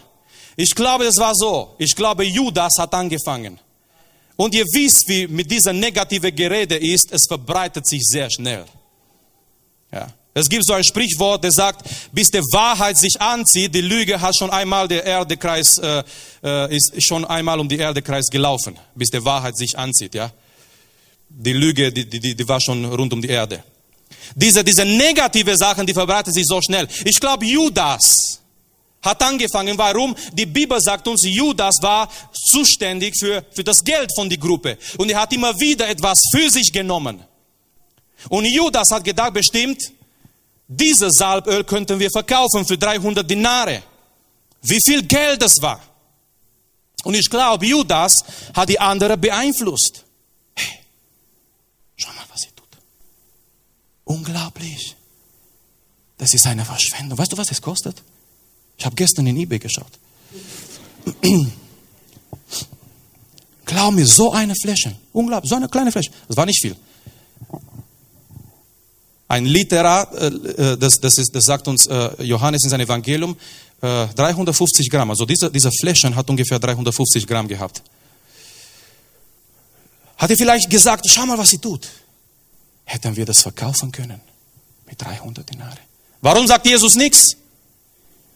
Ich 0.55 0.75
glaube, 0.75 1.05
es 1.05 1.17
war 1.17 1.33
so. 1.33 1.73
Ich 1.79 1.95
glaube, 1.95 2.23
Judas 2.25 2.73
hat 2.77 2.93
angefangen. 2.93 3.59
Und 4.35 4.53
ihr 4.53 4.65
wisst, 4.65 5.07
wie 5.07 5.25
mit 5.25 5.49
dieser 5.49 5.73
negative 5.73 6.31
Gerede 6.31 6.75
ist, 6.75 7.11
es 7.11 7.25
verbreitet 7.25 7.87
sich 7.87 8.05
sehr 8.05 8.29
schnell. 8.29 8.65
Ja. 9.93 10.07
Es 10.35 10.49
gibt 10.49 10.65
so 10.65 10.73
ein 10.73 10.83
Sprichwort, 10.83 11.43
das 11.43 11.55
sagt, 11.55 11.87
bis 12.11 12.29
die 12.29 12.39
Wahrheit 12.39 12.97
sich 12.97 13.21
anzieht, 13.21 13.73
die 13.75 13.81
Lüge 13.81 14.19
hat 14.19 14.35
schon 14.35 14.49
einmal 14.49 14.87
der 14.87 15.05
Erdekreis, 15.05 15.77
äh, 15.77 16.03
äh, 16.43 16.75
ist 16.75 17.03
schon 17.03 17.23
einmal 17.23 17.59
um 17.59 17.69
die 17.69 17.77
Erdekreis 17.77 18.29
gelaufen, 18.31 18.77
bis 18.95 19.11
die 19.11 19.23
Wahrheit 19.23 19.55
sich 19.55 19.77
anzieht, 19.77 20.15
ja. 20.15 20.31
Die 21.29 21.53
Lüge, 21.53 21.91
die, 21.91 22.05
die, 22.05 22.35
die 22.35 22.47
war 22.47 22.59
schon 22.59 22.83
rund 22.85 23.13
um 23.13 23.21
die 23.21 23.27
Erde. 23.27 23.63
Diese, 24.35 24.63
diese 24.63 24.85
negative 24.85 25.55
Sachen, 25.55 25.85
die 25.85 25.93
verbreiten 25.93 26.33
sich 26.33 26.45
so 26.45 26.61
schnell. 26.61 26.87
Ich 27.05 27.19
glaube, 27.19 27.45
Judas 27.45 28.39
hat 29.01 29.21
angefangen. 29.21 29.77
Warum? 29.77 30.15
Die 30.31 30.45
Bibel 30.45 30.79
sagt 30.79 31.07
uns, 31.07 31.23
Judas 31.23 31.81
war 31.81 32.09
zuständig 32.33 33.15
für, 33.17 33.43
für 33.51 33.63
das 33.63 33.83
Geld 33.83 34.11
von 34.15 34.29
der 34.29 34.37
Gruppe. 34.37 34.77
Und 34.97 35.09
er 35.09 35.21
hat 35.21 35.33
immer 35.33 35.59
wieder 35.59 35.87
etwas 35.87 36.21
für 36.31 36.49
sich 36.49 36.71
genommen. 36.71 37.23
Und 38.29 38.45
Judas 38.45 38.91
hat 38.91 39.03
gedacht, 39.03 39.33
bestimmt, 39.33 39.91
dieses 40.67 41.17
Salböl 41.17 41.63
könnten 41.63 41.99
wir 41.99 42.09
verkaufen 42.09 42.65
für 42.65 42.77
300 42.77 43.29
Dinare. 43.29 43.83
Wie 44.61 44.81
viel 44.81 45.03
Geld 45.03 45.41
das 45.41 45.61
war. 45.61 45.81
Und 47.03 47.15
ich 47.15 47.29
glaube, 47.29 47.65
Judas 47.65 48.13
hat 48.53 48.69
die 48.69 48.79
andere 48.79 49.17
beeinflusst. 49.17 50.05
Hey, 50.55 50.79
schau 51.97 52.09
mal, 52.13 52.23
was 52.31 52.41
sie 52.41 52.49
tut. 52.55 52.65
Unglaublich. 54.05 54.95
Das 56.17 56.33
ist 56.33 56.47
eine 56.47 56.63
Verschwendung. 56.63 57.17
Weißt 57.17 57.33
du, 57.33 57.37
was 57.37 57.51
es 57.51 57.61
kostet? 57.61 58.01
Ich 58.77 58.85
habe 58.85 58.95
gestern 58.95 59.27
in 59.27 59.35
eBay 59.35 59.59
geschaut. 59.59 59.91
Glaub 63.65 63.93
mir, 63.93 64.05
so 64.05 64.31
eine 64.31 64.53
Fläche. 64.55 64.95
Unglaublich, 65.11 65.49
so 65.49 65.55
eine 65.55 65.67
kleine 65.67 65.91
Fläche. 65.91 66.11
Das 66.27 66.37
war 66.37 66.45
nicht 66.45 66.61
viel. 66.61 66.75
Ein 69.33 69.45
Literat, 69.45 70.13
äh, 70.13 70.27
äh, 70.27 70.77
das, 70.77 70.99
das, 70.99 71.17
ist, 71.17 71.33
das 71.33 71.45
sagt 71.45 71.67
uns 71.67 71.87
äh, 71.87 72.21
Johannes 72.21 72.65
in 72.65 72.69
seinem 72.69 72.85
Evangelium, 72.85 73.35
350 73.81 74.89
Gramm. 74.89 75.09
Also 75.09 75.25
diese, 75.25 75.51
diese 75.51 75.69
Fläschchen 75.69 76.15
hat 76.15 76.29
ungefähr 76.29 76.57
350 76.57 77.27
Gramm 77.27 77.49
gehabt. 77.49 77.81
Hat 80.15 80.29
er 80.29 80.37
vielleicht 80.37 80.69
gesagt, 80.69 81.05
schau 81.09 81.25
mal, 81.25 81.37
was 81.37 81.49
sie 81.49 81.57
tut. 81.57 81.89
Hätten 82.85 83.13
wir 83.13 83.25
das 83.25 83.41
verkaufen 83.41 83.91
können 83.91 84.21
mit 84.85 85.01
300 85.01 85.49
Dinare. 85.49 85.79
Warum 86.21 86.47
sagt 86.47 86.65
Jesus 86.65 86.95
nichts? 86.95 87.35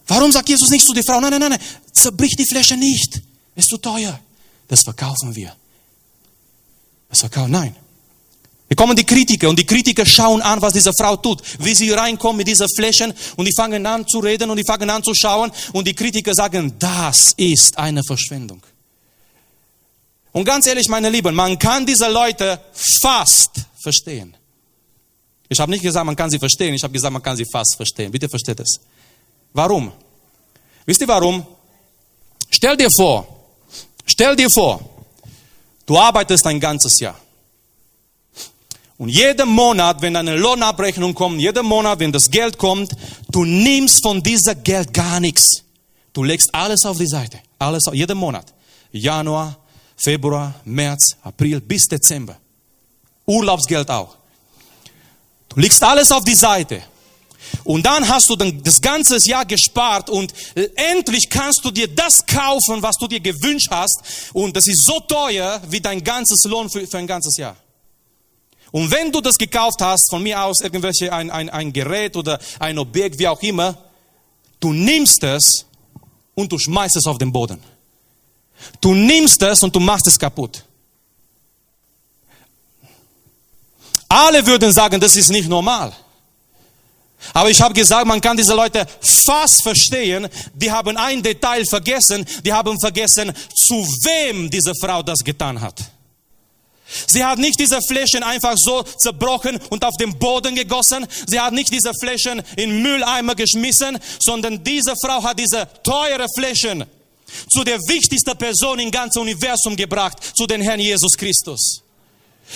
Warum 0.06 0.32
sagt 0.32 0.50
Jesus 0.50 0.68
nichts 0.68 0.86
zu 0.86 0.92
der 0.92 1.04
Frau? 1.04 1.18
Nein, 1.18 1.30
nein, 1.30 1.40
nein, 1.40 1.50
nein, 1.52 1.60
zerbrich 1.92 2.36
die 2.36 2.46
Fläche 2.46 2.76
nicht. 2.76 3.22
Ist 3.54 3.68
zu 3.70 3.78
teuer. 3.78 4.20
Das 4.66 4.82
verkaufen 4.82 5.34
wir. 5.34 5.56
Das 7.08 7.20
verkaufen, 7.20 7.52
nein. 7.52 7.74
Wir 8.68 8.76
kommen 8.76 8.94
die 8.94 9.04
Kritiker 9.04 9.48
und 9.48 9.58
die 9.58 9.64
Kritiker 9.64 10.04
schauen 10.04 10.42
an, 10.42 10.60
was 10.60 10.74
diese 10.74 10.92
Frau 10.92 11.16
tut, 11.16 11.42
wie 11.58 11.74
sie 11.74 11.90
reinkommt 11.90 12.36
mit 12.36 12.48
dieser 12.48 12.66
Flächen 12.68 13.14
und 13.36 13.46
die 13.46 13.54
fangen 13.54 13.84
an 13.86 14.06
zu 14.06 14.18
reden 14.18 14.50
und 14.50 14.58
die 14.58 14.64
fangen 14.64 14.90
an 14.90 15.02
zu 15.02 15.14
schauen 15.14 15.50
und 15.72 15.86
die 15.86 15.94
Kritiker 15.94 16.34
sagen, 16.34 16.74
das 16.78 17.32
ist 17.38 17.78
eine 17.78 18.04
Verschwendung. 18.04 18.62
Und 20.32 20.44
ganz 20.44 20.66
ehrlich, 20.66 20.88
meine 20.88 21.08
Lieben, 21.08 21.34
man 21.34 21.58
kann 21.58 21.86
diese 21.86 22.08
Leute 22.10 22.60
fast 22.72 23.52
verstehen. 23.80 24.36
Ich 25.48 25.58
habe 25.58 25.70
nicht 25.70 25.82
gesagt, 25.82 26.04
man 26.04 26.14
kann 26.14 26.28
sie 26.28 26.38
verstehen, 26.38 26.74
ich 26.74 26.82
habe 26.82 26.92
gesagt, 26.92 27.12
man 27.12 27.22
kann 27.22 27.36
sie 27.38 27.46
fast 27.50 27.74
verstehen. 27.74 28.12
Bitte 28.12 28.28
versteht 28.28 28.60
es. 28.60 28.80
Warum? 29.54 29.90
Wisst 30.84 31.00
ihr 31.00 31.08
warum? 31.08 31.46
Stell 32.50 32.76
dir 32.76 32.90
vor, 32.90 33.26
stell 34.04 34.36
dir 34.36 34.50
vor, 34.50 34.88
du 35.86 35.98
arbeitest 35.98 36.46
ein 36.46 36.60
ganzes 36.60 37.00
Jahr. 37.00 37.18
Und 38.98 39.10
jeden 39.10 39.48
Monat, 39.48 40.02
wenn 40.02 40.16
eine 40.16 40.36
Lohnabrechnung 40.36 41.14
kommt, 41.14 41.40
jeden 41.40 41.64
Monat, 41.64 42.00
wenn 42.00 42.10
das 42.10 42.28
Geld 42.30 42.58
kommt, 42.58 42.92
du 43.30 43.44
nimmst 43.44 44.02
von 44.02 44.20
diesem 44.20 44.62
Geld 44.64 44.92
gar 44.92 45.20
nichts. 45.20 45.62
Du 46.12 46.24
legst 46.24 46.52
alles 46.52 46.84
auf 46.84 46.98
die 46.98 47.06
Seite. 47.06 47.38
Alles, 47.60 47.84
jeden 47.92 48.18
Monat. 48.18 48.52
Januar, 48.90 49.56
Februar, 49.96 50.52
März, 50.64 51.16
April 51.22 51.60
bis 51.60 51.86
Dezember. 51.86 52.36
Urlaubsgeld 53.24 53.88
auch. 53.88 54.16
Du 55.48 55.60
legst 55.60 55.82
alles 55.82 56.10
auf 56.10 56.24
die 56.24 56.34
Seite. 56.34 56.82
Und 57.62 57.86
dann 57.86 58.06
hast 58.08 58.28
du 58.28 58.34
dann 58.34 58.62
das 58.64 58.80
ganze 58.80 59.16
Jahr 59.28 59.46
gespart 59.46 60.10
und 60.10 60.32
endlich 60.74 61.30
kannst 61.30 61.64
du 61.64 61.70
dir 61.70 61.86
das 61.86 62.26
kaufen, 62.26 62.82
was 62.82 62.96
du 62.98 63.06
dir 63.06 63.20
gewünscht 63.20 63.68
hast. 63.70 64.02
Und 64.32 64.56
das 64.56 64.66
ist 64.66 64.84
so 64.84 64.98
teuer 65.00 65.62
wie 65.68 65.80
dein 65.80 66.02
ganzes 66.02 66.44
Lohn 66.44 66.68
für, 66.68 66.84
für 66.86 66.98
ein 66.98 67.06
ganzes 67.06 67.36
Jahr. 67.36 67.56
Und 68.70 68.90
wenn 68.90 69.10
du 69.10 69.20
das 69.20 69.38
gekauft 69.38 69.80
hast, 69.80 70.10
von 70.10 70.22
mir 70.22 70.42
aus 70.42 70.60
irgendwelche 70.60 71.12
ein, 71.12 71.30
ein, 71.30 71.48
ein 71.48 71.72
Gerät 71.72 72.16
oder 72.16 72.38
ein 72.58 72.78
Objekt, 72.78 73.18
wie 73.18 73.28
auch 73.28 73.40
immer, 73.42 73.76
du 74.60 74.72
nimmst 74.72 75.22
es 75.24 75.66
und 76.34 76.52
du 76.52 76.58
schmeißt 76.58 76.96
es 76.96 77.06
auf 77.06 77.18
den 77.18 77.32
Boden. 77.32 77.62
Du 78.80 78.94
nimmst 78.94 79.42
es 79.42 79.62
und 79.62 79.74
du 79.74 79.80
machst 79.80 80.06
es 80.06 80.18
kaputt. 80.18 80.64
Alle 84.08 84.44
würden 84.46 84.72
sagen, 84.72 85.00
das 85.00 85.16
ist 85.16 85.30
nicht 85.30 85.48
normal. 85.48 85.92
Aber 87.34 87.50
ich 87.50 87.60
habe 87.60 87.74
gesagt, 87.74 88.06
man 88.06 88.20
kann 88.20 88.36
diese 88.36 88.54
Leute 88.54 88.86
fast 89.00 89.62
verstehen. 89.62 90.28
Die 90.54 90.70
haben 90.70 90.96
ein 90.96 91.22
Detail 91.22 91.64
vergessen. 91.66 92.24
Die 92.44 92.52
haben 92.52 92.78
vergessen, 92.80 93.32
zu 93.54 93.74
wem 93.74 94.48
diese 94.48 94.72
Frau 94.80 95.02
das 95.02 95.18
getan 95.18 95.60
hat. 95.60 95.82
Sie 97.06 97.22
hat 97.24 97.38
nicht 97.38 97.60
diese 97.60 97.80
Flächen 97.82 98.22
einfach 98.22 98.56
so 98.56 98.82
zerbrochen 98.82 99.58
und 99.70 99.84
auf 99.84 99.94
den 100.00 100.18
Boden 100.18 100.54
gegossen. 100.54 101.06
Sie 101.26 101.38
hat 101.38 101.52
nicht 101.52 101.72
diese 101.72 101.92
Flächen 102.00 102.42
in 102.56 102.82
Mülleimer 102.82 103.34
geschmissen, 103.34 103.98
sondern 104.18 104.64
diese 104.64 104.94
Frau 105.02 105.22
hat 105.22 105.38
diese 105.38 105.68
teure 105.82 106.26
Flächen 106.34 106.86
zu 107.50 107.62
der 107.62 107.78
wichtigsten 107.88 108.36
Person 108.38 108.78
im 108.78 108.90
ganzen 108.90 109.20
Universum 109.20 109.76
gebracht, 109.76 110.18
zu 110.34 110.46
den 110.46 110.62
Herrn 110.62 110.80
Jesus 110.80 111.16
Christus. 111.16 111.82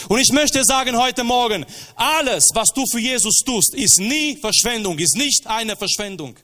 Und 0.09 0.19
ich 0.19 0.33
möchte 0.33 0.65
sagen 0.65 0.97
heute 0.97 1.23
Morgen, 1.23 1.67
alles, 1.97 2.49
was 2.55 2.71
du 2.75 2.87
für 2.87 3.01
Jesus 3.01 3.43
tust, 3.45 3.75
ist 3.75 4.01
nie 4.01 4.37
Verschwendung, 4.37 4.99
ist 4.99 5.17
nicht 5.17 5.47
eine 5.47 5.77
Verschwendung. 5.77 6.37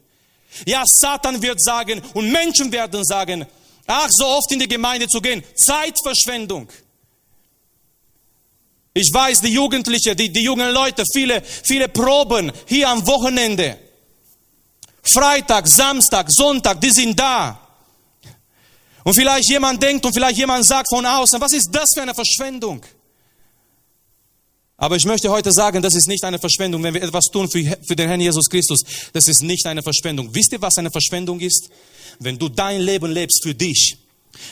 Ja, 0.66 0.84
Satan 0.86 1.41
wird 1.41 1.62
sagen 1.62 2.03
und 2.12 2.30
Menschen 2.30 2.70
werden 2.70 3.03
sagen, 3.05 3.47
ach, 3.86 4.11
so 4.11 4.26
oft 4.26 4.53
in 4.53 4.59
die 4.59 4.68
Gemeinde 4.68 5.09
zu 5.09 5.20
gehen, 5.22 5.43
Zeitverschwendung. 5.55 6.68
Ich 8.99 9.15
weiß, 9.15 9.43
die 9.43 9.53
Jugendlichen, 9.53 10.17
die, 10.17 10.29
die 10.29 10.43
jungen 10.43 10.73
Leute, 10.73 11.05
viele, 11.13 11.41
viele 11.43 11.89
Proben 11.89 12.51
hier 12.67 12.89
am 12.89 13.07
Wochenende. 13.07 13.79
Freitag, 15.03 15.69
Samstag, 15.69 16.29
Sonntag, 16.33 16.81
die 16.81 16.91
sind 16.91 17.19
da. 17.19 17.61
Und 19.05 19.15
vielleicht 19.15 19.49
jemand 19.51 19.81
denkt 19.81 20.05
und 20.05 20.13
vielleicht 20.13 20.37
jemand 20.37 20.65
sagt 20.65 20.89
von 20.89 21.07
außen, 21.07 21.41
was 21.41 21.53
ist 21.53 21.69
das 21.71 21.91
für 21.95 22.03
eine 22.03 22.13
Verschwendung? 22.13 22.85
Aber 24.77 24.97
ich 24.97 25.05
möchte 25.05 25.31
heute 25.31 25.53
sagen, 25.53 25.81
das 25.81 25.95
ist 25.95 26.09
nicht 26.09 26.25
eine 26.25 26.41
Verschwendung, 26.41 26.83
wenn 26.83 26.95
wir 26.95 27.03
etwas 27.03 27.27
tun 27.27 27.49
für, 27.49 27.79
für 27.87 27.95
den 27.95 28.09
Herrn 28.09 28.21
Jesus 28.21 28.51
Christus. 28.51 28.81
Das 29.13 29.29
ist 29.29 29.43
nicht 29.43 29.65
eine 29.67 29.85
Verschwendung. 29.85 30.35
Wisst 30.35 30.51
ihr, 30.53 30.61
was 30.61 30.77
eine 30.77 30.91
Verschwendung 30.91 31.39
ist? 31.39 31.71
Wenn 32.19 32.37
du 32.37 32.49
dein 32.49 32.81
Leben 32.81 33.13
lebst 33.13 33.45
für 33.45 33.55
dich, 33.55 33.97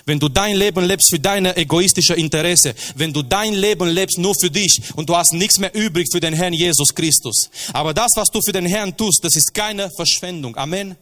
wenn 0.05 0.19
du 0.19 0.29
dein 0.29 0.57
Leben 0.57 0.85
lebst 0.85 1.11
für 1.11 1.19
deine 1.19 1.57
egoistische 1.57 2.15
Interesse, 2.15 2.75
wenn 2.95 3.13
du 3.13 3.23
dein 3.23 3.55
Leben 3.55 3.89
lebst 3.89 4.19
nur 4.19 4.35
für 4.35 4.51
dich 4.51 4.81
und 4.95 5.09
du 5.09 5.17
hast 5.17 5.33
nichts 5.33 5.59
mehr 5.59 5.75
übrig 5.75 6.09
für 6.11 6.21
den 6.21 6.35
Herrn 6.35 6.53
Jesus 6.53 6.95
Christus. 6.95 7.51
Aber 7.73 7.95
das, 7.95 8.13
was 8.17 8.31
du 8.31 8.41
für 8.41 8.53
den 8.53 8.67
Herrn 8.67 8.97
tust, 8.97 9.25
das 9.25 9.37
ist 9.37 9.55
keine 9.55 9.91
Verschwendung. 9.91 10.57
Amen. 10.57 10.97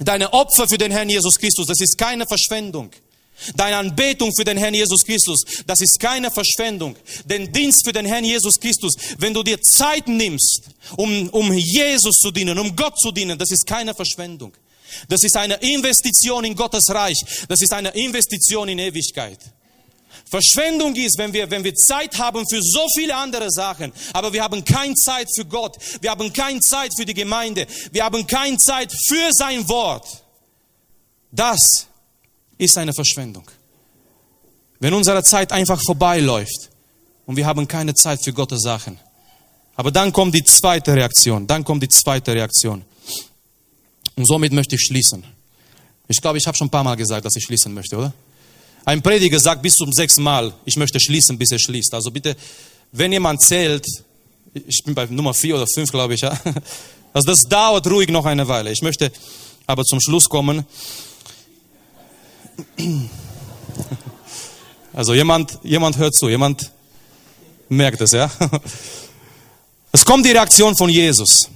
Deine 0.00 0.32
Opfer 0.32 0.66
für 0.68 0.78
den 0.78 0.90
Herrn 0.90 1.08
Jesus 1.08 1.38
Christus, 1.38 1.66
das 1.66 1.80
ist 1.80 1.96
keine 1.98 2.26
Verschwendung. 2.26 2.90
Deine 3.56 3.76
Anbetung 3.76 4.32
für 4.34 4.44
den 4.44 4.56
Herrn 4.56 4.74
Jesus 4.74 5.04
Christus, 5.04 5.42
das 5.66 5.80
ist 5.80 5.98
keine 5.98 6.30
Verschwendung. 6.30 6.96
Den 7.24 7.52
Dienst 7.52 7.84
für 7.84 7.92
den 7.92 8.06
Herrn 8.06 8.24
Jesus 8.24 8.60
Christus, 8.60 8.94
wenn 9.18 9.34
du 9.34 9.42
dir 9.42 9.60
Zeit 9.60 10.06
nimmst, 10.06 10.62
um, 10.96 11.28
um 11.30 11.52
Jesus 11.52 12.16
zu 12.16 12.30
dienen, 12.30 12.58
um 12.58 12.76
Gott 12.76 12.98
zu 12.98 13.10
dienen, 13.10 13.38
das 13.38 13.50
ist 13.50 13.66
keine 13.66 13.94
Verschwendung. 13.94 14.52
Das 15.08 15.22
ist 15.22 15.36
eine 15.36 15.54
Investition 15.54 16.44
in 16.44 16.54
Gottes 16.54 16.90
Reich. 16.90 17.18
Das 17.48 17.60
ist 17.60 17.72
eine 17.72 17.90
Investition 17.90 18.68
in 18.68 18.78
Ewigkeit. 18.78 19.38
Verschwendung 20.28 20.94
ist, 20.96 21.18
wenn 21.18 21.32
wir, 21.32 21.50
wenn 21.50 21.62
wir 21.62 21.74
Zeit 21.74 22.18
haben 22.18 22.46
für 22.48 22.62
so 22.62 22.86
viele 22.94 23.14
andere 23.14 23.50
Sachen, 23.50 23.92
aber 24.14 24.32
wir 24.32 24.42
haben 24.42 24.64
keine 24.64 24.94
Zeit 24.94 25.28
für 25.34 25.44
Gott. 25.44 25.76
Wir 26.00 26.10
haben 26.10 26.32
keine 26.32 26.60
Zeit 26.60 26.90
für 26.96 27.04
die 27.04 27.14
Gemeinde. 27.14 27.66
Wir 27.90 28.04
haben 28.04 28.26
keine 28.26 28.56
Zeit 28.56 28.92
für 29.08 29.30
sein 29.32 29.68
Wort. 29.68 30.06
Das 31.30 31.86
ist 32.56 32.78
eine 32.78 32.94
Verschwendung. 32.94 33.44
Wenn 34.80 34.94
unsere 34.94 35.22
Zeit 35.22 35.52
einfach 35.52 35.80
vorbeiläuft 35.84 36.70
und 37.26 37.36
wir 37.36 37.46
haben 37.46 37.68
keine 37.68 37.94
Zeit 37.94 38.22
für 38.24 38.32
Gottes 38.32 38.62
Sachen. 38.62 38.98
Aber 39.76 39.90
dann 39.90 40.12
kommt 40.12 40.34
die 40.34 40.44
zweite 40.44 40.94
Reaktion. 40.94 41.46
Dann 41.46 41.64
kommt 41.64 41.82
die 41.82 41.88
zweite 41.88 42.34
Reaktion. 42.34 42.84
Und 44.16 44.24
somit 44.26 44.52
möchte 44.52 44.76
ich 44.76 44.82
schließen. 44.82 45.24
Ich 46.08 46.20
glaube, 46.20 46.38
ich 46.38 46.46
habe 46.46 46.56
schon 46.56 46.66
ein 46.66 46.70
paar 46.70 46.84
Mal 46.84 46.96
gesagt, 46.96 47.24
dass 47.24 47.34
ich 47.36 47.44
schließen 47.44 47.72
möchte, 47.72 47.96
oder? 47.96 48.12
Ein 48.84 49.00
Prediger 49.00 49.38
sagt 49.38 49.62
bis 49.62 49.74
zum 49.74 49.92
sechsten 49.92 50.22
Mal, 50.22 50.52
ich 50.64 50.76
möchte 50.76 50.98
schließen, 50.98 51.38
bis 51.38 51.52
er 51.52 51.58
schließt. 51.58 51.94
Also 51.94 52.10
bitte, 52.10 52.36
wenn 52.90 53.12
jemand 53.12 53.40
zählt, 53.40 53.86
ich 54.52 54.82
bin 54.84 54.94
bei 54.94 55.06
Nummer 55.06 55.32
vier 55.32 55.56
oder 55.56 55.66
fünf, 55.66 55.90
glaube 55.90 56.14
ich, 56.14 56.20
ja. 56.20 56.38
Also 57.14 57.26
das 57.26 57.42
dauert 57.42 57.86
ruhig 57.86 58.08
noch 58.08 58.24
eine 58.24 58.46
Weile. 58.48 58.72
Ich 58.72 58.82
möchte 58.82 59.12
aber 59.66 59.84
zum 59.84 60.00
Schluss 60.00 60.28
kommen. 60.28 60.66
Also 64.92 65.14
jemand, 65.14 65.58
jemand 65.62 65.96
hört 65.96 66.14
zu, 66.14 66.28
jemand 66.28 66.70
merkt 67.68 68.00
es, 68.00 68.12
ja. 68.12 68.30
Es 69.92 70.04
kommt 70.04 70.26
die 70.26 70.32
Reaktion 70.32 70.76
von 70.76 70.90
Jesus. 70.90 71.48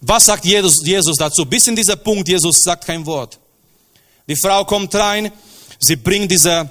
Was 0.00 0.24
sagt 0.24 0.44
Jesus, 0.44 0.84
Jesus 0.84 1.16
dazu? 1.16 1.44
Bis 1.44 1.66
in 1.66 1.76
dieser 1.76 1.96
Punkt, 1.96 2.28
Jesus 2.28 2.62
sagt 2.62 2.86
kein 2.86 3.04
Wort. 3.04 3.38
Die 4.26 4.36
Frau 4.36 4.64
kommt 4.64 4.94
rein, 4.94 5.30
sie 5.78 5.96
bringt 5.96 6.30
diese, 6.30 6.70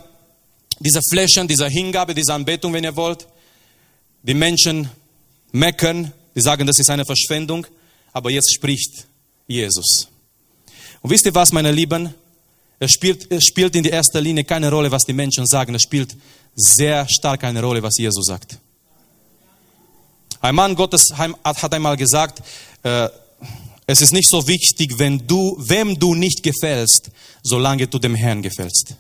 diese 0.80 1.02
Fläschchen, 1.10 1.48
diese 1.48 1.68
Hingabe, 1.68 2.16
diese 2.16 2.34
Anbetung, 2.34 2.74
wenn 2.74 2.84
ihr 2.84 2.96
wollt. 2.96 3.28
Die 4.24 4.34
Menschen 4.34 4.90
meckern, 5.52 6.12
die 6.36 6.42
sagen, 6.42 6.66
das 6.66 6.80
ist 6.80 6.90
eine 6.90 7.06
Verschwendung, 7.06 7.68
aber 8.14 8.32
jetzt 8.32 8.54
spricht 8.54 9.08
Jesus. 9.48 10.08
Und 11.02 11.10
wisst 11.10 11.26
ihr 11.26 11.36
was, 11.36 11.52
meine 11.52 11.72
Lieben? 11.72 12.14
Es 12.80 12.92
spielt, 12.92 13.32
es 13.32 13.46
spielt 13.46 13.76
in 13.76 13.84
der 13.84 13.94
ersten 13.94 14.24
Linie 14.24 14.44
keine 14.44 14.72
Rolle, 14.72 14.90
was 14.92 15.06
die 15.06 15.14
Menschen 15.14 15.46
sagen. 15.46 15.76
Es 15.76 15.84
spielt 15.84 16.16
sehr 16.56 17.08
stark 17.08 17.44
eine 17.44 17.62
Rolle, 17.62 17.84
was 17.84 17.98
Jesus 17.98 18.26
sagt. 18.26 18.58
Ein 20.42 20.56
Mann 20.56 20.76
Gottes 20.76 21.14
hat 21.18 21.74
einmal 21.74 21.98
gesagt, 21.98 22.42
äh, 22.84 23.10
es 23.86 24.02
ist 24.02 24.12
nicht 24.12 24.30
so 24.30 24.48
wichtig, 24.48 24.98
wenn 24.98 25.26
du, 25.28 25.56
wem 25.60 25.98
du 25.98 26.16
nicht 26.16 26.44
gefällst, 26.44 27.10
solange 27.42 27.88
du 27.88 28.00
dem 28.00 28.16
Herrn 28.16 28.42
gefällst. 28.42 28.96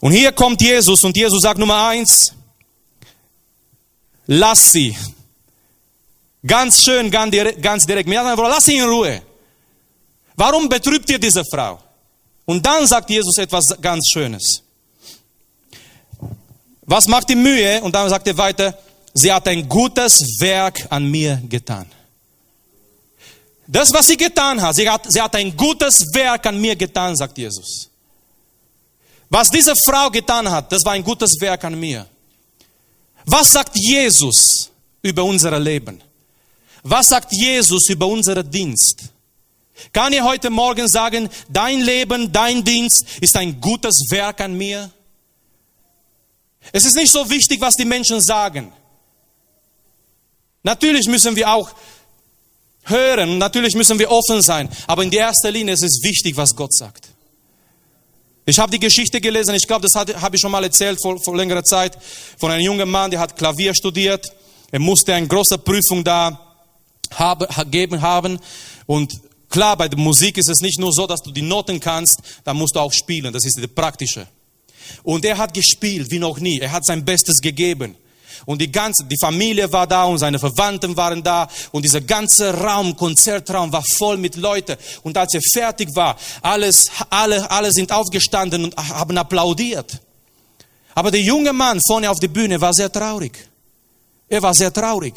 Und 0.00 0.12
hier 0.12 0.32
kommt 0.32 0.60
Jesus 0.60 1.02
und 1.04 1.16
Jesus 1.16 1.42
sagt 1.42 1.58
Nummer 1.58 1.88
eins, 1.88 2.32
lass 4.26 4.72
sie. 4.72 4.96
Ganz 6.46 6.82
schön, 6.82 7.10
ganz 7.10 7.30
direkt, 7.32 7.62
ganz 7.62 7.86
direkt. 7.86 8.08
Lass 8.08 8.64
sie 8.64 8.76
in 8.76 8.84
Ruhe. 8.84 9.22
Warum 10.36 10.68
betrübt 10.68 11.08
ihr 11.10 11.18
diese 11.18 11.44
Frau? 11.44 11.80
Und 12.44 12.64
dann 12.64 12.86
sagt 12.86 13.10
Jesus 13.10 13.36
etwas 13.38 13.76
ganz 13.80 14.08
Schönes. 14.08 14.62
Was 16.88 17.06
macht 17.06 17.28
die 17.28 17.34
Mühe? 17.34 17.82
Und 17.82 17.94
dann 17.94 18.08
sagt 18.08 18.26
er 18.26 18.36
weiter, 18.38 18.76
sie 19.12 19.30
hat 19.30 19.46
ein 19.46 19.68
gutes 19.68 20.40
Werk 20.40 20.86
an 20.88 21.04
mir 21.04 21.40
getan. 21.46 21.86
Das, 23.66 23.92
was 23.92 24.06
sie 24.06 24.16
getan 24.16 24.60
hat, 24.62 24.74
sie 24.74 24.88
hat, 24.88 25.04
sie 25.12 25.20
hat 25.20 25.36
ein 25.36 25.54
gutes 25.54 26.02
Werk 26.14 26.46
an 26.46 26.58
mir 26.58 26.74
getan, 26.74 27.14
sagt 27.14 27.36
Jesus. 27.36 27.90
Was 29.28 29.50
diese 29.50 29.74
Frau 29.76 30.08
getan 30.08 30.50
hat, 30.50 30.72
das 30.72 30.82
war 30.86 30.92
ein 30.94 31.04
gutes 31.04 31.38
Werk 31.38 31.62
an 31.64 31.78
mir. 31.78 32.06
Was 33.26 33.52
sagt 33.52 33.76
Jesus 33.76 34.70
über 35.02 35.22
unser 35.24 35.60
Leben? 35.60 36.02
Was 36.82 37.08
sagt 37.08 37.30
Jesus 37.32 37.90
über 37.90 38.06
unseren 38.06 38.50
Dienst? 38.50 39.10
Kann 39.92 40.14
ich 40.14 40.22
heute 40.22 40.48
Morgen 40.48 40.88
sagen, 40.88 41.28
dein 41.50 41.82
Leben, 41.82 42.32
dein 42.32 42.64
Dienst 42.64 43.04
ist 43.20 43.36
ein 43.36 43.60
gutes 43.60 44.06
Werk 44.08 44.40
an 44.40 44.54
mir? 44.56 44.90
Es 46.72 46.84
ist 46.84 46.96
nicht 46.96 47.10
so 47.10 47.28
wichtig, 47.30 47.60
was 47.60 47.74
die 47.74 47.84
Menschen 47.84 48.20
sagen. 48.20 48.72
Natürlich 50.62 51.06
müssen 51.06 51.36
wir 51.36 51.50
auch 51.50 51.70
hören, 52.84 53.38
natürlich 53.38 53.74
müssen 53.74 53.98
wir 53.98 54.10
offen 54.10 54.42
sein, 54.42 54.68
aber 54.86 55.02
in 55.02 55.10
der 55.10 55.26
ersten 55.26 55.52
Linie 55.52 55.74
ist 55.74 55.82
es 55.82 56.02
wichtig, 56.02 56.36
was 56.36 56.54
Gott 56.54 56.74
sagt. 56.74 57.08
Ich 58.44 58.58
habe 58.58 58.72
die 58.72 58.80
Geschichte 58.80 59.20
gelesen, 59.20 59.54
ich 59.54 59.66
glaube, 59.66 59.86
das 59.86 59.94
habe 59.94 60.36
ich 60.36 60.40
schon 60.40 60.50
mal 60.50 60.64
erzählt 60.64 60.98
vor, 61.00 61.20
vor 61.22 61.36
längerer 61.36 61.64
Zeit, 61.64 61.98
von 62.38 62.50
einem 62.50 62.64
jungen 62.64 62.88
Mann, 62.88 63.10
der 63.10 63.20
hat 63.20 63.36
Klavier 63.36 63.74
studiert. 63.74 64.32
Er 64.70 64.78
musste 64.78 65.14
eine 65.14 65.26
große 65.26 65.58
Prüfung 65.58 66.02
da 66.02 66.40
haben, 67.14 67.70
geben 67.70 68.00
haben 68.00 68.38
und 68.86 69.20
Klar, 69.50 69.76
bei 69.76 69.88
der 69.88 69.98
Musik 69.98 70.36
ist 70.36 70.48
es 70.48 70.60
nicht 70.60 70.78
nur 70.78 70.92
so, 70.92 71.06
dass 71.06 71.22
du 71.22 71.30
die 71.30 71.42
Noten 71.42 71.80
kannst, 71.80 72.20
da 72.44 72.52
musst 72.52 72.76
du 72.76 72.80
auch 72.80 72.92
spielen. 72.92 73.32
Das 73.32 73.44
ist 73.44 73.56
das 73.56 73.66
Praktische. 73.68 74.26
Und 75.02 75.24
er 75.24 75.38
hat 75.38 75.54
gespielt 75.54 76.10
wie 76.10 76.18
noch 76.18 76.38
nie. 76.38 76.58
Er 76.60 76.72
hat 76.72 76.84
sein 76.84 77.04
Bestes 77.04 77.40
gegeben. 77.40 77.96
Und 78.46 78.60
die 78.60 78.70
ganze, 78.70 79.04
die 79.04 79.18
Familie 79.18 79.70
war 79.72 79.86
da 79.86 80.04
und 80.04 80.18
seine 80.18 80.38
Verwandten 80.38 80.96
waren 80.96 81.22
da 81.22 81.48
und 81.72 81.84
dieser 81.84 82.00
ganze 82.00 82.54
Raum, 82.54 82.96
Konzertraum 82.96 83.72
war 83.72 83.82
voll 83.96 84.16
mit 84.16 84.36
Leuten. 84.36 84.76
Und 85.02 85.16
als 85.16 85.34
er 85.34 85.40
fertig 85.52 85.94
war, 85.94 86.16
alles, 86.42 86.86
alle, 87.10 87.50
alle 87.50 87.72
sind 87.72 87.90
aufgestanden 87.92 88.64
und 88.64 88.76
haben 88.76 89.18
applaudiert. 89.18 90.00
Aber 90.94 91.10
der 91.10 91.20
junge 91.20 91.52
Mann 91.52 91.80
vorne 91.86 92.10
auf 92.10 92.18
der 92.20 92.28
Bühne 92.28 92.60
war 92.60 92.72
sehr 92.72 92.90
traurig. 92.90 93.48
Er 94.28 94.42
war 94.42 94.54
sehr 94.54 94.72
traurig. 94.72 95.14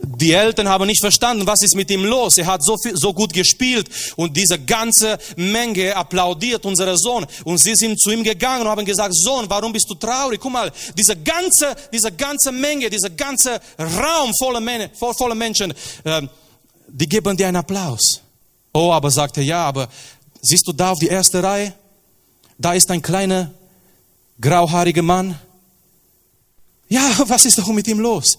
Die 0.00 0.32
Eltern 0.32 0.68
haben 0.68 0.86
nicht 0.86 1.00
verstanden, 1.00 1.46
was 1.46 1.62
ist 1.62 1.74
mit 1.74 1.90
ihm 1.90 2.04
los. 2.04 2.38
Er 2.38 2.46
hat 2.46 2.62
so, 2.62 2.76
viel, 2.78 2.96
so 2.96 3.12
gut 3.12 3.32
gespielt 3.32 3.88
und 4.16 4.36
diese 4.36 4.58
ganze 4.58 5.18
Menge 5.36 5.94
applaudiert 5.96 6.64
unseren 6.64 6.96
Sohn. 6.96 7.26
Und 7.44 7.58
sie 7.58 7.74
sind 7.74 8.00
zu 8.00 8.10
ihm 8.10 8.22
gegangen 8.22 8.62
und 8.62 8.68
haben 8.68 8.84
gesagt, 8.84 9.14
Sohn, 9.14 9.46
warum 9.48 9.72
bist 9.72 9.88
du 9.90 9.94
traurig? 9.94 10.40
Guck 10.40 10.52
mal, 10.52 10.70
diese 10.96 11.16
ganze, 11.16 11.74
diese 11.92 12.12
ganze 12.12 12.52
Menge, 12.52 12.88
dieser 12.88 13.10
ganze 13.10 13.60
Raum 13.78 14.32
voller, 14.38 14.60
Men 14.60 14.90
voller 14.94 15.34
Menschen, 15.34 15.74
äh, 16.04 16.22
die 16.88 17.08
geben 17.08 17.36
dir 17.36 17.48
einen 17.48 17.56
Applaus. 17.56 18.20
Oh, 18.72 18.92
aber 18.92 19.10
sagt 19.10 19.36
er, 19.36 19.42
ja, 19.42 19.64
aber 19.64 19.88
siehst 20.40 20.66
du 20.66 20.72
da 20.72 20.92
auf 20.92 20.98
die 20.98 21.08
erste 21.08 21.42
Reihe? 21.42 21.74
Da 22.58 22.74
ist 22.74 22.90
ein 22.90 23.02
kleiner, 23.02 23.50
grauhaariger 24.40 25.02
Mann. 25.02 25.38
Ja, 26.88 27.10
was 27.26 27.44
ist 27.44 27.58
doch 27.58 27.66
mit 27.68 27.88
ihm 27.88 28.00
los? 28.00 28.38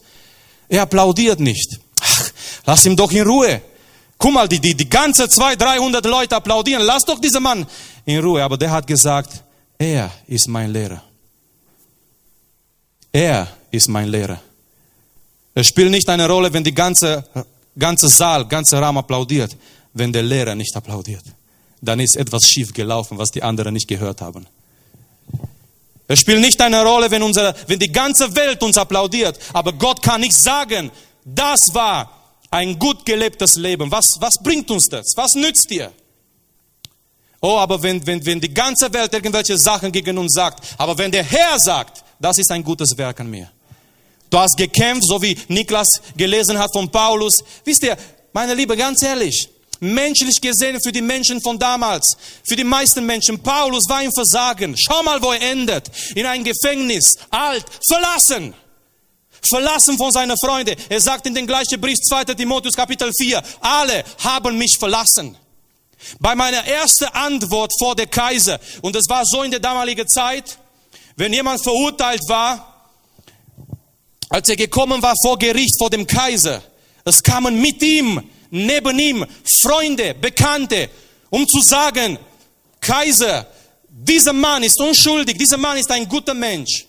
Er 0.70 0.84
applaudiert 0.84 1.40
nicht. 1.40 1.80
Ach, 2.02 2.32
lass 2.66 2.86
ihn 2.86 2.96
doch 2.96 3.12
in 3.12 3.26
Ruhe. 3.26 3.62
Guck 4.18 4.34
mal, 4.34 4.48
die, 4.48 4.60
die, 4.60 4.76
die 4.76 4.90
ganze 4.90 5.28
200, 5.28 5.62
300 5.62 6.06
Leute 6.06 6.36
applaudieren. 6.36 6.84
Lass 6.84 7.04
doch 7.04 7.20
diesen 7.20 7.44
Mann 7.44 7.66
in 8.06 8.20
Ruhe. 8.20 8.44
Aber 8.44 8.58
der 8.58 8.72
hat 8.72 8.88
gesagt, 8.88 9.44
er 9.78 10.12
ist 10.28 10.48
mein 10.48 10.72
Lehrer. 10.72 11.04
Er 13.12 13.48
ist 13.70 13.90
mein 13.90 14.08
Lehrer. 14.08 14.42
Es 15.54 15.68
spielt 15.68 15.92
nicht 15.92 16.10
eine 16.10 16.28
Rolle, 16.28 16.52
wenn 16.52 16.64
die 16.64 16.74
ganze, 16.74 17.26
ganze 17.78 18.08
Saal, 18.08 18.48
ganze 18.48 18.78
Raum 18.80 18.98
applaudiert, 18.98 19.56
wenn 19.94 20.12
der 20.12 20.24
Lehrer 20.24 20.56
nicht 20.56 20.76
applaudiert. 20.76 21.24
Dann 21.82 22.00
ist 22.00 22.16
etwas 22.16 22.48
schief 22.48 22.74
gelaufen, 22.74 23.18
was 23.18 23.30
die 23.32 23.44
anderen 23.44 23.74
nicht 23.74 23.88
gehört 23.88 24.22
haben. 24.22 24.48
Es 26.14 26.20
spielt 26.20 26.42
nicht 26.42 26.62
eine 26.62 26.84
Rolle, 26.84 27.10
wenn, 27.10 27.24
unsere, 27.24 27.56
wenn 27.66 27.80
die 27.80 27.92
ganze 27.92 28.36
Welt 28.36 28.62
uns 28.62 28.78
applaudiert, 28.78 29.40
aber 29.52 29.74
Gott 29.74 30.04
kann 30.04 30.22
nicht 30.22 30.36
sagen, 30.36 30.92
das 31.26 31.74
war 31.74 32.36
ein 32.52 32.78
gut 32.78 33.04
gelebtes 33.04 33.56
Leben. 33.56 33.90
Was, 33.90 34.22
was 34.22 34.36
bringt 34.44 34.70
uns 34.70 34.88
das? 34.88 35.14
Was 35.16 35.34
nützt 35.34 35.72
dir? 35.72 35.92
Oh, 37.42 37.58
aber 37.58 37.82
wenn, 37.82 38.06
wenn, 38.06 38.24
wenn 38.28 38.40
die 38.40 38.54
ganze 38.54 38.94
Welt 38.94 39.12
irgendwelche 39.12 39.58
Sachen 39.58 39.92
gegen 39.92 40.16
uns 40.20 40.34
sagt, 40.36 40.64
aber 40.78 40.96
wenn 41.00 41.12
der 41.12 41.24
Herr 41.24 41.58
sagt, 41.58 42.04
das 42.20 42.38
ist 42.38 42.52
ein 42.52 42.64
gutes 42.64 42.96
Werk 42.96 43.20
an 43.20 43.32
mir. 43.32 43.50
Du 44.30 44.38
hast 44.38 44.56
gekämpft, 44.56 45.08
so 45.08 45.20
wie 45.20 45.36
Niklas 45.48 46.00
gelesen 46.16 46.60
hat 46.60 46.72
von 46.74 46.92
Paulus. 46.92 47.44
Wisst 47.66 47.82
ihr, 47.82 47.98
meine 48.34 48.54
Liebe, 48.54 48.78
ganz 48.78 49.02
ehrlich, 49.02 49.50
menschlich 49.84 50.40
gesehen 50.40 50.80
für 50.82 50.92
die 50.92 51.02
Menschen 51.02 51.42
von 51.42 51.60
damals, 51.60 52.16
für 52.44 52.56
die 52.56 52.64
meisten 52.64 53.06
Menschen, 53.06 53.42
Paulus 53.42 53.88
war 53.90 54.02
im 54.02 54.12
Versagen. 54.12 54.76
Schau 54.78 55.04
mal, 55.04 55.22
wo 55.22 55.32
er 55.32 55.42
endet. 55.42 55.92
In 56.16 56.26
ein 56.26 56.44
Gefängnis, 56.44 57.18
alt, 57.30 57.66
verlassen. 57.88 58.54
Verlassen 59.48 59.98
von 59.98 60.12
seinen 60.12 60.38
Freunden. 60.38 60.76
Er 60.88 61.02
sagt 61.02 61.28
in 61.28 61.36
den 61.36 61.46
gleichen 61.46 61.80
Brief 61.80 62.00
2. 62.00 62.24
Timotheus 62.26 62.76
Kapitel 62.76 63.12
4, 63.14 63.42
alle 63.60 64.04
haben 64.24 64.58
mich 64.58 64.78
verlassen. 64.80 65.38
Bei 66.20 66.36
meiner 66.36 66.66
ersten 66.66 67.06
Antwort 67.06 67.72
vor 67.78 67.96
der 67.96 68.08
Kaiser, 68.08 68.60
und 68.82 68.96
es 68.96 69.08
war 69.10 69.26
so 69.26 69.44
in 69.44 69.52
der 69.52 69.60
damaligen 69.60 70.08
Zeit, 70.08 70.58
wenn 71.16 71.34
jemand 71.34 71.62
verurteilt 71.62 72.22
war, 72.28 72.88
als 74.30 74.50
er 74.50 74.56
gekommen 74.56 75.02
war 75.02 75.14
vor 75.22 75.38
Gericht, 75.38 75.78
vor 75.78 75.90
dem 75.90 76.08
Kaiser, 76.08 76.62
es 77.06 77.22
kamen 77.22 77.60
mit 77.60 77.82
ihm 77.82 78.22
neben 78.54 79.00
ihm 79.00 79.26
Freunde, 79.44 80.14
Bekannte, 80.14 80.90
um 81.32 81.48
zu 81.48 81.60
sagen, 81.62 82.20
Kaiser, 82.80 83.48
dieser 83.90 84.34
Mann 84.34 84.62
ist 84.62 84.80
unschuldig, 84.80 85.38
dieser 85.38 85.58
Mann 85.58 85.78
ist 85.78 85.90
ein 85.92 86.08
guter 86.08 86.36
Mensch. 86.36 86.86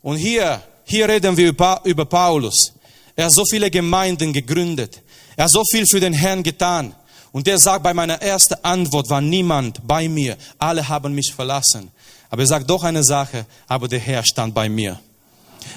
Und 0.00 0.16
hier, 0.16 0.62
hier 0.84 1.08
reden 1.08 1.36
wir 1.36 1.48
über, 1.84 2.04
Paulus. 2.06 2.72
Er 3.14 3.26
hat 3.26 3.32
so 3.32 3.44
viele 3.44 3.70
Gemeinden 3.70 4.32
gegründet. 4.32 5.02
Er 5.36 5.44
hat 5.44 5.50
so 5.50 5.62
viel 5.70 5.86
für 5.86 6.00
den 6.00 6.14
Herrn 6.14 6.42
getan. 6.42 6.94
Und 7.32 7.46
der 7.46 7.58
sagt, 7.58 7.82
bei 7.82 7.92
meiner 7.92 8.20
ersten 8.22 8.54
Antwort 8.62 9.10
war 9.10 9.20
niemand 9.20 9.86
bei 9.86 10.08
mir. 10.08 10.36
Alle 10.58 10.88
haben 10.88 11.14
mich 11.14 11.32
verlassen. 11.34 11.90
Aber 12.30 12.42
er 12.42 12.46
sagt 12.46 12.70
doch 12.70 12.82
eine 12.82 13.02
Sache, 13.02 13.44
aber 13.66 13.88
der 13.88 13.98
Herr 13.98 14.24
stand 14.24 14.54
bei 14.54 14.68
mir. 14.68 14.98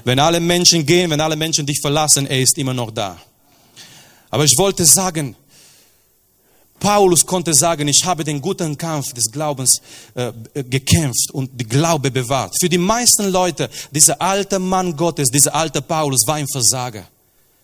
Wenn 0.06 0.20
alle 0.20 0.40
Menschen 0.40 0.86
gehen, 0.86 1.10
wenn 1.10 1.20
alle 1.20 1.36
Menschen 1.36 1.66
dich 1.66 1.82
verlassen, 1.82 2.28
er 2.28 2.40
ist 2.40 2.58
immer 2.58 2.74
noch 2.74 2.92
da. 2.92 3.18
Aber 4.30 4.44
ich 4.44 4.58
wollte 4.58 4.86
sagen, 4.86 5.36
Paulus 6.80 7.26
konnte 7.26 7.54
sagen, 7.54 7.88
ich 7.88 8.06
habe 8.06 8.24
den 8.24 8.40
guten 8.40 8.78
Kampf 8.78 9.14
des 9.14 9.32
Glaubens 9.32 9.82
äh, 10.14 10.32
gekämpft 10.64 11.32
und 11.32 11.50
die 11.60 11.66
Glaube 11.66 12.12
bewahrt. 12.12 12.56
Für 12.60 12.70
die 12.70 12.78
meisten 12.78 13.32
Leute, 13.32 13.70
dieser 13.92 14.22
alte 14.22 14.60
Mann 14.60 14.96
Gottes, 14.96 15.30
dieser 15.30 15.56
alte 15.56 15.82
Paulus 15.82 16.26
war 16.28 16.36
ein 16.36 16.48
Versager. 16.48 17.08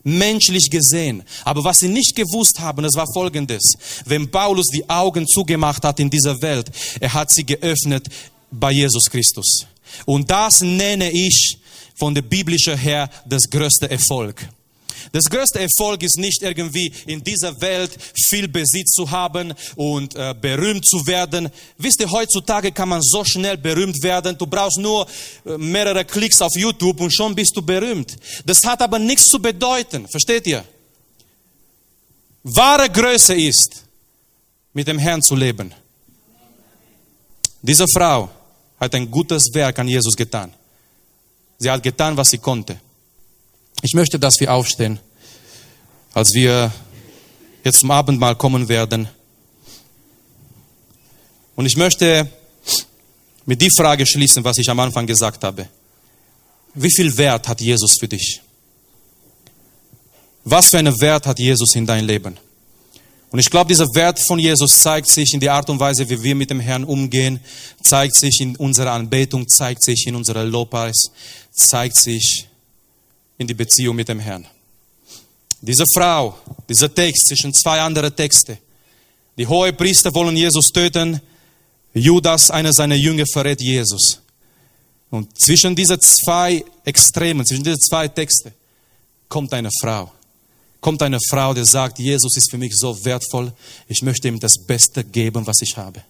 Menschlich 0.03 0.69
gesehen. 0.69 1.23
Aber 1.45 1.63
was 1.63 1.79
sie 1.79 1.87
nicht 1.87 2.15
gewusst 2.15 2.59
haben, 2.59 2.83
das 2.83 2.95
war 2.95 3.07
folgendes. 3.13 3.73
Wenn 4.05 4.29
Paulus 4.29 4.67
die 4.67 4.87
Augen 4.89 5.27
zugemacht 5.27 5.83
hat 5.83 5.99
in 5.99 6.09
dieser 6.09 6.41
Welt, 6.41 6.69
er 6.99 7.13
hat 7.13 7.31
sie 7.31 7.45
geöffnet 7.45 8.07
bei 8.51 8.71
Jesus 8.71 9.09
Christus. 9.09 9.65
Und 10.05 10.29
das 10.29 10.61
nenne 10.61 11.11
ich 11.11 11.57
von 11.95 12.15
der 12.15 12.23
biblischen 12.23 12.77
her 12.77 13.09
das 13.25 13.49
größte 13.49 13.89
Erfolg. 13.89 14.47
Das 15.11 15.29
größte 15.29 15.59
Erfolg 15.59 16.03
ist 16.03 16.17
nicht 16.17 16.41
irgendwie 16.41 16.91
in 17.05 17.23
dieser 17.23 17.59
Welt 17.61 17.91
viel 18.15 18.47
Besitz 18.47 18.91
zu 18.91 19.09
haben 19.09 19.53
und 19.75 20.15
äh, 20.15 20.33
berühmt 20.39 20.85
zu 20.85 21.05
werden. 21.05 21.49
Wisst 21.77 21.99
ihr, 21.99 22.09
heutzutage 22.09 22.71
kann 22.71 22.89
man 22.89 23.01
so 23.01 23.23
schnell 23.23 23.57
berühmt 23.57 24.01
werden. 24.01 24.37
Du 24.37 24.47
brauchst 24.47 24.79
nur 24.79 25.07
äh, 25.45 25.57
mehrere 25.57 26.05
Klicks 26.05 26.41
auf 26.41 26.55
YouTube 26.55 26.99
und 27.01 27.13
schon 27.13 27.35
bist 27.35 27.55
du 27.55 27.61
berühmt. 27.61 28.17
Das 28.45 28.63
hat 28.63 28.81
aber 28.81 28.99
nichts 28.99 29.27
zu 29.27 29.39
bedeuten. 29.39 30.07
Versteht 30.07 30.47
ihr? 30.47 30.63
Wahre 32.43 32.89
Größe 32.89 33.35
ist, 33.35 33.83
mit 34.73 34.87
dem 34.87 34.99
Herrn 34.99 35.21
zu 35.21 35.35
leben. 35.35 35.73
Diese 37.61 37.85
Frau 37.87 38.29
hat 38.77 38.93
ein 38.95 39.09
gutes 39.09 39.53
Werk 39.53 39.79
an 39.79 39.87
Jesus 39.87 40.15
getan. 40.15 40.53
Sie 41.57 41.71
hat 41.71 41.81
getan, 41.81 42.17
was 42.17 42.29
sie 42.29 42.37
konnte. 42.37 42.77
Ich 43.85 43.93
möchte, 43.93 44.17
dass 44.17 44.39
wir 44.39 44.53
aufstehen, 44.53 44.97
als 46.13 46.33
wir 46.33 46.71
jetzt 47.65 47.81
zum 47.81 47.91
Abendmahl 47.91 48.33
kommen 48.33 48.69
werden. 48.69 49.09
Und 51.57 51.65
ich 51.65 51.75
möchte 51.75 52.29
mit 53.45 53.61
die 53.61 53.69
Frage 53.69 54.05
schließen, 54.05 54.41
was 54.45 54.57
ich 54.57 54.69
am 54.69 54.79
Anfang 54.79 55.05
gesagt 55.05 55.43
habe. 55.43 55.67
Wie 56.73 56.89
viel 56.89 57.15
Wert 57.17 57.45
hat 57.49 57.59
Jesus 57.59 57.97
für 57.99 58.07
dich? 58.07 58.41
Was 60.45 60.69
für 60.69 60.77
einen 60.77 60.97
Wert 61.01 61.27
hat 61.27 61.39
Jesus 61.39 61.75
in 61.75 61.85
dein 61.85 62.05
Leben? 62.05 62.37
Und 63.31 63.39
ich 63.39 63.49
glaube, 63.49 63.67
dieser 63.67 63.93
Wert 63.93 64.17
von 64.17 64.39
Jesus 64.39 64.79
zeigt 64.79 65.09
sich 65.09 65.33
in 65.33 65.41
der 65.41 65.55
Art 65.55 65.69
und 65.69 65.81
Weise, 65.81 66.09
wie 66.09 66.23
wir 66.23 66.35
mit 66.35 66.49
dem 66.49 66.61
Herrn 66.61 66.85
umgehen, 66.85 67.41
zeigt 67.81 68.15
sich 68.15 68.39
in 68.39 68.55
unserer 68.55 68.93
Anbetung, 68.93 69.45
zeigt 69.49 69.83
sich 69.83 70.07
in 70.07 70.15
unserer 70.15 70.45
Lobpreis, 70.45 71.11
zeigt 71.51 71.97
sich 71.97 72.47
in 73.37 73.47
die 73.47 73.53
Beziehung 73.53 73.95
mit 73.95 74.09
dem 74.09 74.19
Herrn. 74.19 74.45
Diese 75.61 75.85
Frau, 75.87 76.37
dieser 76.67 76.93
Text 76.93 77.27
zwischen 77.27 77.53
zwei 77.53 77.79
anderen 77.79 78.15
Texte. 78.15 78.57
Die 79.37 79.47
hohe 79.47 79.71
Priester 79.73 80.13
wollen 80.13 80.35
Jesus 80.35 80.67
töten. 80.67 81.21
Judas, 81.93 82.51
einer 82.51 82.73
seiner 82.73 82.95
Jünger, 82.95 83.25
verrät 83.25 83.61
Jesus. 83.61 84.19
Und 85.09 85.39
zwischen 85.39 85.75
diese 85.75 85.97
zwei 85.99 86.65
Extremen, 86.83 87.45
zwischen 87.45 87.63
diese 87.63 87.79
zwei 87.79 88.07
Texte, 88.07 88.51
kommt 89.29 89.53
eine 89.53 89.69
Frau. 89.81 90.11
Kommt 90.81 91.01
eine 91.01 91.19
Frau, 91.29 91.53
die 91.53 91.63
sagt, 91.63 91.97
Jesus 91.97 92.35
ist 92.35 92.51
für 92.51 92.57
mich 92.57 92.75
so 92.75 93.05
wertvoll, 93.05 93.53
ich 93.87 94.01
möchte 94.01 94.27
ihm 94.27 94.39
das 94.39 94.57
Beste 94.57 95.03
geben, 95.03 95.47
was 95.47 95.61
ich 95.61 95.77
habe. 95.77 96.03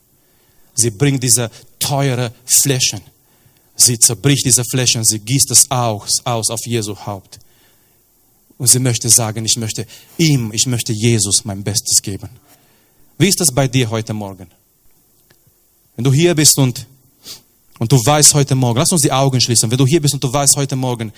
Sie 0.73 0.89
bringt 0.89 1.21
diese 1.21 1.51
teure 1.77 2.33
Flächen 2.45 3.01
Sie 3.75 3.97
zerbricht 3.99 4.45
diese 4.45 4.63
Fläche 4.63 5.03
sie 5.03 5.19
gießt 5.19 5.51
es 5.51 5.69
aus, 5.71 6.21
aus 6.25 6.49
auf 6.49 6.65
Jesu 6.65 6.95
Haupt. 6.95 7.39
Und 8.57 8.67
sie 8.67 8.79
möchte 8.79 9.09
sagen, 9.09 9.43
ich 9.45 9.57
möchte 9.57 9.87
ihm, 10.17 10.51
ich 10.53 10.67
möchte 10.67 10.93
Jesus 10.93 11.43
mein 11.43 11.63
Bestes 11.63 12.01
geben. 12.01 12.29
Wie 13.17 13.27
ist 13.27 13.39
das 13.39 13.51
bei 13.51 13.67
dir 13.67 13.89
heute 13.89 14.13
Morgen? 14.13 14.47
Wenn 15.95 16.03
du 16.03 16.13
hier 16.13 16.35
bist 16.35 16.57
und, 16.57 16.85
und 17.79 17.91
du 17.91 17.97
weißt 17.97 18.33
heute 18.33 18.55
Morgen, 18.55 18.79
lass 18.79 18.91
uns 18.91 19.01
die 19.01 19.11
Augen 19.11 19.41
schließen, 19.41 19.69
wenn 19.69 19.77
du 19.77 19.85
hier 19.85 20.01
bist 20.01 20.13
und 20.13 20.23
du 20.23 20.31
weißt 20.31 20.55
heute 20.55 20.75
Morgen, 20.75 21.11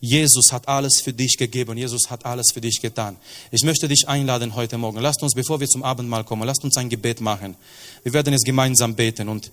Jesus 0.00 0.52
hat 0.52 0.68
alles 0.68 1.00
für 1.00 1.12
dich 1.12 1.36
gegeben, 1.36 1.76
Jesus 1.76 2.08
hat 2.08 2.24
alles 2.24 2.52
für 2.52 2.60
dich 2.60 2.80
getan. 2.80 3.16
Ich 3.50 3.64
möchte 3.64 3.88
dich 3.88 4.06
einladen 4.06 4.54
heute 4.54 4.78
Morgen. 4.78 4.98
Lasst 4.98 5.22
uns, 5.22 5.34
bevor 5.34 5.58
wir 5.58 5.68
zum 5.68 5.82
Abendmahl 5.82 6.24
kommen, 6.24 6.44
lasst 6.44 6.62
uns 6.62 6.76
ein 6.76 6.88
Gebet 6.88 7.20
machen. 7.20 7.56
Wir 8.04 8.12
werden 8.12 8.32
jetzt 8.32 8.44
gemeinsam 8.44 8.94
beten 8.94 9.28
und 9.28 9.50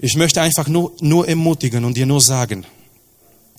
ich 0.00 0.16
möchte 0.16 0.40
einfach 0.40 0.68
nur, 0.68 0.92
nur 1.00 1.28
ermutigen 1.28 1.84
und 1.84 1.96
dir 1.96 2.06
nur 2.06 2.20
sagen, 2.20 2.66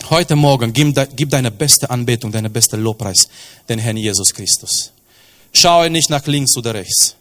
heute 0.09 0.35
Morgen 0.35 0.71
gib, 0.73 0.95
gib 1.15 1.29
deine 1.29 1.51
beste 1.51 1.89
Anbetung, 1.89 2.31
deine 2.31 2.49
beste 2.49 2.77
Lobpreis 2.77 3.27
den 3.67 3.79
Herrn 3.79 3.97
Jesus 3.97 4.33
Christus. 4.33 4.93
Schaue 5.53 5.89
nicht 5.89 6.09
nach 6.09 6.25
links 6.27 6.55
oder 6.57 6.73
rechts. 6.73 7.15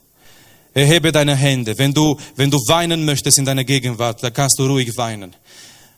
Erhebe 0.75 1.11
deine 1.11 1.35
Hände. 1.35 1.77
Wenn 1.77 1.93
du, 1.93 2.17
wenn 2.37 2.51
du 2.51 2.59
weinen 2.69 3.05
möchtest 3.05 3.39
in 3.39 3.45
deiner 3.45 3.65
Gegenwart, 3.65 4.23
dann 4.23 4.33
kannst 4.33 4.59
du 4.59 4.67
ruhig 4.67 4.97
weinen. 4.97 5.35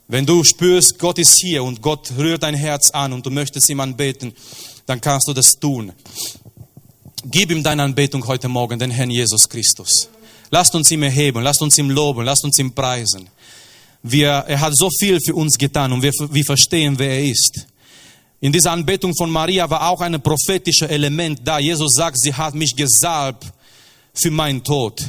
Wenn 0.09 0.25
du 0.25 0.43
spürst, 0.43 0.99
Gott 0.99 1.19
ist 1.19 1.39
hier 1.39 1.63
und 1.63 1.83
Gott 1.83 2.13
rührt 2.17 2.43
dein 2.43 2.55
Herz 2.55 2.91
an 2.91 3.13
und 3.13 3.27
du 3.27 3.31
möchtest 3.31 3.69
ihm 3.69 3.81
anbeten, 3.81 4.33
dann 4.87 5.01
kannst 5.01 5.29
du 5.29 5.33
das 5.33 5.53
tun. 5.61 5.93
Gib 7.25 7.51
ihm 7.51 7.63
deine 7.63 7.83
Anbetung 7.83 8.27
heute 8.27 8.49
Morgen, 8.49 8.79
den 8.79 8.91
Herrn 8.91 9.11
Jesus 9.11 9.49
Christus. 9.49 10.09
Lasst 10.51 10.75
uns 10.75 10.91
ihm 10.91 11.03
erheben, 11.03 11.43
lasst 11.43 11.63
uns 11.63 11.79
ihm 11.79 11.91
loben, 11.91 12.25
lasst 12.25 12.45
uns 12.45 12.59
ihm 12.59 12.73
preisen. 12.73 13.29
Wir, 14.03 14.31
er 14.31 14.61
hat 14.61 14.77
so 14.77 14.89
viel 14.99 15.19
für 15.21 15.35
uns 15.35 15.57
getan 15.57 15.93
und 15.93 16.03
wir, 16.03 16.13
wir 16.13 16.45
verstehen, 16.45 16.99
wer 16.99 17.11
er 17.11 17.25
ist. 17.25 17.67
In 18.41 18.53
dieser 18.53 18.73
Anbetung 18.73 19.15
von 19.15 19.31
Maria 19.31 19.69
war 19.69 19.89
auch 19.89 20.01
ein 20.01 20.21
prophetisches 20.21 20.89
Element 20.89 21.41
da. 21.45 21.59
Jesus 21.59 21.95
sagt, 21.95 22.19
sie 22.19 22.33
hat 22.33 22.55
mich 22.55 22.75
gesalbt 22.75 23.45
für 24.15 24.31
meinen 24.31 24.65
Tod. 24.65 25.03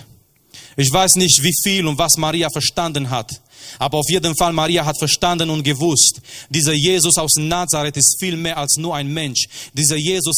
Ich 0.75 0.91
weiß 0.91 1.15
nicht, 1.15 1.41
wie 1.41 1.53
viel 1.63 1.87
und 1.87 1.97
was 1.97 2.17
Maria 2.17 2.49
verstanden 2.49 3.09
hat. 3.09 3.31
Aber 3.79 3.99
auf 3.99 4.09
jeden 4.09 4.35
Fall, 4.35 4.51
Maria 4.51 4.85
hat 4.85 4.97
verstanden 4.97 5.49
und 5.49 5.63
gewusst, 5.63 6.21
dieser 6.49 6.73
Jesus 6.73 7.17
aus 7.17 7.35
Nazareth 7.37 7.95
ist 7.95 8.17
viel 8.19 8.35
mehr 8.35 8.57
als 8.57 8.75
nur 8.77 8.95
ein 8.95 9.07
Mensch. 9.07 9.47
Dieser 9.73 9.95
Jesus 9.95 10.37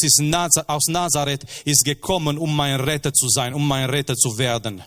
aus 0.66 0.86
Nazareth 0.86 1.44
ist 1.64 1.84
gekommen, 1.84 2.38
um 2.38 2.54
mein 2.54 2.80
Retter 2.80 3.12
zu 3.12 3.28
sein, 3.28 3.54
um 3.54 3.66
mein 3.66 3.90
Retter 3.90 4.14
zu 4.14 4.38
werden. 4.38 4.82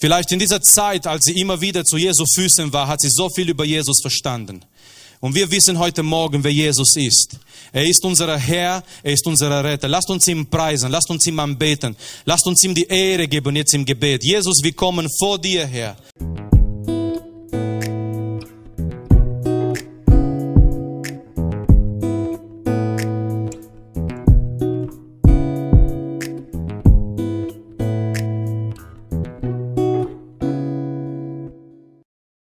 Vielleicht 0.00 0.32
in 0.32 0.38
dieser 0.38 0.62
Zeit, 0.62 1.06
als 1.06 1.24
sie 1.24 1.38
immer 1.38 1.60
wieder 1.60 1.84
zu 1.84 1.98
Jesu 1.98 2.24
Füßen 2.34 2.72
war, 2.72 2.88
hat 2.88 3.02
sie 3.02 3.10
so 3.10 3.28
viel 3.28 3.50
über 3.50 3.66
Jesus 3.66 4.00
verstanden. 4.00 4.64
Und 5.20 5.34
wir 5.34 5.50
wissen 5.50 5.78
heute 5.78 6.02
Morgen, 6.02 6.42
wer 6.42 6.50
Jesus 6.50 6.96
ist. 6.96 7.38
Er 7.70 7.86
ist 7.86 8.02
unser 8.02 8.38
Herr, 8.38 8.82
er 9.02 9.12
ist 9.12 9.26
unser 9.26 9.62
Retter. 9.62 9.88
Lasst 9.88 10.08
uns 10.08 10.26
ihm 10.26 10.46
preisen, 10.46 10.90
lasst 10.90 11.10
uns 11.10 11.26
ihm 11.26 11.38
anbeten, 11.38 11.94
lasst 12.24 12.46
uns 12.46 12.64
ihm 12.64 12.74
die 12.74 12.86
Ehre 12.86 13.28
geben 13.28 13.54
jetzt 13.54 13.74
im 13.74 13.84
Gebet. 13.84 14.24
Jesus, 14.24 14.62
wir 14.62 14.72
kommen 14.72 15.06
vor 15.18 15.38
dir 15.38 15.66
her. 15.66 15.98